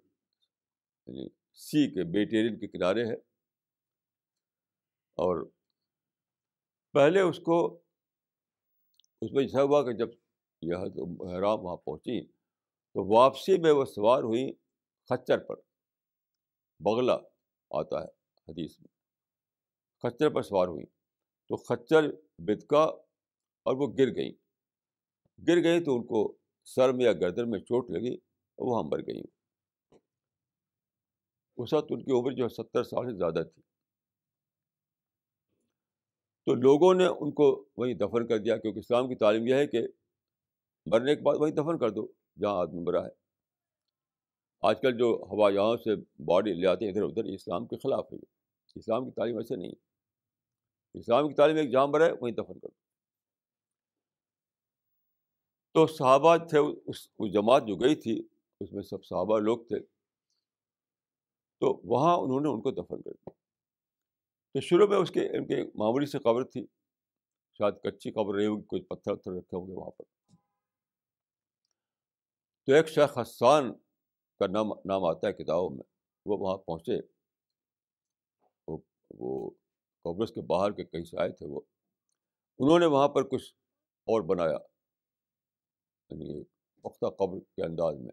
یعنی 1.07 1.29
سی 1.53 1.95
کے 1.95 2.05
بیٹیرین 2.05 2.59
کے 2.59 2.67
کنارے 2.67 3.05
ہے۔ 3.07 3.36
اور 5.17 5.47
پہلے 6.93 7.21
اس 7.21 7.39
کو، 7.39 7.81
اس 9.21 9.33
میں 9.33 9.43
ایسا 9.43 9.63
ہوا 9.63 9.83
کہ 9.83 9.93
جب 9.93 10.09
یہ 10.63 10.75
حرام 11.39 11.65
وہاں 11.65 11.77
پہنچی 11.77 12.27
تو 12.95 13.15
واپسی 13.15 13.59
میں 13.59 13.73
وہ 13.73 13.85
سوار 13.85 14.23
ہوئی 14.23 14.53
خچر 15.09 15.39
پر، 15.39 15.57
بغلہ 16.81 17.13
آتا 17.71 18.01
ہے 18.01 18.09
حدیث 18.49 18.81
میں۔ 18.81 18.97
خچر 20.03 20.31
پر 20.31 20.43
سوار 20.43 20.69
ہوئی 20.69 20.87
تو 21.49 21.57
خچر 21.57 22.03
بدکا 22.39 22.83
اور 23.67 23.77
وہ 23.77 23.87
گر 23.99 24.15
گئیں۔ 24.17 24.33
گر 25.49 25.63
گئیں 25.63 25.81
تو 25.81 25.97
ان 25.97 26.07
کو 26.07 26.37
سر 26.65 26.93
میں 26.93 27.05
یا 27.05 27.13
گردن 27.13 27.51
میں 27.51 27.61
چوٹ 27.61 27.91
لگی 27.91 28.15
اور 28.59 28.67
وہ 28.67 28.89
مر 28.89 28.99
گئیں۔ 28.99 29.23
اس 31.57 31.73
وقت 31.73 31.87
ان 31.91 32.05
کی 32.05 32.13
عمر 32.13 32.33
جو 32.33 32.45
ہے 32.45 32.49
ستر 32.49 32.85
سال 32.85 33.11
سے 33.11 33.17
زیادہ 33.17 33.43
تھی۔ 33.55 33.63
تو 36.47 36.55
لوگوں 36.55 36.95
نے 36.95 37.07
ان 37.07 37.33
کو 37.33 37.65
وہیں 37.77 37.95
دفن 37.95 38.27
کر 38.27 38.39
دیا، 38.39 38.57
کیونکہ 38.57 38.79
اسلام 38.79 39.09
کی 39.09 39.15
تعلیم 39.15 39.47
یہ 39.47 39.55
ہے 39.55 39.67
کہ 39.67 39.79
مرنے 40.87 41.17
کے 41.17 41.23
بعد 41.23 41.35
وہیں 41.41 41.55
دفن 41.55 41.79
کر 41.79 41.91
دو 41.91 42.07
جہاں 42.41 42.57
آدمی 42.57 42.81
مرا 42.81 43.05
ہے۔ 43.05 43.11
آج 44.61 44.81
کل 44.81 44.99
جو 44.99 45.25
ہوا 45.31 45.51
یہاں 45.51 45.77
سے 45.77 46.23
باڈی 46.25 46.53
لے 46.53 46.67
آتے 46.67 46.85
ہیں 46.85 46.93
ادھر 46.93 47.03
ادھر 47.03 47.25
اسلام 47.25 47.67
کے 47.67 47.77
خلاف 47.77 48.13
ہے۔ 48.13 48.19
اسلام 48.75 49.05
کی 49.05 49.11
تعلیم 49.11 49.37
ایسے 49.37 49.57
نہیں 49.57 49.73
اسلام 50.95 51.29
کی 51.29 51.35
تعلیم 51.35 51.57
ایک 51.57 51.73
جہاں 51.73 51.87
مرا 51.87 52.07
ہے، 52.07 52.13
وہیں 52.21 52.35
دفن 52.35 52.59
کر 52.59 52.69
دو۔ 52.69 52.87
تو 55.73 55.87
صحابہ 55.87 56.37
تھے، 56.37 56.59
اس 56.87 57.09
جماعت 57.33 57.63
جو 57.67 57.77
گئی 57.77 57.95
تھی، 57.95 58.23
اس 58.61 58.73
میں 58.73 58.83
سب 58.83 59.05
صحابہ 59.05 59.39
لوگ 59.39 59.59
تھے۔ 59.59 59.81
تو 61.61 61.81
وہاں 61.85 62.17
انہوں 62.17 62.41
نے 62.41 62.49
ان 62.49 62.61
کو 62.61 62.71
دفن 62.71 63.03
کر 63.03 63.11
دیا۔ 63.11 63.36
تو 64.57 64.61
شروع 64.61 64.87
میں 64.87 64.97
اس 64.97 65.11
کے، 65.11 65.21
ان 65.21 65.47
کے 65.47 65.65
معمولی 65.75 66.07
سے 66.07 66.19
قبر 66.19 66.45
تھی۔ 66.45 66.67
شاید 67.59 67.75
کچی 67.83 68.11
قبر 68.11 68.35
رہی 68.35 68.47
ہوگی، 68.47 68.65
کچھ 68.69 68.83
پتھر 68.83 69.13
وتھر 69.13 69.33
رکھے 69.33 69.57
ہوں 69.57 69.67
گے 69.67 69.73
وہاں 69.73 69.91
پر۔ 69.91 70.05
تو 72.67 72.73
ایک 72.73 72.89
شیخ 72.89 73.19
حسان 73.19 73.73
کا 74.39 74.47
نام 74.47 74.67
نام 74.85 75.05
آتا 75.05 75.29
ہے 75.29 75.33
کتابوں 75.33 75.71
میں۔ 75.71 75.85
وہ 76.27 76.39
وہاں 76.39 76.57
پہنچے۔ 76.57 76.93
وہ 79.11 79.51
قبرص 80.03 80.33
کے 80.33 80.41
باہر 80.41 80.73
کے 80.73 80.85
کہیں 80.85 81.05
سے 81.05 81.21
آئے 81.21 81.31
تھے 81.31 81.47
وہ۔ 81.47 81.61
انہوں 82.59 82.79
نے 82.79 82.87
وہاں 82.87 83.09
پر 83.09 83.23
کچھ 83.23 83.55
اور 84.05 84.23
بنایا 84.23 84.59
یعنی 86.11 86.45
پختہ 86.83 87.07
قبر 87.07 87.39
کے 87.41 87.65
انداز 87.65 87.95
میں۔ 87.99 88.13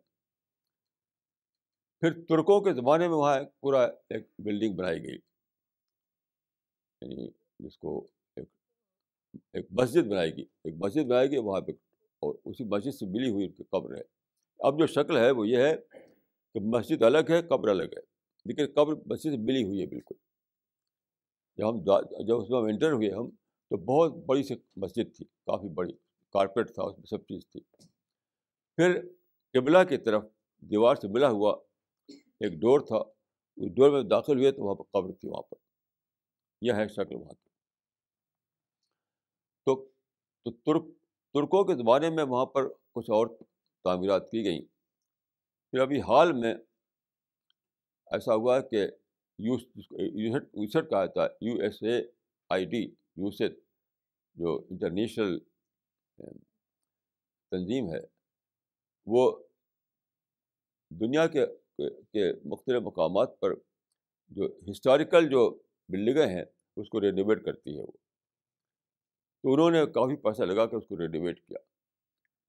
پھر 1.99 2.25
ترکوں 2.25 2.61
کے 2.61 2.73
زمانے 2.73 3.07
میں 3.07 3.15
وہاں 3.15 3.39
پورا 3.59 3.83
ایک 3.83 4.27
بلڈنگ 4.39 4.75
بنائی 4.75 5.03
گئی۔ 5.03 5.32
یعنی 7.03 7.27
جس 7.59 7.77
کو 7.77 8.07
ایک 8.35 8.45
ایک 9.53 9.65
مسجد 9.71 10.07
بنائی 10.07 10.37
گئی، 10.37 10.45
ایک 10.63 10.73
مسجد 10.77 11.01
بنائی 11.01 11.29
گئی، 11.29 11.37
وہاں 11.37 11.61
پہ 11.61 11.71
اور 12.19 12.35
اسی 12.45 12.63
مسجد 12.63 12.91
سے 12.91 13.05
ملی 13.05 13.29
ہوئی 13.29 13.45
ان 13.45 13.51
کی 13.51 13.63
قبر 13.63 13.95
ہے۔ 13.95 14.01
اب 14.59 14.79
جو 14.79 14.87
شکل 14.87 15.17
ہے 15.17 15.31
وہ 15.31 15.47
یہ 15.47 15.57
ہے 15.57 15.75
کہ 16.53 16.59
مسجد 16.59 17.01
الگ 17.01 17.29
ہے، 17.29 17.41
قبر 17.41 17.69
الگ 17.69 17.83
ہے۔ 17.83 18.13
لیکن 18.45 18.65
قبر 18.75 18.93
مسجد 19.05 19.31
سے 19.31 19.37
ملی 19.37 19.63
ہوئی 19.63 19.81
ہے 19.81 19.85
بالکل۔ 19.85 20.15
جب 21.57 21.69
ہم 21.69 21.79
جب 22.27 22.37
اس 22.37 22.49
میں 22.49 22.59
ہم 22.59 22.65
انٹر 22.65 22.91
ہوئے 22.91 23.11
ہم 23.11 23.29
تو 23.69 23.77
بہت 23.77 24.25
بڑی 24.25 24.43
سی 24.43 24.55
مسجد 24.75 25.15
تھی، 25.15 25.25
کافی 25.25 25.69
بڑی، 25.69 25.93
کارپیٹ 26.33 26.73
تھا، 26.73 26.83
اس 26.83 26.97
میں 26.97 27.05
سب 27.05 27.21
چیز 27.21 27.47
تھی۔ 27.47 27.61
پھر 28.75 29.01
قبلہ 29.53 29.77
کی 29.89 29.97
طرف 29.97 30.23
دیوار 30.59 30.95
سے 30.95 31.07
ملا 31.07 31.29
ہوا 31.29 31.57
ایک 32.39 32.53
ڈور 32.53 32.79
تھا، 32.79 32.97
اس 33.57 33.71
ڈور 33.75 33.91
میں 33.91 34.03
داخل 34.03 34.37
ہوئے 34.37 34.51
تو 34.51 34.63
وہاں 34.63 34.75
پر 34.75 34.83
قبر 34.91 35.11
تھی، 35.11 35.29
وہاں 35.29 35.41
پر۔ 35.41 35.72
یہ 36.63 36.73
ہے 36.73 36.87
شکل 36.87 37.15
وہاں 37.15 37.33
کی 37.33 37.49
تو 39.67 39.75
تو 40.45 40.51
ترک، 40.51 40.85
ترکوں 41.35 41.63
کے 41.63 41.75
زمانے 41.75 42.09
میں 42.09 42.23
وہاں 42.23 42.45
پر 42.45 42.67
کچھ 42.91 43.09
اور 43.09 43.27
تعمیرات 43.85 44.29
کی 44.31 44.43
گئیں۔ 44.45 44.61
پھر 45.73 45.79
ابھی 45.79 45.99
حال 46.01 46.31
میں 46.33 46.53
ایسا 48.07 48.35
ہوا 48.35 48.59
کہ 48.61 48.85
یوسٹ 49.39 50.89
کہا 50.89 51.05
تھا، 51.05 51.27
U 51.41 51.53
S 51.61 51.81
A 51.83 51.99
I 52.49 52.65
D 52.65 52.83
USAID 53.17 53.59
جو 54.37 54.55
انٹرنیشنل 54.69 55.39
تنظیم 57.51 57.89
ہے، 57.89 57.99
وہ 59.07 59.23
دنیا 60.91 61.25
کے 61.27 61.45
کے 62.13 62.31
مختلف 62.49 62.81
مقامات 62.83 63.39
پر 63.39 63.53
جو 64.31 64.47
ہسٹوریکل 64.69 65.29
جو 65.29 65.49
بلڈنگیں 65.89 66.27
ہیں 66.27 66.43
اس 66.75 66.89
کو 66.89 67.01
رینویٹ 67.01 67.45
کرتی 67.45 67.77
ہے 67.77 67.81
وہ۔ 67.81 67.91
تو 69.43 69.53
انہوں 69.53 69.71
نے 69.71 69.85
کافی 69.85 70.15
پیسہ 70.15 70.41
لگا 70.41 70.65
کے 70.65 70.75
اس 70.75 70.87
کو 70.87 70.97
رینویٹ 70.97 71.47
کیا۔ 71.47 71.57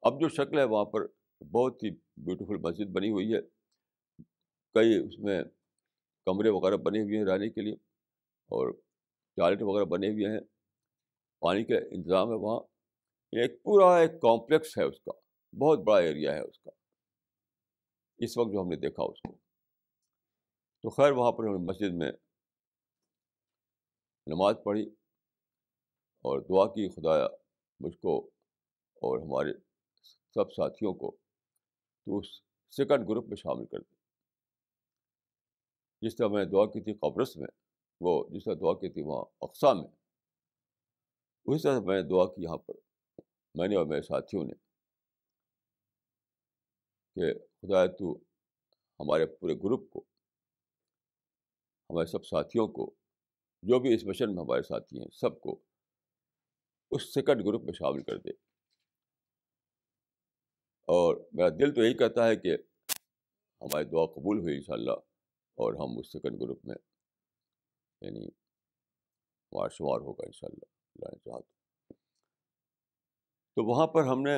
اب 0.03 0.20
جو 0.20 0.29
شکل 0.29 0.59
ہے 0.59 0.64
وہاں 0.64 0.85
پر 0.85 1.01
بہت 1.45 1.83
ہی 1.83 1.91
بیوٹیفل 2.16 2.57
مسجد 2.57 2.91
بنی 2.91 3.11
ہوئی 3.11 3.35
ہے۔ 3.35 3.41
کئی 4.75 5.07
اس 5.07 5.18
میں 5.18 5.43
کمرے 6.27 6.49
وغیرہ 6.49 6.77
بنے 6.77 7.03
ہوئے 7.03 7.18
ہیں 7.18 7.25
رہنے 7.25 7.51
کے 7.51 7.61
لیے 7.61 7.75
اور 8.49 8.72
ٹوائلٹ 9.37 9.62
وغیرہ 9.62 9.85
بنے 9.85 10.09
ہوئے 10.09 10.33
ہیں۔ 10.33 10.41
پانی 11.41 11.64
کا 11.64 11.75
انتظام 11.91 12.29
ہے 12.29 12.35
وہاں۔ 12.35 12.61
ایک 13.33 13.62
پورا 13.62 13.97
ایک 13.97 14.11
کمپلیکس 14.20 14.79
ہے 14.79 14.83
اس 14.85 15.01
کا۔ 15.01 15.12
بہت 15.57 15.79
بڑا 15.79 15.99
ایریا 15.99 16.33
ہے 16.33 16.41
اس 16.41 16.59
کا۔ 16.59 16.70
اس 18.18 18.39
وقت 18.39 18.53
جو 18.53 18.61
ہم 18.61 18.68
نے 18.68 18.77
دیکھا 18.77 19.03
اس 19.03 19.20
کو۔ 19.20 19.39
تو 20.83 20.91
خیر 20.91 21.12
وہاں 21.12 21.33
پر 21.33 21.45
ہم 21.45 21.51
نے 21.51 21.59
مسجد 21.59 21.93
میں 21.93 22.12
نماز 24.27 24.55
پڑھی 24.64 24.83
اور 26.25 26.41
دعا 26.41 26.66
کی، 26.66 26.89
خدایا 26.89 27.27
مجھ 27.81 27.97
کو 27.99 28.18
اور 29.03 29.18
ہمارے 29.18 29.53
سب 30.35 30.53
ساتھیوں 30.53 30.95
کو 30.95 31.16
تو 32.07 32.18
اس 32.18 32.27
سیکنڈ 32.70 33.09
گروپ 33.09 33.27
میں 33.29 33.37
شامل 33.37 33.66
کر 33.66 33.79
دیں 33.79 33.97
جس 36.03 36.16
طرح 36.16 36.29
میں 36.29 36.45
نے 36.45 36.51
دعا 36.51 36.66
کی 36.66 36.81
تھی 36.81 36.95
قبرص 36.95 37.37
میں، 37.37 37.49
وہ 38.01 38.29
جس 38.31 38.45
طرح 38.45 38.55
دعا 38.55 38.72
کی 38.75 38.89
تھی 38.89 39.03
وہاں 39.03 39.25
اقسام 39.41 39.79
میں، 39.79 39.91
اسی 41.47 41.62
طرح 41.62 41.81
میں 41.81 42.03
نے 42.03 42.09
دعا 42.09 42.25
کی 42.27 42.43
یہاں 42.43 42.57
پر۔ 42.57 42.75
میں 43.55 43.68
نے 43.68 43.77
اور 43.77 43.87
میرے 43.87 44.03
ساتھیوں 44.03 44.45
نے 44.45 44.55
کہ 47.16 47.35
خدا 47.35 47.87
تو 47.87 48.12
ہمارے 49.01 49.27
پورے 49.27 49.55
گروپ 49.55 49.91
کو، 49.91 50.01
ہمارے 51.91 52.07
سب 52.07 52.25
ساتھیوں 52.25 52.68
کو 52.68 52.91
جو 53.69 53.79
بھی 53.81 53.95
اس 53.95 54.05
مشن 54.05 54.35
میں 54.35 54.43
ہمارے 54.43 54.62
ساتھی 54.62 54.99
ہیں، 54.99 55.09
سب 55.12 55.41
کو 55.41 55.61
اس 56.91 57.15
سیکنڈ 57.15 57.47
گروپ 57.47 57.62
میں 57.65 57.73
شامل 57.73 58.03
کر 58.03 58.19
دے 58.19 58.31
اور 60.89 61.17
میرا 61.33 61.49
دل 61.49 61.75
تو 61.75 61.85
یہی 61.85 61.95
کہتا 61.95 62.27
ہے 62.27 62.37
کہ 62.37 62.57
ہماری 63.61 63.85
دعا 63.85 64.07
قبول 64.07 64.39
ہوئی 64.39 64.57
انشاءاللہ 64.57 64.97
اور 65.59 65.75
ہم 65.75 65.99
اس 65.99 66.12
سیکنڈ 66.12 66.41
گروپ 66.41 66.65
میں 66.65 66.77
یعنی 68.01 68.27
ہمارا 68.27 69.69
شمار 69.69 70.01
ہوگا 70.01 70.27
ان 70.27 70.33
شاء 70.33 70.49
اللہ 70.49 71.39
تو۔ 73.57 73.65
وہاں 73.65 73.87
پر 73.87 74.03
ہم 74.03 74.23
نے 74.23 74.37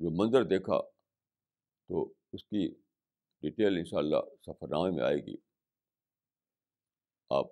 جو 0.00 0.10
منظر 0.10 0.44
دیکھا 0.44 0.80
تو 1.88 2.14
اس 2.32 2.44
کی 2.44 2.68
ڈیٹیل 3.42 3.76
انشاءاللہ 3.78 4.16
سفر 4.46 4.68
نامے 4.68 4.90
میں 4.90 5.04
آئے 5.04 5.16
گی۔ 5.16 5.51
آپ 7.32 7.46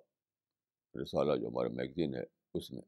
رسالہ 1.01 1.35
جو 1.41 1.47
ہمارا 1.47 1.69
میگزین 1.69 2.15
ہے، 2.15 2.23
اس 2.53 2.71
میں۔ 2.71 2.81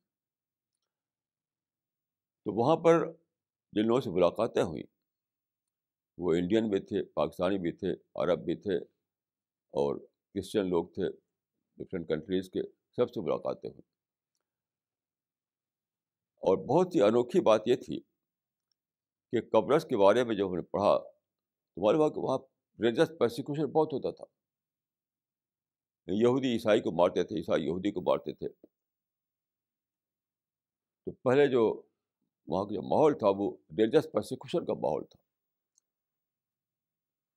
تو 2.45 2.53
وہاں 2.53 2.75
پر 2.75 3.11
جن 3.71 3.87
لوگوں 3.87 4.01
سے 4.01 4.09
ملاقاتیں 4.09 4.63
ہوئیں، 4.63 4.83
وہ 6.17 6.33
انڈین 6.33 6.69
بھی 6.69 6.79
تھے، 6.79 7.03
پاکستانی 7.03 7.57
بھی 7.57 7.71
تھے، 7.71 7.91
عرب 8.15 8.39
بھی 8.45 8.55
تھے 8.55 8.77
اور 9.73 9.95
کرسچن 10.35 10.69
لوگ 10.69 10.85
تھے 10.85 11.09
ڈفرینٹ 11.77 12.07
کنٹریز 12.07 12.49
کے 12.49 12.61
سب 12.95 13.11
سے 13.13 13.21
ملاقاتیں 13.21 13.69
ہوئیں۔ 13.69 13.93
اور 16.41 16.57
بہت 16.57 16.95
ہی 16.95 17.01
انوکھی 17.01 17.41
بات 17.41 17.61
یہ 17.65 17.75
تھی 17.75 17.99
کہ 19.31 19.41
قبرص 19.51 19.85
کے 19.85 19.97
بارے 19.97 20.23
میں 20.23 20.35
جب 20.35 20.49
ہم 20.49 20.55
نے 20.55 20.61
پڑھا، 20.61 20.97
تو 21.75 21.81
معلوم 21.81 22.01
ہوا 22.01 22.09
کہ 22.09 22.19
وہاں 22.19 22.37
ریلیجس 22.81 23.11
پرسیکوشن 23.19 23.65
بہت 23.65 23.93
ہوتا 23.93 24.11
تھا۔ 24.11 24.42
یہودی 26.07 26.53
عیسائی 26.53 26.81
کو 26.81 26.91
مارتے 26.91 27.23
تھے، 27.23 27.35
عیسائی 27.37 27.65
یہودی 27.65 27.91
کو 27.91 28.01
مارتے 28.01 28.33
تھے۔ 28.33 28.49
تو 31.05 31.11
پہلے 31.11 31.47
جو 31.47 31.81
وہاں 32.47 32.65
کا 32.65 32.73
جو 32.73 32.81
ماحول 32.81 33.17
تھا، 33.19 33.27
وہ 33.29 33.57
ریلیجس 33.77 34.07
پرسیکوشن 34.11 34.65
کا 34.65 34.73
ماحول 34.73 35.03
تھا۔ 35.03 35.17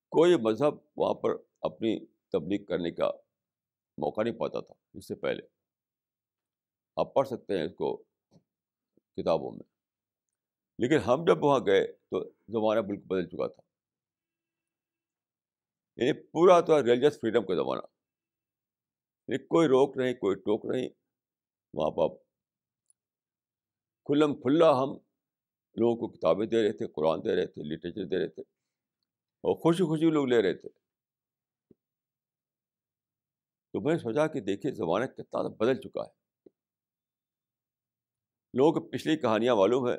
کوئی 0.08 0.36
مذہب 0.36 0.74
وہاں 0.96 1.14
پر 1.14 1.30
اپنی 1.60 2.06
تبلیغ 2.06 2.64
کرنے 2.64 2.90
کا 2.90 3.10
موقع 3.98 4.22
نہیں 4.22 4.34
پاتا 4.34 4.60
تھا، 4.60 4.74
اس 4.94 5.08
سے 5.08 5.14
پہلے۔ 5.14 5.42
آپ 6.96 7.14
پڑھ 7.14 7.28
سکتے 7.28 7.58
ہیں 7.58 7.64
اس 7.64 7.74
کو 7.74 7.96
کتابوں 9.16 9.50
میں۔ 9.52 9.76
لیکن 10.78 10.94
ہم 10.94 11.24
جب 11.26 11.44
وہاں 11.44 11.60
گئے 11.66 11.92
تو 11.92 12.24
زمانہ 12.28 12.80
بالکل 12.80 13.06
بدل 13.06 13.26
چکا 13.26 13.46
تھا۔ 13.46 13.62
یعنی 15.96 16.12
پورا 16.12 16.60
تو 16.60 16.82
ریلیجس 16.82 17.20
فریڈم 17.20 17.46
کا 17.46 17.54
زمانہ۔ 17.54 17.95
کوئی 19.28 19.68
روک 19.68 19.96
نہیں، 19.96 20.14
کوئی 20.14 20.36
ٹوک 20.36 20.64
نہیں۔ 20.64 20.88
وہاں 21.74 21.90
پر 21.90 22.14
کھلم 24.04 24.34
کھلا 24.34 24.70
ہم 24.70 24.88
لوگوں 25.76 25.96
کو 25.96 26.08
کتابیں 26.08 26.46
دے 26.46 26.62
رہے 26.62 26.72
تھے، 26.72 26.86
قرآن 26.86 27.18
دے 27.24 27.36
رہے 27.36 27.46
تھے 27.46 27.62
لٹریچر 27.62 28.04
دے 28.04 28.18
رہے 28.18 28.28
تھے 28.28 28.42
اور 28.42 29.56
خوشی 29.56 29.82
خوشی 29.82 30.10
لوگ 30.10 30.26
لے 30.26 30.42
رہے 30.42 30.54
تھے۔ 30.54 30.68
تو 33.72 33.80
میں 33.80 33.92
نے 33.92 33.98
سوچا 33.98 34.26
کہ 34.26 34.40
دیکھیے 34.40 34.72
زمانہ 34.72 35.04
کتنا 35.04 35.48
بدل 35.48 35.74
چکا 35.74 36.02
ہے۔ 36.02 36.26
لوگوں 38.54 38.72
کو 38.72 38.88
پچھلی 38.88 39.16
کہانیاں 39.16 39.56
معلوم 39.56 39.88
ہیں۔ 39.88 39.96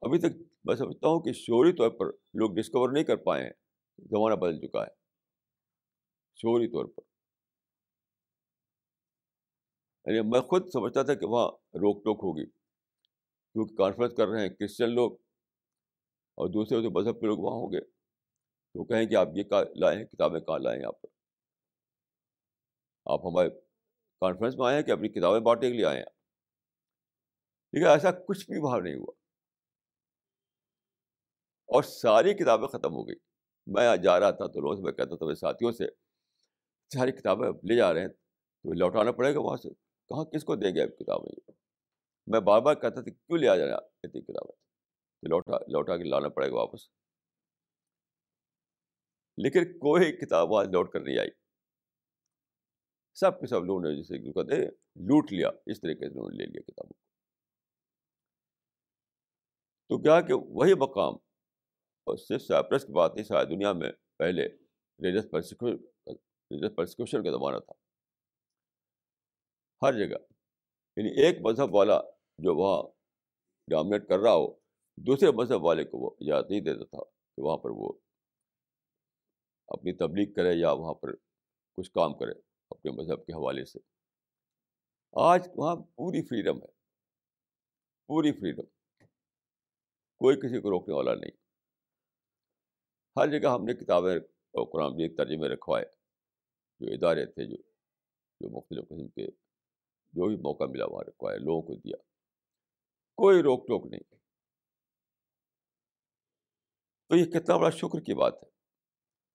ابھی 0.00 0.18
تک 0.18 0.52
میں 0.64 0.76
سمجھتا 0.76 1.08
ہوں 1.08 1.20
کہ 1.20 1.32
شعوری 1.32 1.72
طور 1.72 1.90
پر 1.90 2.06
لوگ 2.12 2.50
ڈسکور 2.50 2.92
نہیں 2.92 3.04
کر 3.04 3.16
پائے 3.16 3.44
ہیں۔ 3.44 3.52
زمانہ 3.98 4.34
بدل 4.34 4.68
چکا 4.68 4.82
ہے۔ 4.82 4.90
شعوری 6.34 6.68
طور 6.68 6.84
پر۔ 6.84 7.07
یعنی 10.08 10.28
میں 10.28 10.40
خود 10.40 10.68
سمجھتا 10.72 11.02
تھا 11.02 11.14
کہ 11.14 11.26
وہاں 11.26 11.48
روک 11.74 12.04
ٹوک 12.04 12.18
ہوگی۔ 12.22 12.46
کیونکہ 13.52 13.74
کانفرنس 13.76 14.12
کر 14.16 14.28
رہے 14.28 14.40
ہیں 14.40 14.48
کرسچن 14.48 14.90
لوگ 14.90 15.12
اور 16.34 16.48
دوسرے 16.48 16.76
دوسرے 16.76 16.88
مذہب 16.88 17.20
کے 17.20 17.26
لوگ 17.26 17.38
وہاں 17.38 17.56
ہوں 17.56 17.72
گے، 17.72 17.80
تو 18.74 18.84
کہیں 18.84 19.06
کہ 19.06 19.14
آپ 19.14 19.28
یہ 19.34 19.42
کہاں 19.42 19.64
لائے 19.76 19.96
ہیں، 19.96 20.04
کتابیں 20.04 20.40
کہاں 20.40 20.58
لائیں 20.58 20.80
یہاں 20.80 20.92
پر 20.92 21.06
آپ 23.04 23.20
ہمارے 23.26 23.50
کانفرنس 24.20 24.56
میں 24.56 24.66
آئے 24.66 24.76
ہیں 24.76 24.82
کہ 24.82 24.90
اپنی 24.90 25.08
کتابیں 25.08 25.40
بانٹنے 25.40 25.70
کے 25.70 25.76
لیے 25.76 25.84
آئے 25.84 25.96
ہیں؟ 25.96 26.04
لیکن 27.72 27.86
ایسا 27.86 28.10
کچھ 28.10 28.50
بھی 28.50 28.58
وہاں 28.58 28.80
نہیں 28.80 28.94
ہوا۔ 28.94 29.12
اور 31.66 31.82
ساری 31.82 32.34
کتابیں 32.34 32.68
ختم 32.68 32.92
ہو 32.92 33.08
گئی۔ 33.08 33.16
میں 33.66 33.96
جا 33.96 34.20
رہا 34.20 34.30
تھا 34.30 34.46
تو 34.46 34.60
لوگوں 34.60 34.76
سے 34.76 34.82
میں 34.82 34.92
کہتا 34.92 35.16
تھا 35.16 35.26
میرے 35.26 35.34
ساتھیوں 35.34 35.72
سے، 35.72 35.86
ساری 36.94 37.12
کتابیں 37.12 37.48
لے 37.48 37.76
جا 37.76 37.92
رہے 37.92 38.00
ہیں، 38.00 38.08
تو 38.08 38.72
لوٹانا 38.72 39.12
پڑے 39.12 39.34
گا 39.34 39.40
وہاں 39.40 39.56
سے۔ 39.56 39.87
کہاں 40.08 40.24
کس 40.24 40.44
کو 40.44 40.56
دیں 40.56 40.70
گے 40.70 41.04
کتابیں 41.04 41.32
یہ؟ 41.36 41.52
میں 42.26 42.40
بار 42.40 42.60
بار 42.60 42.74
کہتا 42.74 42.88
تھا 42.88 43.02
کیوں 43.02 43.38
لے 43.38 43.48
آ 43.48 43.56
جانا 43.56 43.76
اتنی 43.76 44.20
کتابیں؟ 44.20 44.56
لوٹا 45.28 45.58
لوٹا 45.68 45.96
کے 45.96 46.04
لانا 46.04 46.28
پڑے 46.28 46.50
گا 46.50 46.54
واپس۔ 46.54 46.88
لیکن 49.36 49.78
کوئی 49.78 50.16
کتاب 50.16 50.50
وہاں 50.50 50.64
لوٹ 50.64 50.92
کر 50.92 51.00
نہیں 51.00 51.18
آئی۔ 51.18 51.30
سب 53.14 53.40
کے 53.40 53.46
سب 53.46 53.64
لوگوں 53.64 53.80
نے 53.80 54.02
جسے 54.02 54.18
کہتے 54.18 54.66
لوٹ 54.96 55.32
لیا، 55.32 55.48
اس 55.66 55.80
طریقے 55.80 56.08
سے 56.08 56.18
انہوں 56.18 56.30
نے 56.30 56.36
لے 56.36 56.46
لیا 56.46 56.60
کتابوں 56.60 56.90
کو۔ 56.90 57.08
تو 59.88 59.98
کیا 59.98 60.20
کہ 60.20 60.34
وہی 60.34 60.74
مقام، 60.74 61.14
اور 62.04 62.16
صرف 62.16 62.42
سائپرس 62.42 62.84
کی 62.84 62.92
بات 62.92 63.14
نہیں، 63.14 63.24
ساری 63.24 63.54
دنیا 63.54 63.72
میں 63.72 63.92
پہلے 64.16 64.48
ریلیجس 65.02 65.30
پرسیکیوشن 65.30 67.24
کا 67.24 67.30
زمانہ 67.30 67.58
تھا۔ 67.58 67.72
ہر 69.82 69.92
جگہ۔ 69.92 70.16
یعنی 70.96 71.22
ایک 71.22 71.38
مذہب 71.40 71.74
والا 71.74 72.00
جو 72.38 72.56
وہاں 72.56 72.82
ڈومنیٹ 73.66 74.08
کر 74.08 74.18
رہا 74.18 74.34
ہو، 74.34 74.52
دوسرے 74.96 75.30
مذہب 75.30 75.64
والے 75.64 75.84
کو 75.84 75.98
وہ 75.98 76.10
اجازت 76.20 76.50
نہیں 76.50 76.60
دیتا 76.60 76.84
تھا 76.84 77.04
کہ 77.04 77.42
وہاں 77.42 77.56
پر 77.56 77.70
وہ 77.70 77.92
اپنی 79.68 79.92
تبلیغ 79.92 80.32
کرے 80.32 80.54
یا 80.54 80.72
وہاں 80.72 80.94
پر 80.94 81.08
کچھ 81.76 81.90
کام 81.90 82.18
کرے 82.18 82.32
اپنے 82.70 82.90
مذہب 82.90 83.26
کے 83.26 83.32
حوالے 83.32 83.64
سے۔ 83.64 83.78
آج 85.12 85.48
وہاں 85.56 85.76
پوری 85.76 86.22
فریڈم 86.22 86.56
ہے۔ 86.56 86.66
پوری 88.06 88.32
فریڈم 88.32 88.64
کوئی 90.18 90.36
کسی 90.36 90.60
کو 90.60 90.70
روکنے 90.70 90.94
والا 90.94 91.14
نہیں۔ 91.14 91.30
ہر 93.16 93.40
جگہ 93.40 93.48
ہم 93.48 93.64
نے 93.64 93.74
کتابیں 93.74 94.16
اور 94.16 94.72
قرآن 94.72 94.96
بھی 94.96 95.08
ترجمے 95.08 95.48
رکھوائے، 95.48 95.86
جو 96.80 96.92
ادارے 96.92 97.26
تھے، 97.26 97.44
جو 97.44 97.56
جو 98.40 98.50
مختلف 98.50 98.88
قسم 98.88 99.08
کے 99.08 99.47
جو 100.14 100.28
بھی 100.28 100.36
موقع 100.42 100.64
ملا 100.64 100.86
وہاں 100.86 101.04
رکھوائے 101.04 101.38
لوگوں 101.38 101.62
کو 101.62 101.74
دیا 101.76 101.96
کوئی 103.18 103.42
روک 103.42 103.66
ٹوک 103.68 103.86
نہیں 103.86 104.02
تو 107.10 107.16
یہ 107.16 107.24
کتنا 107.32 107.56
بڑا 107.56 107.70
شکر 107.72 108.00
کی 108.00 108.14
بات 108.14 108.42
ہے 108.42 108.48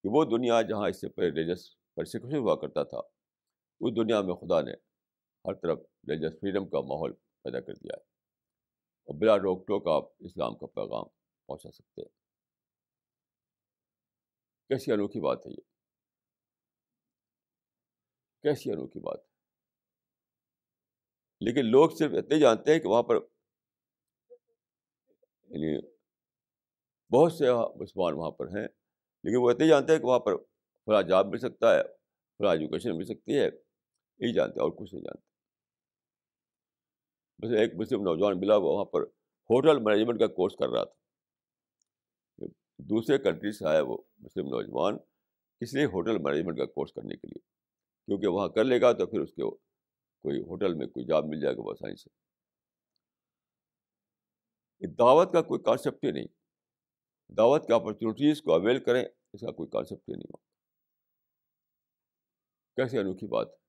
کہ 0.04 0.10
وہ 0.10 0.24
دنیا 0.28 0.62
جہاں 0.62 0.90
اس 0.90 1.02
سے 1.02 1.10
پہلے 1.10 1.30
ریلیجس 1.32 1.66
پرسیکوشن 1.98 2.38
ہوا 2.38 2.56
کرتا 2.56 2.84
تھا 2.84 2.98
اس 3.82 3.96
دنیا 3.96 4.22
میں 4.22 4.36
خدا 4.36 4.62
نے 4.62 4.74
ہر 5.46 5.54
طرف 5.56 5.80
ریلیجس 6.10 6.40
فریڈم 6.40 6.68
کا 6.70 6.82
ماحول 6.88 7.14
پیدا 7.46 7.60
کر 7.60 7.74
دیا 7.76 7.96
ہے 7.96 8.02
اور 9.10 9.20
بلا 9.20 9.38
روک 9.40 9.68
ٹوک 9.68 9.88
آپ 9.88 10.12
اسلام 10.26 10.56
کا 10.58 10.68
پیغام 10.76 11.08
پہنچا 11.50 11.72
سکتے 11.72 12.02
ہیں 12.02 12.10
کیسی 14.70 14.92
انوکھی 14.92 15.20
بات 15.20 15.46
ہے 15.48 15.52
یہ 15.52 15.62
کیسی 18.44 18.72
انوکھی 18.72 19.00
بات 19.00 19.20
ہے 19.20 19.33
لیکن 21.46 21.66
لوگ 21.66 21.90
صرف 21.90 22.12
اتنے 22.18 22.40
جانتے 22.40 22.74
ہیں 22.74 22.80
کہ 22.80 22.88
وہاں 22.88 23.04
پر 23.04 23.16
یعنی 25.50 25.72
بہت 27.12 27.34
سے 27.34 27.46
مسلمان 27.80 28.14
وہاں 28.14 28.32
پر 28.32 28.48
ہیں، 28.48 28.68
لیکن 29.24 29.38
وہ 29.38 29.50
اتنے 29.52 29.68
جانتے 29.68 29.94
ہیں 29.94 30.00
کہ 30.00 30.06
وہاں 30.06 30.20
پر 30.20 30.38
فلاں 30.38 31.02
جاب 31.02 31.28
مل 31.28 31.38
سکتا 31.38 31.74
ہے، 31.76 31.84
فلاں 32.40 32.52
ایجوکیشن 32.52 32.98
مل 32.98 33.06
سکتی 33.06 33.40
ہے، 33.40 33.46
یہی 33.46 34.34
جانتے 34.34 34.60
ہیں 34.60 34.64
اور 34.64 34.72
کچھ 34.72 34.94
نہیں 34.94 35.04
جانتے۔ 35.04 35.22
بس 37.40 37.54
ایک 37.60 37.74
مسلم 37.76 38.02
نوجوان 38.02 38.40
ملا، 38.40 38.56
وہ 38.56 38.74
وہاں 38.74 38.86
پر 38.86 39.02
ہوٹل 39.50 39.80
مینجمنٹ 39.80 40.20
کا 40.20 40.28
کورس 40.28 40.56
کر 40.56 40.70
رہا 40.70 40.84
تھا۔ 40.84 42.46
دوسرے 42.80 43.18
کنٹری 43.18 43.52
سے 43.52 43.68
آیا 43.68 43.82
وہ 43.82 43.98
مسلم 44.18 44.48
نوجوان، 44.48 44.98
اس 45.62 45.74
لیے 45.74 45.86
ہوٹل 45.86 46.18
مینجمنٹ 46.18 46.58
کا 46.58 46.66
کورس 46.66 46.94
کرنے 46.94 47.16
کے 47.16 47.28
لیے، 47.28 47.40
کیونکہ 48.08 48.28
وہاں 48.28 48.48
کر 48.48 48.64
لے 48.64 48.82
گا 48.82 48.92
تو 48.92 49.06
پھر 49.08 49.20
اس 49.20 49.34
کے 49.34 49.44
کوئی 50.24 50.40
ہوٹل 50.40 50.74
میں 50.74 50.88
کوئی 50.88 51.06
جاب 51.06 51.24
مل 51.26 51.40
جائے 51.42 51.56
گا 51.56 51.62
وہ 51.62 51.72
آسانی 51.72 51.96
سے۔ 51.96 52.10
دعوت 54.88 55.34
کا 55.34 55.42
کوئی 55.42 55.62
کانسیپٹ 55.64 56.06
ہی 56.06 56.12
نہیں۔ 56.12 56.28
دعوت 57.38 57.68
کے 57.68 57.74
اپرچونیٹیز 57.74 58.42
کو 58.42 58.54
اویل 58.54 58.84
کریں، 58.84 59.06
اس 59.34 59.42
کا 59.42 59.52
کوئی 59.52 59.70
کانسیپٹ 59.70 60.10
ہی 60.10 60.14
نہیں 60.14 60.32
ہو 60.34 60.38
کیسے 62.76 63.00
انوکھی 63.00 63.28
بات 63.28 63.48
ہے؟ 63.48 63.64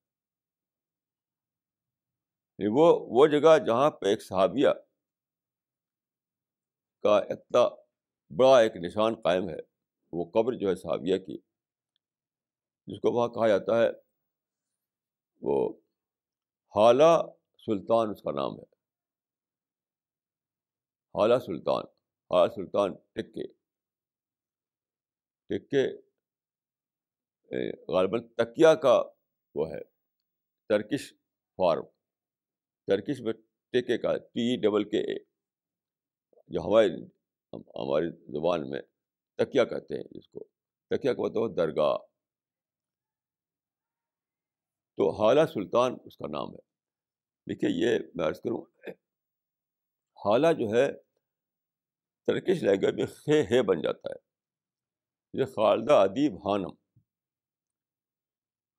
وہ 2.76 3.06
وہ 3.10 3.26
جگہ 3.26 3.58
جہاں 3.66 3.90
پہ 3.90 4.06
ایک 4.06 4.22
صحابیہ 4.22 4.68
کا 7.02 7.18
اتنا 7.18 7.68
بڑا 8.36 8.60
ایک 8.60 8.72
نشان 8.76 9.14
قائم 9.14 9.48
ہے، 9.48 9.56
وہ 10.12 10.24
قبر 10.24 10.52
جو 10.52 10.68
ہے 10.68 10.74
صحابیہ 10.74 11.18
کی، 11.18 11.38
جس 12.86 13.00
کو 13.00 13.12
وہاں 13.12 13.28
کہا 13.28 13.48
جاتا 13.48 13.82
ہے، 13.82 13.88
وہ 15.40 15.83
حالہ 16.76 17.22
سلطان 17.66 18.10
اس 18.10 18.22
کا 18.22 18.30
نام 18.30 18.52
ہے۔ 18.52 18.74
حالہ 21.14 21.34
سلطان 21.46 21.84
حالہ 22.30 22.52
سلطان 22.52 22.94
ٹکے۔ 23.12 23.46
ٹکے 25.48 25.84
غالباً 27.88 28.28
تکیہ 28.28 28.74
کا 28.74 29.02
وہ 29.54 29.68
ہے۔ 29.68 29.80
Turkish 30.68 31.12
form. 31.56 31.84
ترکش 32.86 33.20
میں 33.20 33.32
ٹکے 33.72 33.98
کا، 33.98 34.16
ٹی، 34.16 34.56
ڈبل 34.56 34.84
کے، 34.84 34.98
اے۔ 34.98 35.18
جو 36.48 36.60
ہماری 36.60 37.04
ہماری 37.52 38.10
زبان 38.10 38.70
میں 38.70 38.80
تکیہ 39.34 39.64
کہتے 39.64 39.94
ہیں 39.96 40.04
جس 40.10 40.28
کو۔ 40.28 40.44
تکیہ 40.90 41.12
کا 41.12 41.22
مطلب 41.22 41.56
درگاہ۔ 41.56 42.13
تو 44.96 45.10
حالہ 45.10 45.40
سلطان 45.54 45.96
اس 46.04 46.16
کا 46.16 46.28
نام 46.28 46.48
ہے۔ 46.50 46.62
دیکھیے 47.48 47.70
یہ 47.70 47.98
میں 48.14 48.26
عرض 48.26 48.40
کروں 48.40 48.62
حالہ 50.24 50.46
جو 50.58 50.66
ہے 50.76 50.92
ترکش 52.26 52.62
لینگویج 52.62 52.94
میں 52.94 53.06
خے 53.06 53.42
ہے 53.42 53.62
بن 53.62 53.80
جاتا 53.82 54.08
ہے۔ 54.10 54.16
یہ 55.40 55.44
خالدہ 55.44 55.92
ادیب 55.92 56.48
ہانم۔ 56.48 56.74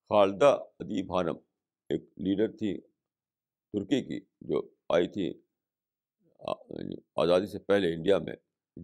خالدہ 0.09 0.57
ادیب 0.79 1.15
ہانم 1.15 1.35
ایک 1.89 2.01
لیڈر 2.17 2.51
تھی 2.51 2.81
ترکی 3.73 4.01
کی 4.01 4.19
جو 4.41 4.61
آئی 4.89 5.07
تھی 5.07 5.33
آزادی 7.15 7.47
سے 7.47 7.59
پہلے 7.59 7.93
انڈیا 7.93 8.17
میں۔ 8.17 8.35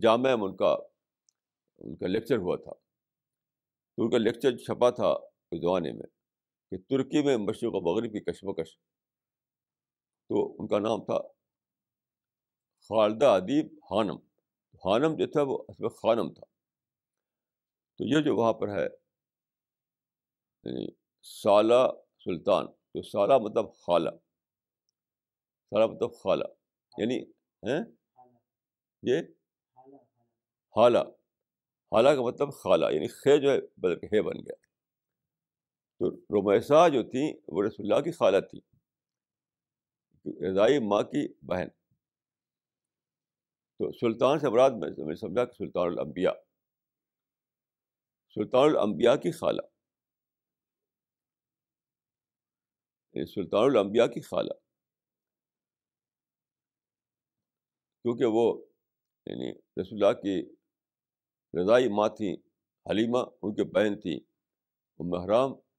جامعہ 0.01 0.35
میں 0.35 0.43
ان 0.43 0.55
کا 0.57 0.71
ان 1.77 1.95
کا 1.95 2.07
لیکچر 2.07 2.37
ہوا 2.37 2.55
تھا۔ 2.55 2.73
تو 3.95 4.03
ان 4.03 4.09
کا 4.09 4.17
لیکچر 4.17 4.57
چھپا 4.57 4.89
تھا 4.89 5.07
اس 5.51 5.61
زمانے 5.61 5.91
میں۔ 5.91 6.20
کہ 6.71 6.77
ترکی 6.77 7.23
میں 7.23 7.37
مشرق 7.37 7.71
و 7.73 7.81
مغرب 7.81 8.11
کی 8.11 8.19
کشمکش 8.19 8.77
تو 10.29 10.55
ان 10.59 10.67
کا 10.67 10.79
نام 10.79 11.05
تھا 11.05 11.27
خالدہ 12.89 13.25
ادیب 13.25 13.79
ہانم 13.91 14.17
خانم 14.83 15.15
جو 15.15 15.27
تھا 15.27 15.41
وہ 15.41 15.63
اصل 15.67 15.87
خانم 15.89 16.33
تھا۔ 16.33 16.45
تو 17.97 18.03
یہ 18.03 18.21
جو 18.21 18.35
وہاں 18.35 18.53
پر 18.53 18.67
ہے 18.67 18.87
یعنی 20.63 20.87
سالہ 21.21 21.91
سلطان، 22.19 22.67
تو 22.67 23.01
سالہ 23.01 23.37
مطلب 23.37 23.65
خالہ۔ 23.75 24.09
سالہ 25.69 25.85
مطلب 25.85 26.09
خالہ۔ 26.23 26.43
یعنی 26.97 27.15
یہ؟ 29.03 29.19
حالہ 30.75 30.97
حالہ 31.91 32.09
کا 32.09 32.21
مطلب 32.21 32.53
خالہ 32.53 32.85
یعنی 32.91 33.07
خے 33.07 33.37
جو 33.37 33.51
ہے 33.51 33.61
بدل 33.61 33.99
کے 33.99 34.07
ہے 34.07 34.21
بن 34.21 34.37
گیا۔ 34.37 34.70
تو 36.01 36.09
رومیسا 36.09 36.87
جو 36.87 37.03
تھیں 37.03 37.33
وہ 37.47 37.63
رسول 37.63 37.91
اللہ 37.91 38.03
کی 38.03 38.11
خالہ 38.11 38.37
تھی 38.39 38.59
رضائی 40.51 40.79
ماں 40.79 41.03
کی 41.03 41.33
بہن۔ 41.45 41.69
تو 43.77 43.91
سلطان 43.91 44.39
سے 44.39 44.49
مراد 44.49 44.69
میں 44.69 45.15
سمجھا 45.15 45.45
کہ 45.45 45.51
سلطان 45.51 45.87
الانبیاء۔ 45.87 46.31
سلطان 48.35 48.69
الانبیاء 48.69 49.15
کی 49.15 49.31
خالہ۔ 49.31 49.61
یعنی 53.13 53.25
سلطان 53.25 53.63
الانبیاء 53.63 54.05
کی 54.05 54.21
خالہ۔ 54.21 54.53
کیونکہ 58.01 58.25
وہ 58.25 58.65
یعنی 59.25 59.51
رسول 59.81 60.03
اللہ 60.03 60.21
کی 60.21 60.55
رضائی 61.61 61.89
ماں 61.89 62.09
تھیں، 62.09 62.35
حلیمہ 62.89 63.17
ان 63.41 63.55
کی 63.55 63.63
بہن 63.63 63.99
تھیں 63.99 64.19
محرام 64.99 65.70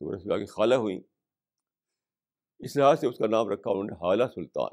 تو 0.00 0.16
رسول 0.16 0.32
اللہ 0.32 0.44
کی 0.44 0.50
خالہ 0.50 0.74
ہوئیں 0.74 1.00
اس 2.58 2.76
لحاظ 2.76 3.00
سے 3.00 3.06
اس 3.06 3.18
کا 3.18 3.26
نام 3.26 3.48
رکھا 3.48 3.70
انہوں 3.70 3.84
نے 3.84 3.92
حالہ 3.92 4.24
سلطان۔ 4.34 4.70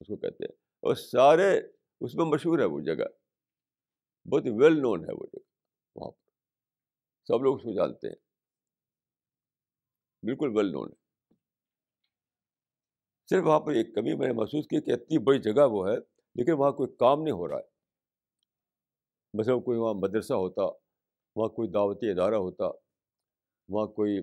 اس 0.00 0.06
کو 0.06 0.16
کہتے 0.16 0.44
ہیں۔ 0.44 0.52
اور 0.52 0.94
سارے 0.94 1.58
اس 2.00 2.14
میں 2.14 2.24
مشہور 2.24 2.58
ہے 2.58 2.64
وہ 2.64 2.80
جگہ۔ 2.80 3.04
بہت 4.28 4.42
ویل 4.44 4.72
نون 4.72 5.04
ہے 5.04 5.12
وہ 5.12 5.26
جگہ۔ 5.32 5.48
وہاں 5.94 6.10
پر۔ 6.10 6.30
سب 7.24 7.42
لوگ 7.42 7.56
اس 7.56 7.62
کو 7.62 7.74
جانتے 7.74 8.08
ہیں۔ 8.08 8.16
بالکل 10.22 10.56
ویل 10.56 10.66
نون 10.66 10.88
ہے۔ 10.88 11.34
صرف 13.30 13.44
وہاں 13.46 13.60
پر 13.60 13.72
ایک 13.72 13.94
کمی 13.94 14.14
میں 14.14 14.26
نے 14.26 14.32
محسوس 14.32 14.66
کی 14.66 14.80
کہ 14.80 14.90
اتنی 14.90 15.18
بڑی 15.18 15.38
جگہ 15.38 15.68
وہ 15.70 15.88
ہے، 15.88 15.96
لیکن 16.34 16.52
وہاں 16.52 16.72
کوئی 16.72 16.96
کام 16.96 17.22
نہیں 17.22 17.34
ہو 17.34 17.48
رہا 17.48 17.56
ہے۔ 17.56 17.70
مثلا 19.34 19.54
کوئی 19.54 19.78
وہاں 19.78 19.94
مدرسہ 19.94 20.32
ہوتا، 20.32 20.62
وہاں 21.36 21.48
کوئی 21.48 21.68
دعوتی 21.68 22.10
ادارہ 22.10 22.34
ہوتا 22.34 22.89
وہاں 23.70 23.86
کوئی 23.86 24.20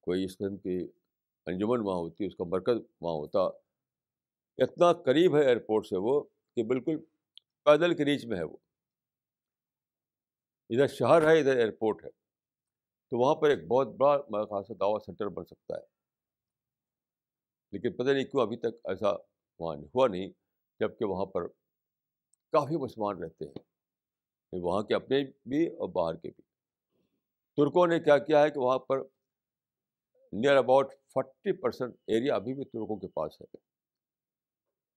کوئی 0.00 0.24
اس 0.24 0.34
قسم 0.34 0.56
کی 0.56 0.88
انجمن 1.46 1.80
وہاں 1.80 1.98
ہوتی، 1.98 2.26
اس 2.26 2.36
کا 2.36 2.44
مرکز 2.44 2.76
وہاں 3.00 3.14
ہوتا۔ 3.14 3.40
اتنا 4.58 4.92
قریب 4.92 5.36
ہے 5.36 5.44
ایئرپورٹ 5.44 5.86
سے 5.86 5.96
وہ 5.96 6.20
کہ 6.56 6.62
بالکل 6.62 6.96
پیدل 7.64 7.96
کے 7.96 8.04
ریچ 8.04 8.26
میں 8.26 8.38
ہے 8.38 8.44
وہ۔ 8.44 8.56
ادھر 10.70 10.86
شہر 10.86 11.22
ہے، 11.22 11.40
ادھر 11.40 11.56
ایئرپورٹ 11.56 12.04
ہے۔ 12.04 12.10
تو 13.10 13.18
وہاں 13.18 13.34
پر 13.34 13.48
ایک 13.50 13.66
بہت 13.68 13.88
بڑا، 13.88 14.16
میرے 14.30 14.44
خاص 14.44 14.66
سے 14.66 14.74
دعوت 14.74 15.04
سینٹر 15.04 15.28
بن 15.28 15.44
سکتا 15.44 15.76
ہے۔ 15.76 15.82
لیکن 17.72 17.92
پتہ 17.92 18.10
نہیں 18.10 18.24
کیوں 18.24 18.42
ابھی 18.42 18.56
تک 18.56 18.74
ایسا 18.84 19.08
وہاں 19.58 19.76
ہوا 19.76 20.08
نہیں 20.08 20.28
جبکہ 20.80 21.04
وہاں 21.04 21.26
پر 21.26 21.48
کافی 22.52 22.76
مسلمان 22.76 23.22
رہتے 23.22 23.44
ہیں۔ 23.44 23.62
وہاں 24.52 24.82
کے 24.82 24.94
اپنے 24.94 25.24
بھی 25.24 25.66
اور 25.66 25.88
باہر 25.88 26.16
کے 26.16 26.28
بھی۔ 26.28 26.49
ترکوں 27.60 27.86
نے 27.86 28.00
کیا 28.00 28.18
کیا 28.18 28.42
ہے 28.42 28.50
کہ 28.50 28.60
وہاں 28.60 28.78
پر 28.78 28.98
near 30.32 30.56
about 30.56 30.92
forty 30.92 31.52
percent 31.52 31.94
area 32.06 32.34
ابھی 32.34 32.54
بھی 32.54 32.64
ترکوں 32.64 32.96
کے 32.96 33.08
پاس 33.08 33.40
ہے۔ 33.40 33.56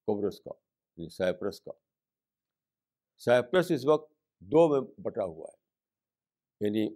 کوبرس 0.06 0.40
کا 0.40 0.50
یعنی 0.98 1.10
سائپرس 1.10 1.62
کا۔ 1.62 1.72
سائپرس 3.18 3.72
اس 3.72 3.86
وقت 3.86 4.14
دو 4.40 4.70
میں 4.70 5.02
بٹا 5.02 5.24
ہوا 5.24 5.48
ہے۔ 5.54 5.58
یعنی 6.68 6.94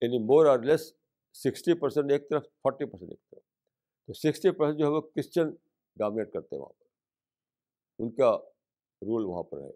یعنی 0.00 0.18
مور 0.18 0.46
اور 0.46 0.58
لیس 0.58 0.94
سکسٹی 1.32 1.80
پرسینٹ 1.80 2.12
ایک 2.12 2.30
طرف 2.30 2.42
فورٹی 2.42 2.84
پرسینٹ 2.84 3.10
ایک 3.10 3.30
طرف۔ 3.30 3.42
تو 4.06 4.12
سکسٹی 4.12 4.50
پرسینٹ 4.50 4.78
جو 4.78 4.84
ہے 4.84 4.90
وہ 4.90 5.00
کرسچن 5.00 5.50
ڈومنیٹ 5.96 6.32
کرتے 6.32 6.56
ہیں 6.56 6.62
وہاں 6.62 6.72
پر۔ 6.72 6.84
ان 7.98 8.10
کا 8.10 8.38
رول 9.02 9.24
وہاں 9.24 9.42
پر 9.42 9.58
ہے۔ 9.58 9.70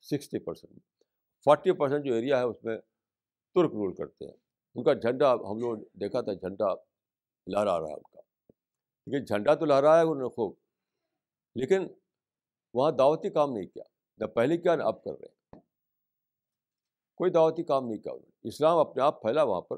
سکسٹی 0.00 0.38
پرسینٹ 0.38 0.91
فورٹی 1.44 1.72
پرسینٹ 1.72 2.04
جو 2.04 2.14
ایریا 2.14 2.38
ہے 2.38 2.42
اس 2.42 2.64
میں 2.64 2.78
ترک 3.54 3.70
رول 3.72 3.94
کرتے 3.94 4.24
ہیں۔ 4.24 4.36
ان 4.74 4.84
کا 4.84 4.92
جھنڈا 4.92 5.32
ہم 5.32 5.58
لوگوں 5.58 5.76
نے 5.76 5.84
دیکھا 5.92 6.20
تھا، 6.20 6.32
جھنڈا 6.32 6.74
لہرا 7.46 7.80
رہا 7.80 7.88
ہے 7.88 7.94
ان 7.94 8.02
کا۔ 8.02 8.20
لیکن 9.06 9.24
جھنڈا 9.24 9.54
تو 9.54 9.64
لہرایا 9.64 10.02
انہوں 10.02 10.14
نے 10.14 10.28
خوب، 10.28 10.54
لیکن 11.54 11.86
وہاں 12.74 12.92
دعوتی 12.92 13.30
کام 13.30 13.52
نہیں 13.52 13.66
کیا۔ 13.66 13.84
نہ 14.18 14.26
پہلے 14.26 14.56
کیا، 14.56 14.76
نہ 14.76 14.82
اب 14.82 15.04
کر 15.04 15.10
رہے 15.10 15.26
ہیں۔ 15.26 15.60
کوئی 17.14 17.30
دعوتی 17.30 17.62
کام 17.62 17.88
نہیں 17.88 17.98
کیا 17.98 18.12
انہوں 18.12 18.26
نے۔ 18.26 18.48
اسلام 18.48 18.78
اپنے 18.78 19.02
آپ 19.02 19.22
پھیلا 19.22 19.42
وہاں 19.42 19.60
پر، 19.60 19.76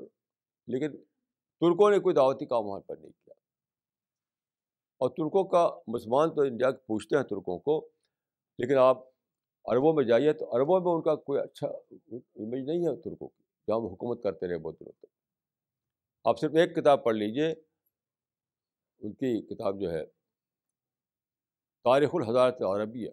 لیکن 0.66 0.96
ترکوں 1.60 1.90
نے 1.90 1.98
کوئی 1.98 2.14
دعوتی 2.14 2.46
کام 2.46 2.66
وہاں 2.66 2.80
پر 2.80 2.96
نہیں 2.96 3.12
کیا۔ 3.12 3.34
اور 4.98 5.10
ترکوں 5.10 5.44
کا 5.44 5.70
مسلمان 5.86 6.34
تو 6.34 6.40
انڈیا 6.40 6.70
کے 6.70 6.78
پوچھتے 6.78 7.16
ہیں 7.16 7.22
ترکوں 7.22 7.58
کو، 7.58 7.88
لیکن 8.58 8.78
آپ 8.78 9.13
عربوں 9.66 9.92
میں 9.94 10.04
جائیے 10.04 10.32
تو 10.32 10.44
عربوں 10.56 10.80
میں 10.80 10.92
ان 10.92 11.02
کا 11.02 11.14
کوئی 11.16 11.40
اچھا 11.40 11.66
امیج 11.66 12.64
نہیں 12.64 12.86
ہے 12.86 12.96
ترکوں 12.96 13.28
کی، 13.28 13.42
جہاں 13.68 13.78
وہ 13.80 13.90
حکومت 13.90 14.22
کرتے 14.22 14.48
رہے 14.48 14.58
بہت 14.58 14.80
دنوں 14.80 14.92
تک۔ 14.92 15.06
آپ 16.24 16.38
صرف 16.38 16.54
ایک 16.54 16.74
کتاب 16.76 17.04
پڑھ 17.04 17.16
لیجیے 17.16 17.50
ان 19.02 19.12
کی 19.12 19.40
کتاب 19.42 19.80
جو 19.80 19.90
ہے، 19.92 20.04
تاریخ 21.84 22.10
الحضارت 22.12 22.62
عربیہ 22.62 23.10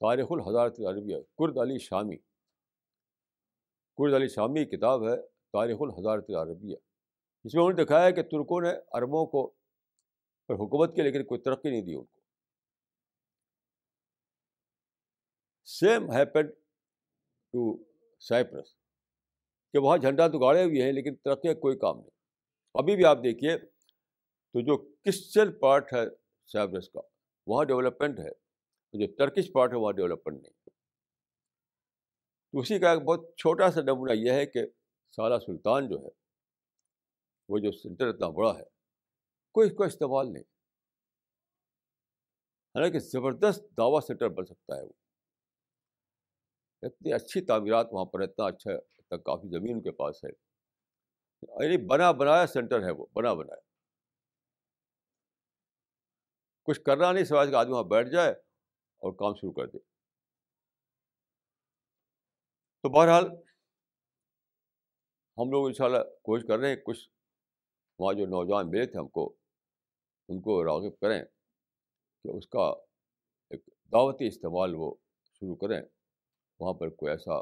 تاریخ 0.00 0.26
الحضارت 0.30 0.80
عربیہ 0.80 1.16
کرد 1.38 1.58
علی 1.58 1.78
شامی۔ 1.78 2.16
کرد 3.98 4.14
علی 4.14 4.28
شامی 4.28 4.64
کتاب 4.64 5.08
ہے، 5.08 5.16
تاریخ 5.52 5.76
الحضارت 5.80 6.30
عربیہ 6.30 6.76
اس 7.44 7.54
میں 7.54 7.62
انہوں 7.62 7.76
نے 7.76 7.84
دکھایا 7.84 8.10
کہ 8.10 8.22
ترکوں 8.22 8.60
نے 8.60 8.70
عربوں 8.92 9.26
کو 9.26 9.46
پر 10.48 10.54
حکومت 10.54 10.94
کی، 10.94 11.02
لیکن 11.02 11.24
کوئی 11.24 11.40
ترقی 11.40 11.70
نہیں 11.70 11.82
دی 11.82 11.94
ان 11.94 12.04
کو۔ 12.04 12.19
سیم 15.78 16.10
ہیپن 16.10 16.50
ٹو 17.52 17.84
سائپرس 18.20 18.74
کہ 19.72 19.78
وہاں 19.78 19.98
جھنڈا 19.98 20.28
تو 20.28 20.38
گاڑے 20.38 20.64
ہوئے 20.64 20.82
ہیں 20.82 20.92
لیکن 20.92 21.16
ترقی 21.16 21.54
کا 21.54 21.60
کوئی 21.60 21.78
کام 21.78 21.96
نہیں۔ 21.96 22.10
ابھی 22.74 22.96
بھی 22.96 23.04
آپ 23.04 23.16
دیکھیے 23.16 23.58
تو 24.52 24.60
جو 24.60 24.76
کرسچن 24.78 25.58
پارٹ 25.58 25.92
ہے 25.92 26.04
سائپرس 26.46 26.90
کا، 26.90 27.00
وہاں 27.46 27.64
ڈیولپمنٹ 27.64 28.18
ہے۔ 28.18 28.50
جو 28.92 29.14
ٹرکش 29.18 29.52
پارٹ 29.52 29.72
ہے، 29.72 29.76
وہاں 29.76 29.92
ڈیولپمنٹ 29.92 30.42
نہیں۔ 30.42 30.52
تو 32.52 32.58
اسی 32.58 32.78
کا 32.78 32.92
ایک 32.92 33.02
بہت 33.02 33.36
چھوٹا 33.36 33.70
سا 33.70 33.80
نمونہ 33.80 34.12
یہ 34.12 34.30
ہے 34.30 34.46
کہ 34.46 34.60
سالہ 35.16 35.38
سلطان 35.38 35.88
جو 35.88 35.96
ہے، 36.02 36.10
وہ 37.48 37.58
جو 37.58 37.72
سینٹر 37.72 38.08
اتنا 38.08 38.28
بڑا 38.28 38.58
ہے، 38.58 38.64
کوئی 39.52 39.70
اس 39.70 39.76
کو 39.76 39.84
استعمال 39.84 40.32
نہیں۔ 40.32 40.44
حالانکہ 42.74 42.98
زبردست 42.98 43.76
دعویٰ 43.76 44.00
سینٹر 44.06 44.28
بن 44.28 44.44
سکتا 44.44 44.76
ہے 44.76 44.82
وہ۔ 44.82 44.99
اتنی 46.82 47.12
اچھی 47.12 47.40
تعمیرات 47.40 47.86
وہاں 47.92 48.04
پر 48.04 48.20
اتنا 48.20 48.44
اچھا 48.44 48.72
اتنا 48.72 49.16
کافی 49.16 49.48
زمین 49.48 49.76
ان 49.76 49.82
کے 49.82 49.90
پاس 49.90 50.24
ہے۔ 50.24 50.30
یعنی 51.64 51.86
بنا 51.86 52.12
بنایا 52.12 52.46
سینٹر 52.46 52.84
ہے 52.84 52.90
وہ، 52.90 53.06
بنا 53.14 53.34
بنایا۔ 53.34 53.60
کچھ 56.62 56.80
کرنا 56.80 57.12
نہیں، 57.12 57.24
سوائے 57.24 57.50
کہ 57.50 57.54
آدمی 57.54 57.72
وہاں 57.72 57.82
بیٹھ 57.82 58.08
جائے 58.08 58.30
اور 58.30 59.12
کام 59.12 59.34
شروع 59.34 59.52
کر 59.52 59.66
دے۔ 59.66 59.78
تو 62.82 62.88
بہرحال 62.88 63.24
ہم 65.38 65.50
لوگ 65.50 65.66
ان 65.66 65.72
شاء 65.72 65.84
اللہ 65.84 65.98
کوشش 66.22 66.44
کر 66.48 66.58
رہے 66.58 66.68
ہیں، 66.68 66.76
کچھ 66.76 67.10
وہاں 67.98 68.14
جو 68.14 68.26
نوجوان 68.26 68.70
ملے 68.70 68.86
تھے 68.86 68.98
ہم 68.98 69.08
کو، 69.08 69.36
ان 70.28 70.40
کو 70.40 70.64
راغب 70.64 70.98
کریں 71.00 71.24
کہ 72.24 72.28
اس 72.28 72.48
کا 72.48 72.62
ایک 73.50 73.66
دعوتی 73.92 74.26
استعمال 74.26 74.74
وہ 74.74 74.94
شروع 75.24 75.56
کریں۔ 75.56 75.99
وہاں 76.60 76.72
پر 76.72 76.88
کوئی 76.88 77.12
ایسا 77.12 77.34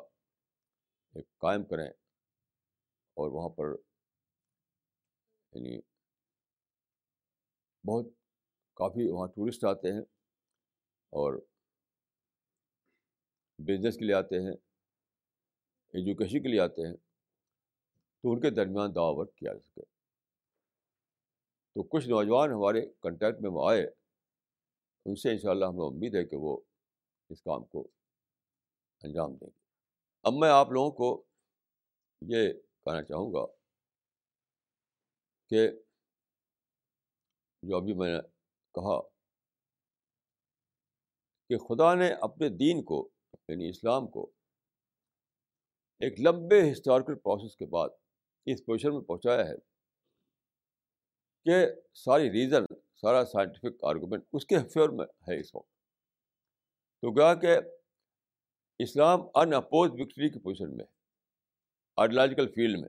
ایک 1.14 1.38
قائم 1.38 1.64
کریں 1.64 1.88
اور 3.14 3.30
وہاں 3.30 3.48
پر 3.48 3.66
یعنی 5.52 5.78
بہت 7.84 8.06
کافی 8.74 9.10
وہاں 9.10 9.26
ٹورسٹ 9.26 9.64
آتے 9.64 9.92
ہیں 9.92 10.00
اور 11.12 11.38
بزنس 13.58 13.96
کے 13.96 14.04
لیے 14.04 14.14
آتے 14.14 14.40
ہیں 14.40 14.54
ایجوکیشن 15.94 16.42
کے 16.42 16.48
لیے 16.48 16.60
آتے 16.60 16.86
ہیں 16.86 16.94
تو 18.20 18.32
ان 18.32 18.40
کے 18.40 18.50
درمیان 18.50 18.94
دعوت 18.94 19.34
کیا 19.34 19.52
جا 19.52 19.60
سکے۔ 19.60 19.80
تو 21.74 21.82
کچھ 21.82 22.08
نوجوان 22.08 22.50
ہمارے 22.50 22.86
کنٹیکٹ 23.02 23.40
میں 23.40 23.50
وہ 23.50 23.70
آئے، 23.70 23.86
ان 25.06 25.16
سے 25.16 25.30
انشاءاللہ 25.30 25.64
ہمیں 25.64 25.86
امید 25.86 26.14
ہے 26.14 26.24
کہ 26.24 26.36
وہ 26.36 26.60
اس 27.30 27.42
کام 27.42 27.64
کو 27.64 27.88
انجام 29.02 29.36
دیں 29.36 29.48
گے۔ 29.48 29.60
اب 30.22 30.32
میں 30.32 30.50
آپ 30.50 30.70
لوگوں 30.70 30.90
کو 30.90 31.24
یہ 32.22 32.52
کہنا 32.52 33.02
چاہوں 33.02 33.32
گا 33.32 33.46
کہ 35.50 35.70
جو 37.62 37.76
ابھی 37.76 37.94
میں 37.94 38.14
نے 38.14 38.20
کہا 38.74 39.00
کہ 41.48 41.58
خدا 41.58 41.94
نے 41.94 42.12
اپنے 42.20 42.48
دین 42.48 42.84
کو 42.84 43.10
یعنی 43.48 43.68
اسلام 43.68 44.08
کو، 44.08 44.32
ایک 46.00 46.20
لمبے 46.20 46.72
ہسٹوریکل 46.72 47.14
پروسیس 47.14 47.56
کے 47.56 47.66
بعد 47.66 47.88
اس 48.46 48.64
پوزیشن 48.66 48.94
میں 48.94 49.00
پہنچایا 49.00 49.46
ہے 49.46 49.56
کہ 51.44 51.66
ساری 51.94 52.30
ریزن 52.30 52.74
سارا 52.96 53.24
سائنٹیفک 53.24 53.84
آرگومنٹ 53.84 54.24
اس 54.32 54.46
کے 54.46 54.56
فیور 54.68 54.88
میں 54.88 55.06
ہے 55.06 55.40
اس 55.40 55.54
وقت۔ 55.54 55.68
تو 57.02 57.10
گیا 57.10 57.34
کہ 57.34 57.77
اسلام 58.78 59.20
ان 59.34 59.54
اپوز 59.54 59.90
وکٹری 59.92 60.30
کی 60.30 60.38
پوزیشن 60.38 60.76
میں 60.76 60.84
آئیڈیالوجیکل 61.96 62.48
فیلڈ 62.54 62.80
میں۔ 62.80 62.88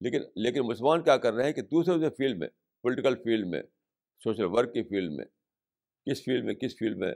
لیکن 0.00 0.18
لیکن 0.36 0.60
مسلمان 0.60 1.02
کیا 1.02 1.16
کر 1.16 1.32
رہے 1.32 1.44
ہیں 1.44 1.52
کہ 1.52 1.62
دوسرے 1.62 1.94
دوسرے 1.94 2.10
فیلڈ 2.10 2.38
میں 2.38 2.48
پولیٹیکل 2.82 3.16
فیلڈ 3.16 3.46
میں 3.46 3.62
سوشل 4.24 4.44
ورک 4.44 4.74
کی 4.74 4.82
فیلڈ 4.82 5.12
میں، 5.12 5.24
کس 6.06 6.24
فیلڈ 6.24 6.44
میں، 6.44 6.54
کس 6.54 6.76
فیلڈ 6.78 6.96
میں 6.96 7.12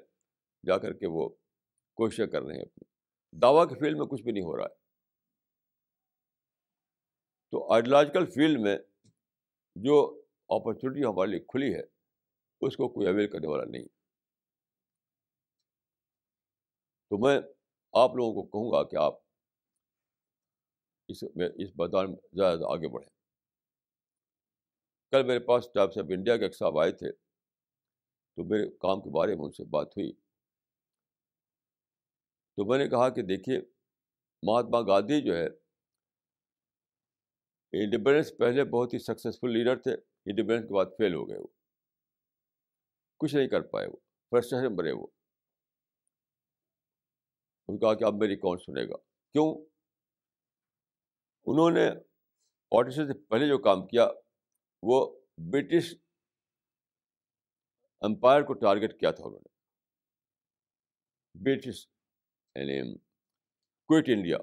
جا 0.67 0.79
کر 0.79 0.93
کے 0.93 1.07
وہ 1.07 1.29
کوششیں 1.95 2.27
کر 2.27 2.43
رہے 2.43 2.55
ہیں 2.55 2.63
اپنی۔ 2.63 2.85
دعویٰ 3.39 3.69
کے 3.69 3.75
فیلڈ 3.75 3.99
میں 3.99 4.07
کچھ 4.07 4.23
بھی 4.23 4.33
نہیں 4.33 4.45
ہو 4.45 4.57
رہا 4.57 4.65
ہے۔ 4.65 4.75
تو 7.51 7.73
آئیڈیالوجیکل 7.73 8.27
فیلڈ 8.27 8.61
میں 8.61 8.79
جو 9.77 10.23
اپرچونیٹی 10.49 11.05
ہمارے 11.05 11.31
لیے 11.31 11.41
کھلی 11.41 11.75
ہے، 11.75 11.83
اس 12.61 12.77
کو 12.77 12.89
کوئی 12.89 13.07
اویل 13.07 13.31
کرنے 13.31 13.47
والا 13.47 13.65
نہیں 13.65 14.00
تو 17.11 17.19
میں 17.19 17.41
آپ 17.93 18.15
لوگوں 18.15 18.43
کو 18.43 18.43
کہوں 18.43 18.73
گا 18.73 18.89
کہ 18.89 18.97
آپ 18.97 19.15
اس 21.09 21.23
میں، 21.23 21.49
اس 21.55 21.69
میدان 21.77 22.07
میں 22.07 22.17
زیادہ 22.33 22.59
زیادہ 22.59 22.73
آگے 22.73 22.89
بڑھیں۔ 22.89 23.11
کل 25.11 25.27
میرے 25.27 25.39
پاس 25.39 25.69
ٹائپس 25.75 25.99
آف 25.99 26.05
انڈیا 26.11 26.37
کے 26.37 26.45
ایک 26.45 26.57
صاحب 26.57 26.79
آئے 26.79 26.93
تھے، 26.93 27.13
تو 28.37 28.45
میرے 28.45 28.71
کام 28.71 29.01
کے 29.01 29.11
بارے 29.11 29.35
میں 29.35 29.45
ان 29.45 29.53
سے 29.53 29.65
بات 29.65 29.87
ہوئی۔ 29.87 30.13
تو 32.57 32.65
میں 32.65 32.79
نے 32.79 32.89
کہا 32.89 33.09
کہ 33.09 33.23
دیکھیے، 33.23 33.61
مہاتما 34.43 34.81
گاندھی 34.81 35.23
جو 35.23 35.37
ہے، 35.37 35.47
انڈیپینڈنس 37.73 38.33
پہلے 38.39 38.65
بہت 38.65 38.95
ہی 38.95 38.99
سکسیزفل 38.99 39.51
لیڈر 39.51 39.77
تھے، 39.77 39.95
انڈیپینڈنس 40.27 40.69
کے 40.69 40.75
بعد 40.75 40.87
فیل 40.99 41.15
ہو 41.15 41.29
گئے 41.29 41.39
وہ۔ 41.39 41.47
کچھ 43.17 43.35
نہیں 43.35 43.49
کر 43.49 43.61
پائے 43.61 43.87
وہ 43.87 43.97
فرسٹ 44.31 44.53
میں 44.53 44.69
مرے 44.69 44.93
وہ۔ 44.93 45.07
ان 47.71 47.79
کہا 47.79 47.95
کہ 47.95 48.05
اب 48.05 48.15
میری 48.15 48.37
کون 48.37 48.59
سنے 48.59 48.85
گا؟ 48.85 48.97
کیوں؟ 49.33 49.65
انہوں 51.45 51.71
نے 51.71 51.91
پارٹیشن 52.69 53.07
سے 53.07 53.19
پہلے 53.19 53.49
جو 53.49 53.59
کام 53.59 53.87
کیا، 53.87 54.09
وہ 54.83 55.21
برٹش 55.39 55.95
امپائر 58.01 58.43
کو 58.43 58.53
ٹارگیٹ 58.53 59.01
کیا 59.01 59.11
تھا 59.11 59.25
انہوں 59.25 59.41
نے۔ 59.41 59.49
برٹش 61.45 61.89
یعنی 62.55 62.99
کوئٹ 63.87 64.05
انڈیا۔ 64.09 64.39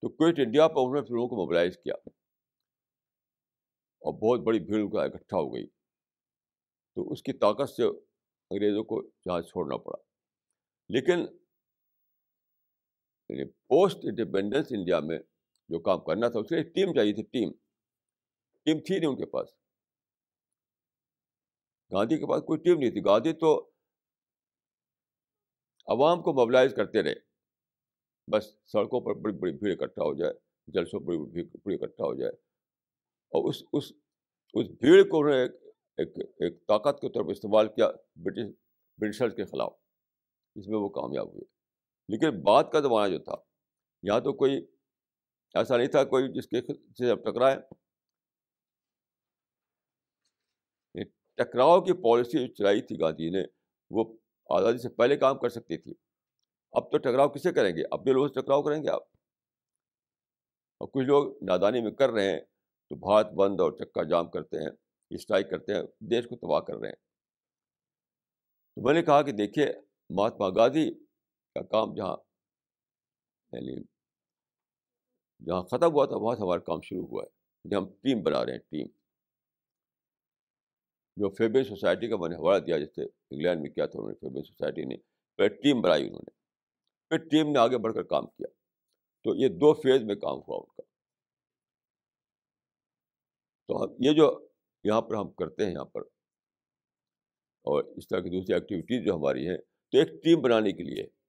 تو 0.00 0.08
کوئٹ 0.08 0.38
انڈیا 0.38 0.68
پر 0.68 0.74
انہوں 0.76 0.94
نے 0.94 1.00
لوگوں 1.00 1.28
کو 1.28 1.36
موبلائز 1.36 1.76
کیا۔ 1.84 1.94
اور 3.98 4.12
بہت 4.14 4.46
بڑی 4.46 4.58
بھیڑ 4.58 4.84
کا 4.86 5.04
اکٹھا 5.04 5.36
ہو 5.36 5.54
گئی۔ 5.54 5.66
تو 6.94 7.12
اس 7.12 7.22
کی 7.22 7.32
طاقت 7.32 7.70
سے 7.70 7.82
انگریزوں 7.82 8.84
کو 8.84 9.02
جہاں 9.02 9.40
چھوڑنا 9.40 9.76
پڑا۔ 9.76 10.02
لیکن 10.88 11.39
یعنی 13.30 13.44
پوسٹ 13.44 13.98
انڈیپینڈنس 14.02 14.66
انڈیا 14.70 15.00
میں 15.00 15.18
جو 15.68 15.78
کام 15.80 16.00
کرنا 16.00 16.28
تھا، 16.28 16.38
اس 16.38 16.48
کے 16.48 16.54
لیے 16.54 16.64
ٹیم 16.64 16.94
چاہیے 16.94 17.12
تھی، 17.12 17.22
ٹیم۔ 17.22 17.52
ٹیم 18.64 18.78
تھی 18.78 18.98
نہیں 18.98 19.10
ان 19.10 19.16
کے 19.16 19.26
پاس۔ 19.26 19.48
گاندھی 21.92 22.18
کے 22.18 22.26
پاس 22.26 22.42
کوئی 22.42 22.58
ٹیم 22.58 22.78
نہیں 22.78 22.90
تھی۔ 22.90 23.04
گاندھی 23.04 23.32
تو 23.32 23.70
عوام 25.86 26.22
کو 26.22 26.32
موبلائز 26.32 26.74
کرتے 26.74 27.02
رہے۔ 27.02 27.14
بس 28.32 28.44
سڑکوں 28.66 29.00
پر 29.00 29.14
بڑی 29.14 29.38
بڑی 29.38 29.52
بھیڑ 29.52 29.72
اکٹھا 29.72 30.02
ہو 30.02 30.14
جائے، 30.14 30.32
جلسوں 30.66 31.00
بڑی 31.00 31.18
بڑی 31.18 31.42
بھیڑ 31.42 31.82
اکٹھا 31.82 32.04
ہو 32.04 32.14
جائے۔ 32.14 32.32
اور 33.32 33.48
اس 33.48 33.62
اس 33.72 33.92
اس 34.54 34.66
بھیڑ 34.66 35.08
کو 35.08 35.18
انہوں 35.18 35.34
نے 35.34 35.42
ایک 35.96 36.18
ایک 36.18 36.66
طاقت 36.66 37.00
کے 37.00 37.08
طور 37.08 37.24
پر 37.24 37.30
استعمال 37.30 37.68
کیا 37.68 37.86
برٹش، 38.16 38.52
برٹشرز 38.98 39.34
کے 39.36 39.44
خلاف 39.44 39.72
اس 40.56 40.68
میں 40.68 40.78
وہ 40.78 40.88
کامیاب 40.88 41.28
ہوئے۔ 41.28 41.59
لیکن 42.10 42.42
بعد 42.42 42.64
کا 42.72 42.80
زمانہ 42.80 43.12
جو 43.12 43.18
تھا، 43.18 43.34
یہاں 44.02 44.20
تو 44.20 44.32
کوئی 44.32 44.66
ایسا 45.54 45.76
نہیں 45.76 45.88
تھا 45.88 46.04
کوئی 46.04 46.32
جس 46.32 46.46
کے 46.46 46.60
سے 46.98 47.10
اب 47.10 47.18
ٹکرائے 47.24 47.56
ٹکراؤ 51.34 51.80
کی 51.80 51.92
پالیسی 51.92 52.46
جو 52.46 52.54
چلائی 52.54 52.82
تھی 52.82 53.00
گاندھی 53.00 53.30
نے، 53.30 53.42
وہ 53.90 54.16
آزادی 54.50 54.78
سے 54.78 54.88
پہلے 54.88 55.16
کام 55.16 55.38
کر 55.38 55.48
سکتی 55.48 55.78
تھی۔ 55.78 55.94
اب 56.72 56.92
تو 56.92 56.98
ٹکراؤ 56.98 57.28
کسے 57.28 57.52
کریں 57.52 57.76
گے؟ 57.76 57.82
اپنے 57.90 58.12
لوگوں 58.12 58.28
سے 58.28 58.40
ٹکراؤ 58.40 58.62
کریں 58.62 58.82
گے 58.82 58.88
آپ۔ 58.88 59.02
اور 60.78 60.88
کچھ 60.88 61.06
لوگ 61.06 61.44
نادانی 61.44 61.82
میں 61.82 61.90
کر 61.90 62.10
رہے 62.10 62.32
ہیں، 62.32 62.40
تو 62.88 62.96
بھارت 62.96 63.26
بند 63.26 63.60
اور 63.60 63.72
چکا 63.72 64.02
جام 64.02 64.30
کرتے 64.30 64.58
ہیں 64.58 64.70
اسٹرائک 65.10 65.50
کرتے 65.50 65.74
ہیں، 65.74 65.82
دیش 65.98 66.24
کو 66.24 66.36
تباہ 66.36 66.60
کر 66.60 66.74
رہے 66.74 66.88
ہیں۔ 66.88 66.96
تو 68.74 68.82
میں 68.82 68.94
نے 68.94 69.02
کہا 69.02 69.22
کہ 69.22 69.32
دیکھیے، 69.32 69.66
مہاتما 70.10 70.48
گاندھی 70.48 71.09
کا 71.54 71.62
کام 71.62 71.94
جہاں 71.94 72.16
یعنی 73.52 73.82
جہاں 75.46 75.62
ختم 75.62 75.92
ہوا 75.92 76.06
تھا، 76.06 76.16
وہاں 76.16 76.36
سے 76.36 76.42
ہمارا 76.42 76.60
کام 76.60 76.80
شروع 76.80 77.06
ہوا 77.06 77.22
ہے۔ 77.22 77.28
یعنی 77.64 77.84
ہم 77.84 77.90
ٹیم 78.00 78.22
بنا 78.22 78.46
رہے 78.46 78.52
ہیں، 78.52 78.58
ٹیم۔ 78.58 78.86
جو 81.16 81.30
فیبر 81.30 81.64
سوسائٹی 81.64 82.08
کا 82.08 82.16
میں 82.16 82.28
نے 82.28 82.34
حوالہ 82.34 82.64
دیا، 82.64 82.78
جیسے 82.78 83.02
انگلینڈ 83.04 83.60
میں 83.60 83.70
کیا 83.70 83.86
تھا 83.86 83.98
انہوں 83.98 84.12
نے 84.12 84.14
فیبر 84.14 84.42
سوسائٹی 84.42 84.84
نے، 84.84 84.96
پھر 85.36 85.48
ٹیم 85.48 85.80
بنائی 85.80 86.06
انہوں 86.06 86.20
نے۔ 86.20 86.30
پھر 87.08 87.28
ٹیم 87.28 87.52
نے 87.52 87.58
آگے 87.58 87.78
بڑھ 87.78 87.94
کر 87.94 88.02
کام 88.02 88.26
کیا۔ 88.26 88.46
تو 89.22 89.34
یہ 89.34 89.48
دو 89.48 89.74
فیز 89.74 90.02
میں 90.02 90.14
کام 90.14 90.38
ہوا 90.38 90.56
ان 90.56 90.66
کا۔ 90.66 90.82
تو 93.66 93.84
ہم، 93.84 93.90
یہ 93.98 94.12
جو 94.12 94.48
یہاں 94.84 95.02
پر 95.02 95.14
ہم 95.14 95.30
کرتے 95.32 95.66
ہیں، 95.66 95.72
یہاں 95.72 95.84
پر، 95.84 96.00
اور 97.62 97.84
اس 97.84 98.08
طرح 98.08 98.20
کی 98.20 98.30
دوسری 98.30 98.54
ایکٹیویٹیز 98.54 99.06
جو 99.06 99.14
ہماری 99.14 99.48
ہیں، 99.48 99.58
تو 99.58 99.98
ایک 99.98 100.24
ٹیم 100.24 100.42
بنانے 100.42 100.72
کے 100.72 100.82
لیے 100.82 101.19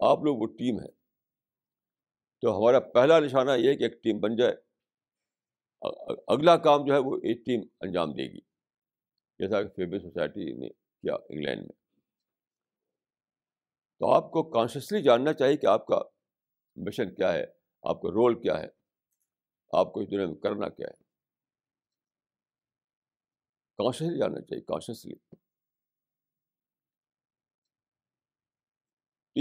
آپ 0.00 0.18
لوگ 0.18 0.36
وہ 0.38 0.46
ٹیم 0.46 0.80
ہے 0.80 0.88
تو 2.40 2.58
ہمارا 2.58 2.80
پہلا 2.80 3.20
نشانہ 3.20 3.50
یہ 3.50 3.68
ہے 3.70 3.76
کہ 3.76 3.82
ایک 3.84 4.02
ٹیم 4.02 4.20
بن 4.20 4.36
جائے۔ 4.36 4.54
اگلا 6.26 6.56
کام 6.56 6.84
جو 6.86 6.94
ہے 6.94 6.98
وہ 6.98 7.16
ایک 7.16 7.46
ٹیم 7.46 7.60
انجام 7.80 8.12
دے 8.12 8.22
گی۔ 8.22 8.40
جیسا 9.38 9.62
کہ 9.62 9.68
فیبر 9.68 9.98
سوسائٹی 9.98 10.52
نے 10.52 10.68
کیا 10.68 11.14
انگلینڈ 11.14 11.60
میں۔ 11.60 11.90
تو 13.98 14.12
آپ 14.12 14.30
کو 14.30 14.50
کانشیسلی 14.50 15.02
جاننا 15.02 15.32
چاہیے 15.32 15.56
کہ 15.56 15.66
آپ 15.66 15.86
کا 15.86 16.00
مشن 16.76 17.14
کیا 17.14 17.32
ہے، 17.32 17.44
آپ 17.82 18.02
کا 18.02 18.08
رول 18.08 18.42
کیا 18.42 18.58
ہے، 18.58 18.68
آپ 19.72 19.92
کو 19.92 20.00
اس 20.00 20.10
دنیا 20.10 20.26
میں 20.26 20.34
کرنا 20.34 20.68
کیا 20.68 20.86
ہے۔ 20.88 21.02
کانشیسلی 23.78 24.18
جاننا 24.18 24.40
چاہیے 24.40 24.62
کانشیسلی 24.62 25.14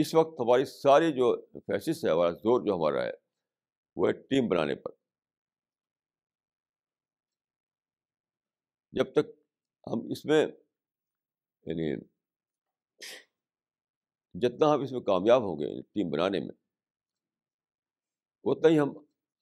اس 0.01 0.13
وقت 0.13 0.39
ہماری 0.39 0.65
ساری 0.65 1.11
جو 1.13 1.45
فیسس 1.53 2.05
ہے، 2.05 2.09
ہمارا 2.09 2.31
زور 2.31 2.65
جو 2.65 2.73
ہمارا 2.75 3.05
ہے، 3.05 3.11
وہ 3.95 4.07
ہے 4.07 4.13
ٹیم 4.13 4.47
بنانے 4.47 4.75
پر۔ 4.75 4.91
جب 8.91 9.11
تک 9.11 9.31
ہم 9.87 10.11
اس 10.11 10.25
میں 10.25 10.47
یعنی 11.65 11.95
جتنا 14.33 14.73
ہم 14.73 14.81
اس 14.81 14.91
میں 14.91 14.99
کامیاب 14.99 15.41
ہوں 15.41 15.59
گے 15.59 15.69
یعنی 15.69 15.81
ٹیم 15.81 16.09
بنانے 16.09 16.39
میں، 16.39 16.55
اتنا 18.43 18.69
ہی 18.69 18.79
ہم 18.79 18.89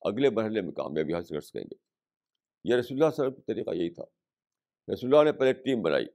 اگلے 0.00 0.30
مرحلے 0.30 0.60
میں 0.60 0.72
کامیابی 0.72 1.14
حاصل 1.14 1.34
کر 1.34 1.40
سکیں 1.40 1.60
گے۔ 1.60 1.74
یہ 2.64 2.74
رسول 2.74 3.02
اللہ 3.02 3.10
صلی 3.10 3.24
اللہ 3.24 3.28
علیہ 3.28 3.32
وسلم 3.32 3.32
کا 3.32 3.52
طریقہ 3.52 3.70
یہی 3.70 3.90
تھا۔ 3.90 4.04
رسول 4.94 5.14
اللہ 5.14 5.32
نے 5.32 5.38
پہلے 5.38 5.52
ٹیم 5.52 5.82
بنائی۔ 5.82 6.06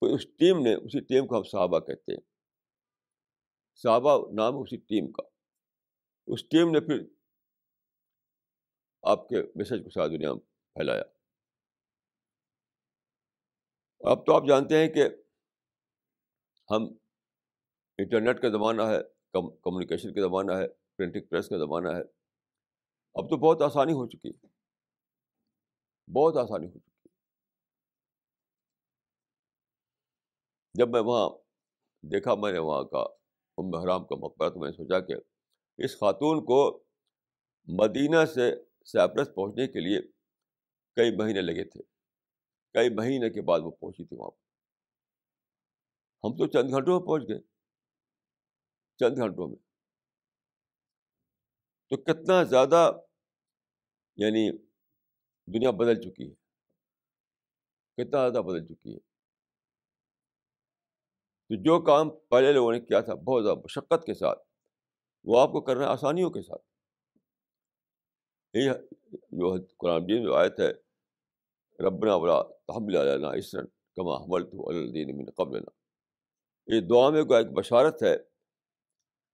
پھر 0.00 0.14
اس 0.14 0.26
ٹیم 0.36 0.58
نے، 0.62 0.74
اسی 0.74 1.00
ٹیم 1.00 1.26
کو 1.26 1.36
ہم 1.36 1.42
صحابہ 1.42 1.80
کہتے 1.80 2.12
ہیں۔ 2.12 2.37
صحابہ 3.82 4.32
نام 4.32 4.58
اسی 4.58 4.76
ٹیم 4.76 5.12
کا۔ 5.12 5.22
اس 6.26 6.48
ٹیم 6.48 6.70
نے 6.70 6.80
پھر 6.80 7.14
آپ 9.02 9.28
کے 9.28 9.36
میسج 9.54 9.84
کو 9.84 9.90
ساری 9.90 10.16
دنیا 10.16 10.32
میں 10.32 10.40
پھیلایا۔ 10.74 11.02
اب 14.00 14.26
تو 14.26 14.36
آپ 14.36 14.42
جانتے 14.48 14.76
ہیں 14.76 14.88
کہ 14.88 15.02
ہم 16.70 16.82
انٹرنیٹ 17.98 18.42
کا 18.42 18.48
زمانہ 18.48 18.82
ہے 18.82 19.02
کمیونیکیشن 19.32 20.14
کا 20.14 20.20
زمانہ 20.20 20.52
ہے، 20.52 20.68
پرنٹنگ 20.68 21.26
پریس 21.26 21.48
کا 21.48 21.58
زمانہ 21.58 21.88
ہے۔ 21.88 22.02
اب 23.14 23.30
تو 23.30 23.36
بہت 23.36 23.62
آسانی 23.62 23.92
ہو 23.92 24.06
چکی 24.06 24.28
ہے۔ 24.28 24.46
بہت 26.14 26.36
آسانی 26.36 26.66
ہو 26.66 26.78
چکی 26.78 26.90
ہے۔ 26.90 27.08
جب 30.74 30.88
میں 30.88 31.00
وہاں 31.00 31.28
دیکھا 32.02 32.34
میں 32.34 32.52
نے 32.52 32.58
وہاں 32.58 32.84
کا 32.84 33.17
ام 33.58 33.74
حرام 33.74 34.04
کا 34.04 34.14
مقبرہ 34.16 34.50
تو 34.50 34.60
میں 34.60 34.70
نے 34.70 34.76
سوچا 34.76 35.00
کہ 35.00 35.14
اس 35.78 35.94
خاتون 35.98 36.44
کو 36.44 36.84
مدینہ 37.66 38.24
سے 38.24 38.54
سیپرس 38.84 39.34
پہنچنے 39.34 39.66
کے 39.66 39.80
لیے 39.80 40.00
کئی 40.96 41.16
مہینے 41.16 41.40
لگے 41.40 41.64
تھے۔ 41.64 41.82
کئی 42.74 42.90
مہینے 42.90 43.30
کے 43.30 43.42
بعد 43.42 43.60
وہ 43.62 43.70
پہنچی 43.70 44.04
تھی 44.04 44.16
وہاں 44.16 44.30
پر۔ 44.30 44.38
ہم 46.24 46.36
تو 46.36 46.46
چند 46.46 46.70
گھنٹوں 46.70 47.00
میں 47.00 47.06
پہنچ 47.06 47.22
گئے۔ 47.28 47.38
چند 48.98 49.18
گھنٹوں 49.18 49.48
میں۔ 49.48 49.56
تو 51.88 51.96
کتنا 51.96 52.42
زیادہ 52.42 52.92
یعنی 54.16 54.50
دنیا 55.46 55.70
بدل 55.70 56.00
چکی 56.00 56.30
ہے۔ 56.30 56.34
کتنا 57.94 58.28
زیادہ 58.28 58.44
بدل 58.44 58.66
چکی 58.66 58.94
ہے۔ 58.94 59.07
تو 61.48 61.62
جو 61.62 61.80
کام 61.80 62.10
پہلے 62.10 62.52
لوگوں 62.52 62.72
نے 62.72 62.80
کیا 62.80 63.00
تھا، 63.00 63.14
بہت 63.14 63.44
زیادہ 63.44 63.58
مشقت 63.58 64.06
کے 64.06 64.14
ساتھ، 64.14 64.38
وہ 65.24 65.40
آپ 65.40 65.52
کو 65.52 65.60
کرنا 65.60 65.84
ہے 65.84 65.88
آسانیوں 65.88 66.30
کے 66.30 66.42
ساتھ۔ 66.42 66.62
یہی 68.54 68.68
جو 69.32 69.56
قرآن 69.76 70.08
دین 70.08 70.24
جو 70.24 70.34
آیت 70.34 70.60
ہے، 70.60 70.70
ربنا 71.86 72.16
بلا 72.18 72.42
تحمل 72.42 72.96
علینا 72.96 73.30
اسرن 73.30 73.66
کما 73.96 74.16
حمل 74.16 74.50
تو 74.50 74.68
الدین 74.68 75.18
من 75.18 75.30
قبل 75.30 75.60
یہ 76.66 76.80
دعا 76.80 77.10
میں 77.10 77.24
کو 77.24 77.34
ایک 77.34 77.46
بشارت 77.46 78.02
ہے 78.02 78.16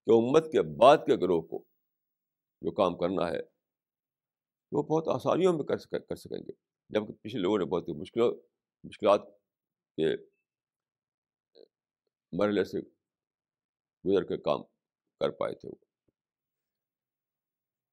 کہ 0.05 0.11
امت 0.11 0.51
کے 0.51 0.61
بعد 0.61 0.97
کے 0.97 1.15
گروہ 1.15 1.41
کو 1.41 1.63
جو 2.61 2.71
کام 2.71 2.97
کرنا 2.97 3.31
ہے، 3.31 3.39
وہ 4.71 4.83
بہت 4.83 5.07
آسانیوں 5.07 5.53
میں 5.53 5.63
کر 5.63 5.77
سکیں 5.77 6.37
گے۔ 6.37 6.51
جبکہ 6.89 7.13
پچھلے 7.13 7.41
لوگوں 7.41 7.57
نے 7.57 7.65
بہت 7.65 7.89
ہی 7.89 7.93
مشکلوں، 7.93 8.35
مشکلات 8.83 9.21
کے 9.97 10.34
مرحلے 12.37 12.63
سے 12.63 12.81
گزر 14.05 14.23
کے 14.23 14.37
کام 14.37 14.63
کر 15.19 15.29
پائے 15.29 15.55
تھے 15.55 15.69
وہ۔ 15.69 15.75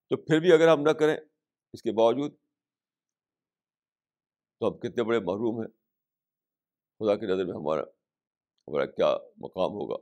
تو 0.09 0.17
پھر 0.17 0.41
بھی 0.41 0.53
اگر 0.53 0.69
ہم 0.73 0.81
نہ 0.81 0.91
کریں 0.91 1.17
اس 1.73 1.83
کے 1.83 1.93
باوجود 1.93 2.37
تو 4.59 4.69
ہم 4.69 4.79
کتنے 4.79 5.05
بڑے 5.05 5.19
محروم 5.19 5.61
ہیں۔ 5.61 5.69
خدا 6.99 7.17
کی 7.17 7.27
نظر 7.27 7.45
میں 7.45 7.55
ہمارا 7.55 7.83
ہمارا 8.69 8.87
کیا 8.87 9.15
مقام 9.37 9.71
ہوگا۔ 9.71 9.97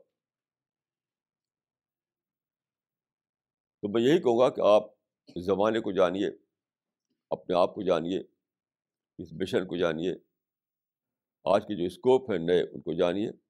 تو 3.82 3.88
میں 3.88 4.02
یہی 4.02 4.18
کہوں 4.18 4.38
گا 4.38 4.50
کہ 4.50 4.60
آپ 4.60 4.82
اس 5.34 5.44
زمانے 5.44 5.80
کو 5.80 5.92
جانیے، 5.92 6.28
اپنے 7.30 7.56
آپ 7.56 7.74
کو 7.74 7.82
جانیے، 7.82 8.20
اس 9.18 9.32
مشن 9.32 9.66
کو 9.66 9.76
جانیے۔ 9.76 10.12
آج 11.44 11.62
کے 11.62 11.76
جو 11.78 11.84
اسکوپ 11.86 12.30
ہیں 12.30 12.38
نئے، 12.38 12.62
ان 12.62 12.80
کو 12.80 12.92
جانیے۔ 12.98 13.49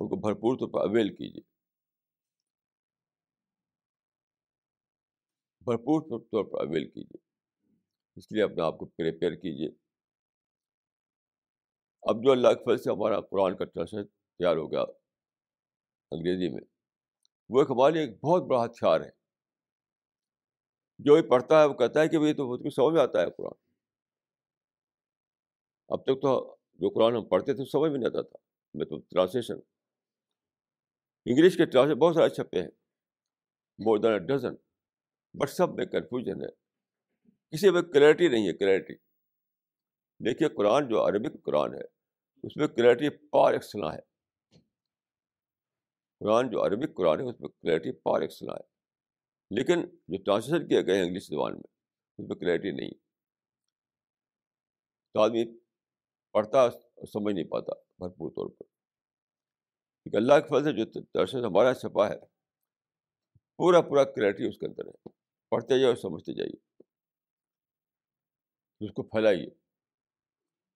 ان 0.00 0.08
کو 0.08 0.16
بھرپور 0.16 0.56
طور 0.56 0.68
پر 0.68 0.80
اویل 0.80 1.16
کیجیے۔ 1.16 1.42
بھرپور 5.60 6.20
طور 6.30 6.44
پر 6.44 6.66
اویل 6.66 6.90
کیجیے۔ 6.90 7.18
اس 8.16 8.32
لیے 8.32 8.42
اپنے 8.42 8.62
آپ 8.62 8.78
کو 8.78 8.86
پریپیئر 8.86 9.32
کیجیے۔ 9.32 9.68
اب 12.02 12.24
جو 12.24 12.32
اللہ 12.32 12.48
کے 12.48 12.64
فضل 12.64 12.78
سے 12.78 12.90
ہمارا 12.90 13.20
قرآن 13.20 13.56
کا 13.56 13.64
ٹرانسلیٹ 13.64 14.06
تیار 14.08 14.56
ہو 14.56 14.72
گیا 14.72 14.80
انگریزی 16.10 16.48
میں، 16.48 16.62
وہ 17.48 17.60
ایک 17.60 17.70
ہمارے 17.70 17.92
لیے 17.92 18.02
ایک 18.02 18.24
بہت 18.24 18.42
بڑا 18.42 18.64
ہتھیار 18.64 19.00
ہے۔ 19.00 19.10
جو 20.98 21.14
بھی 21.14 21.30
پڑھتا 21.30 21.60
ہے، 21.60 21.66
وہ 21.66 21.74
کہتا 21.74 22.00
ہے 22.00 22.08
کہ 22.08 22.18
بھائی 22.18 22.34
تو 22.34 22.48
بہت 22.48 22.60
کچھ 22.64 22.74
سمجھ 22.74 22.94
میں 22.94 23.02
آتا 23.02 23.20
ہے 23.20 23.26
قرآن۔ 23.30 23.52
اب 25.88 26.02
تک 26.02 26.22
تو 26.22 26.56
جو 26.74 26.90
قرآن 26.90 27.16
ہم 27.16 27.28
پڑھتے 27.28 27.54
تھے، 27.54 27.64
سمجھ 27.64 27.90
میں 27.90 27.98
نہیں 27.98 28.08
آتا 28.08 28.22
تھا۔ 28.22 28.36
میں 28.74 28.86
تو 28.86 28.98
ٹرانسلیشن 29.00 29.54
انگلش 31.24 31.56
کے 31.56 31.66
ٹرانسلیٹ 31.66 31.96
بہت 31.96 32.14
سارے 32.14 32.28
چھپے 32.28 32.62
ہیں۔ 32.62 32.68
مور 33.78 33.98
دین 33.98 34.12
اے 34.12 34.18
ڈزن 34.18 34.54
بٹ 35.38 35.50
سب 35.50 35.74
میں 35.74 35.86
کنفیوژن 35.86 36.44
ہے۔ 36.44 36.48
کسی 37.50 37.70
میں 37.70 37.82
کلیئرٹی 37.82 38.28
نہیں 38.28 38.48
ہے 38.48 38.52
کلیئرٹی 38.52 38.94
دیکھیے 40.24 40.48
قرآن 40.48 40.88
جو 40.88 41.06
عربک 41.06 41.44
قرآن 41.44 41.74
ہے، 41.74 41.80
اس 42.42 42.56
میں 42.56 42.68
کلیئرٹی 42.68 43.08
پار 43.10 43.52
ایکسلا 43.52 43.94
ہے۔ 43.94 43.98
قرآن 46.20 46.50
جو 46.50 46.66
عربک 46.66 46.96
قرآن 46.96 47.20
ہے، 47.20 47.24
اس 47.24 47.40
میں 47.40 47.48
کلیئرٹی 47.48 47.92
پار 47.92 48.20
ایکسلا 48.20 48.52
ہے۔ 48.52 48.80
لیکن 49.50 49.86
جو 50.08 50.22
ٹرانسلیشن 50.22 50.68
کیا 50.68 50.82
گئے 50.82 50.96
ہیں 50.96 51.04
انگلش 51.04 51.26
زبان 51.26 51.52
میں، 51.52 51.68
اس 52.18 52.28
میں 52.28 52.36
کلیئرٹی 52.36 52.70
نہیں۔ 52.70 52.90
تو 55.12 55.20
آدمی 55.20 55.58
پڑھتا 56.32 56.70
سمجھ 57.06 57.34
نہیں 57.34 57.44
پاتا، 57.44 57.72
بھرپور 57.98 58.30
طور 58.30 58.50
پر۔ 58.50 58.79
کیونکہ 60.04 60.16
اللہ 60.16 60.34
کے 60.34 60.48
فضل 60.48 60.64
سے 60.64 60.84
جو 60.84 61.00
ٹرانسلیشن 61.00 61.46
ہمارا 61.46 61.74
چھپا 61.74 62.08
ہے۔ 62.08 62.18
پورا 63.56 63.80
پورا 63.80 64.04
کلیئرٹی 64.04 64.48
اس 64.48 64.58
کے 64.58 64.66
اندر 64.66 64.86
ہے۔ 64.86 65.08
پڑھتے 65.50 65.68
جائیے 65.68 65.86
اور 65.86 65.94
سمجھتے 65.94 66.32
جائیے۔ 66.32 66.82
اس 68.80 68.92
کو 68.92 69.02
پھیلائیے۔ 69.02 69.50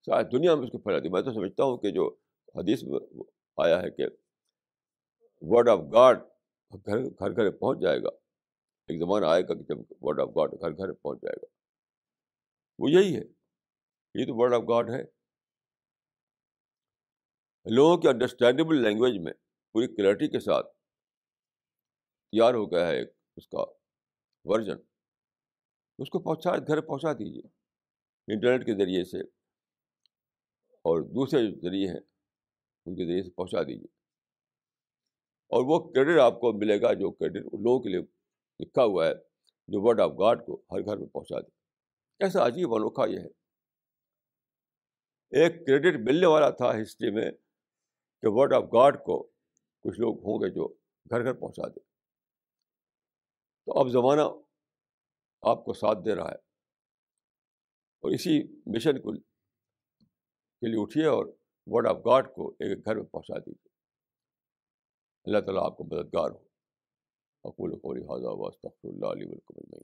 شاید 0.06 0.32
دنیا 0.32 0.54
میں 0.54 0.64
اس 0.64 0.72
کو 0.72 0.78
پھیلا 0.78 0.98
دی 0.98 1.08
میں 1.08 1.22
تو 1.22 1.32
سمجھتا 1.32 1.64
ہوں 1.64 1.76
کہ 1.76 1.90
جو 1.90 2.16
حدیث 2.54 2.82
میں 2.82 3.00
آیا 3.56 3.82
ہے 3.82 3.90
کہ 3.90 4.02
ورڈ 5.40 5.68
آف 5.68 5.78
گاڈ 5.92 6.18
گھر 6.86 6.98
گھر 6.98 7.36
گھر 7.36 7.50
پہنچ 7.50 7.78
جائے 7.80 8.02
گا۔ 8.02 8.08
ایک 8.88 9.00
زمانہ 9.00 9.26
آئے 9.26 9.42
گا 9.42 9.54
کہ 9.54 9.62
جب 9.62 9.76
ورڈ 10.00 10.20
آف 10.20 10.28
گاڈ 10.28 10.52
گھر 10.52 10.70
گھر 10.70 10.92
پہنچ 10.92 11.22
جائے 11.22 11.36
گا۔ 11.36 11.46
وہ 12.78 12.90
یہی 12.90 13.16
ہے۔ 13.16 13.22
یہ 14.14 14.26
تو 14.26 14.36
ورڈ 14.36 14.54
آف 14.54 14.62
گاڈ 14.68 14.90
ہے۔ 14.90 15.13
لوگوں 17.66 17.96
کی 17.96 18.08
انڈرسٹینڈیبل 18.08 18.82
لینگویج 18.82 19.18
میں 19.18 19.32
پوری 19.72 19.86
کلیئرٹی 19.86 20.28
کے 20.28 20.40
ساتھ 20.40 20.66
تیار 22.32 22.54
ہو 22.54 22.72
گیا 22.72 22.86
ہے 22.86 22.98
ایک 22.98 23.08
اس 23.36 23.48
کا 23.48 23.64
ورژن 24.44 24.76
اس 25.98 26.10
کو 26.10 26.18
پہنچا، 26.18 26.56
گھر 26.56 26.80
پہنچا 26.80 27.12
دیجیے 27.12 27.42
انٹرنیٹ 28.32 28.66
کے 28.66 28.74
ذریعے 28.74 29.04
سے 29.04 29.20
اور 30.84 31.00
دوسرے 31.00 31.46
جو 31.46 31.60
ذریعے 31.60 31.88
ہیں، 31.88 32.00
ان 32.86 32.96
کے 32.96 33.04
ذریعے 33.04 33.22
سے 33.22 33.30
پہنچا 33.30 33.62
دیجیے 33.62 33.86
اور 35.50 35.64
وہ 35.64 35.92
کریڈٹ 35.92 36.20
آپ 36.20 36.40
کو 36.40 36.52
ملے 36.52 36.80
گا 36.82 36.92
جو 36.92 37.10
کریڈٹ 37.10 37.46
ان 37.52 37.62
لوگوں 37.62 37.80
کے 37.80 37.88
لیے 37.88 38.00
لکھا 38.60 38.84
ہوا 38.84 39.06
ہے، 39.06 39.14
جو 39.68 39.88
ورڈ 39.88 40.00
آف 40.00 40.10
گاڈ 40.10 40.46
کو 40.46 40.62
ہر 40.70 40.80
گھر 40.80 40.96
میں 40.96 41.06
پہنچا 41.06 41.40
دے۔ 41.40 41.50
کیسا 42.18 42.46
عجیب 42.46 42.74
انوکھا 42.74 43.06
یہ 43.06 43.18
ہے۔ 43.18 43.44
ایک 45.30 45.66
کریڈٹ 45.66 46.00
ملنے 46.08 46.26
والا 46.26 46.50
تھا 46.50 46.82
ہسٹری 46.82 47.10
میں 47.10 47.30
کہ 48.24 48.30
ورڈ 48.32 48.52
آف 48.52 48.62
گاڈ 48.62 49.04
کو 49.04 49.22
کچھ 49.80 50.00
لوگ 50.00 50.18
ہوں 50.18 50.38
گے 50.38 50.50
جو 50.50 50.68
گھر 51.10 51.24
گھر 51.24 51.32
پہنچا 51.32 51.68
دے۔ 51.68 51.80
تو 53.66 53.80
اب 53.80 53.88
زمانہ 53.88 54.20
آپ 55.42 55.64
کو 55.64 55.72
ساتھ 55.72 55.98
دے 56.04 56.14
رہا 56.14 56.28
ہے۔ 56.28 56.36
اور 58.02 58.10
اسی 58.10 58.60
مشن 58.66 59.02
کو 59.02 59.12
کے 59.12 60.66
لیے 60.66 60.82
اٹھیے 60.82 61.06
اور 61.06 61.26
ورڈ 61.66 61.86
آف 61.86 61.96
گاڈ 61.96 62.34
کو 62.34 62.48
ایک 62.48 62.84
گھر 62.84 62.96
میں 62.96 63.04
پہنچا 63.04 63.38
دیجیے۔ 63.38 63.68
اللہ 65.24 65.38
تعالیٰ 65.38 65.64
آپ 65.64 65.76
کو 65.76 65.84
مددگار 65.84 66.30
ہو۔ 66.30 66.44
اقول 67.44 67.76
قولی 67.76 68.02
حاضہ 68.02 68.26
واسطر 68.26 68.68
اللہ 68.84 69.06
علیہ 69.06 69.26
ولکم 69.26 69.76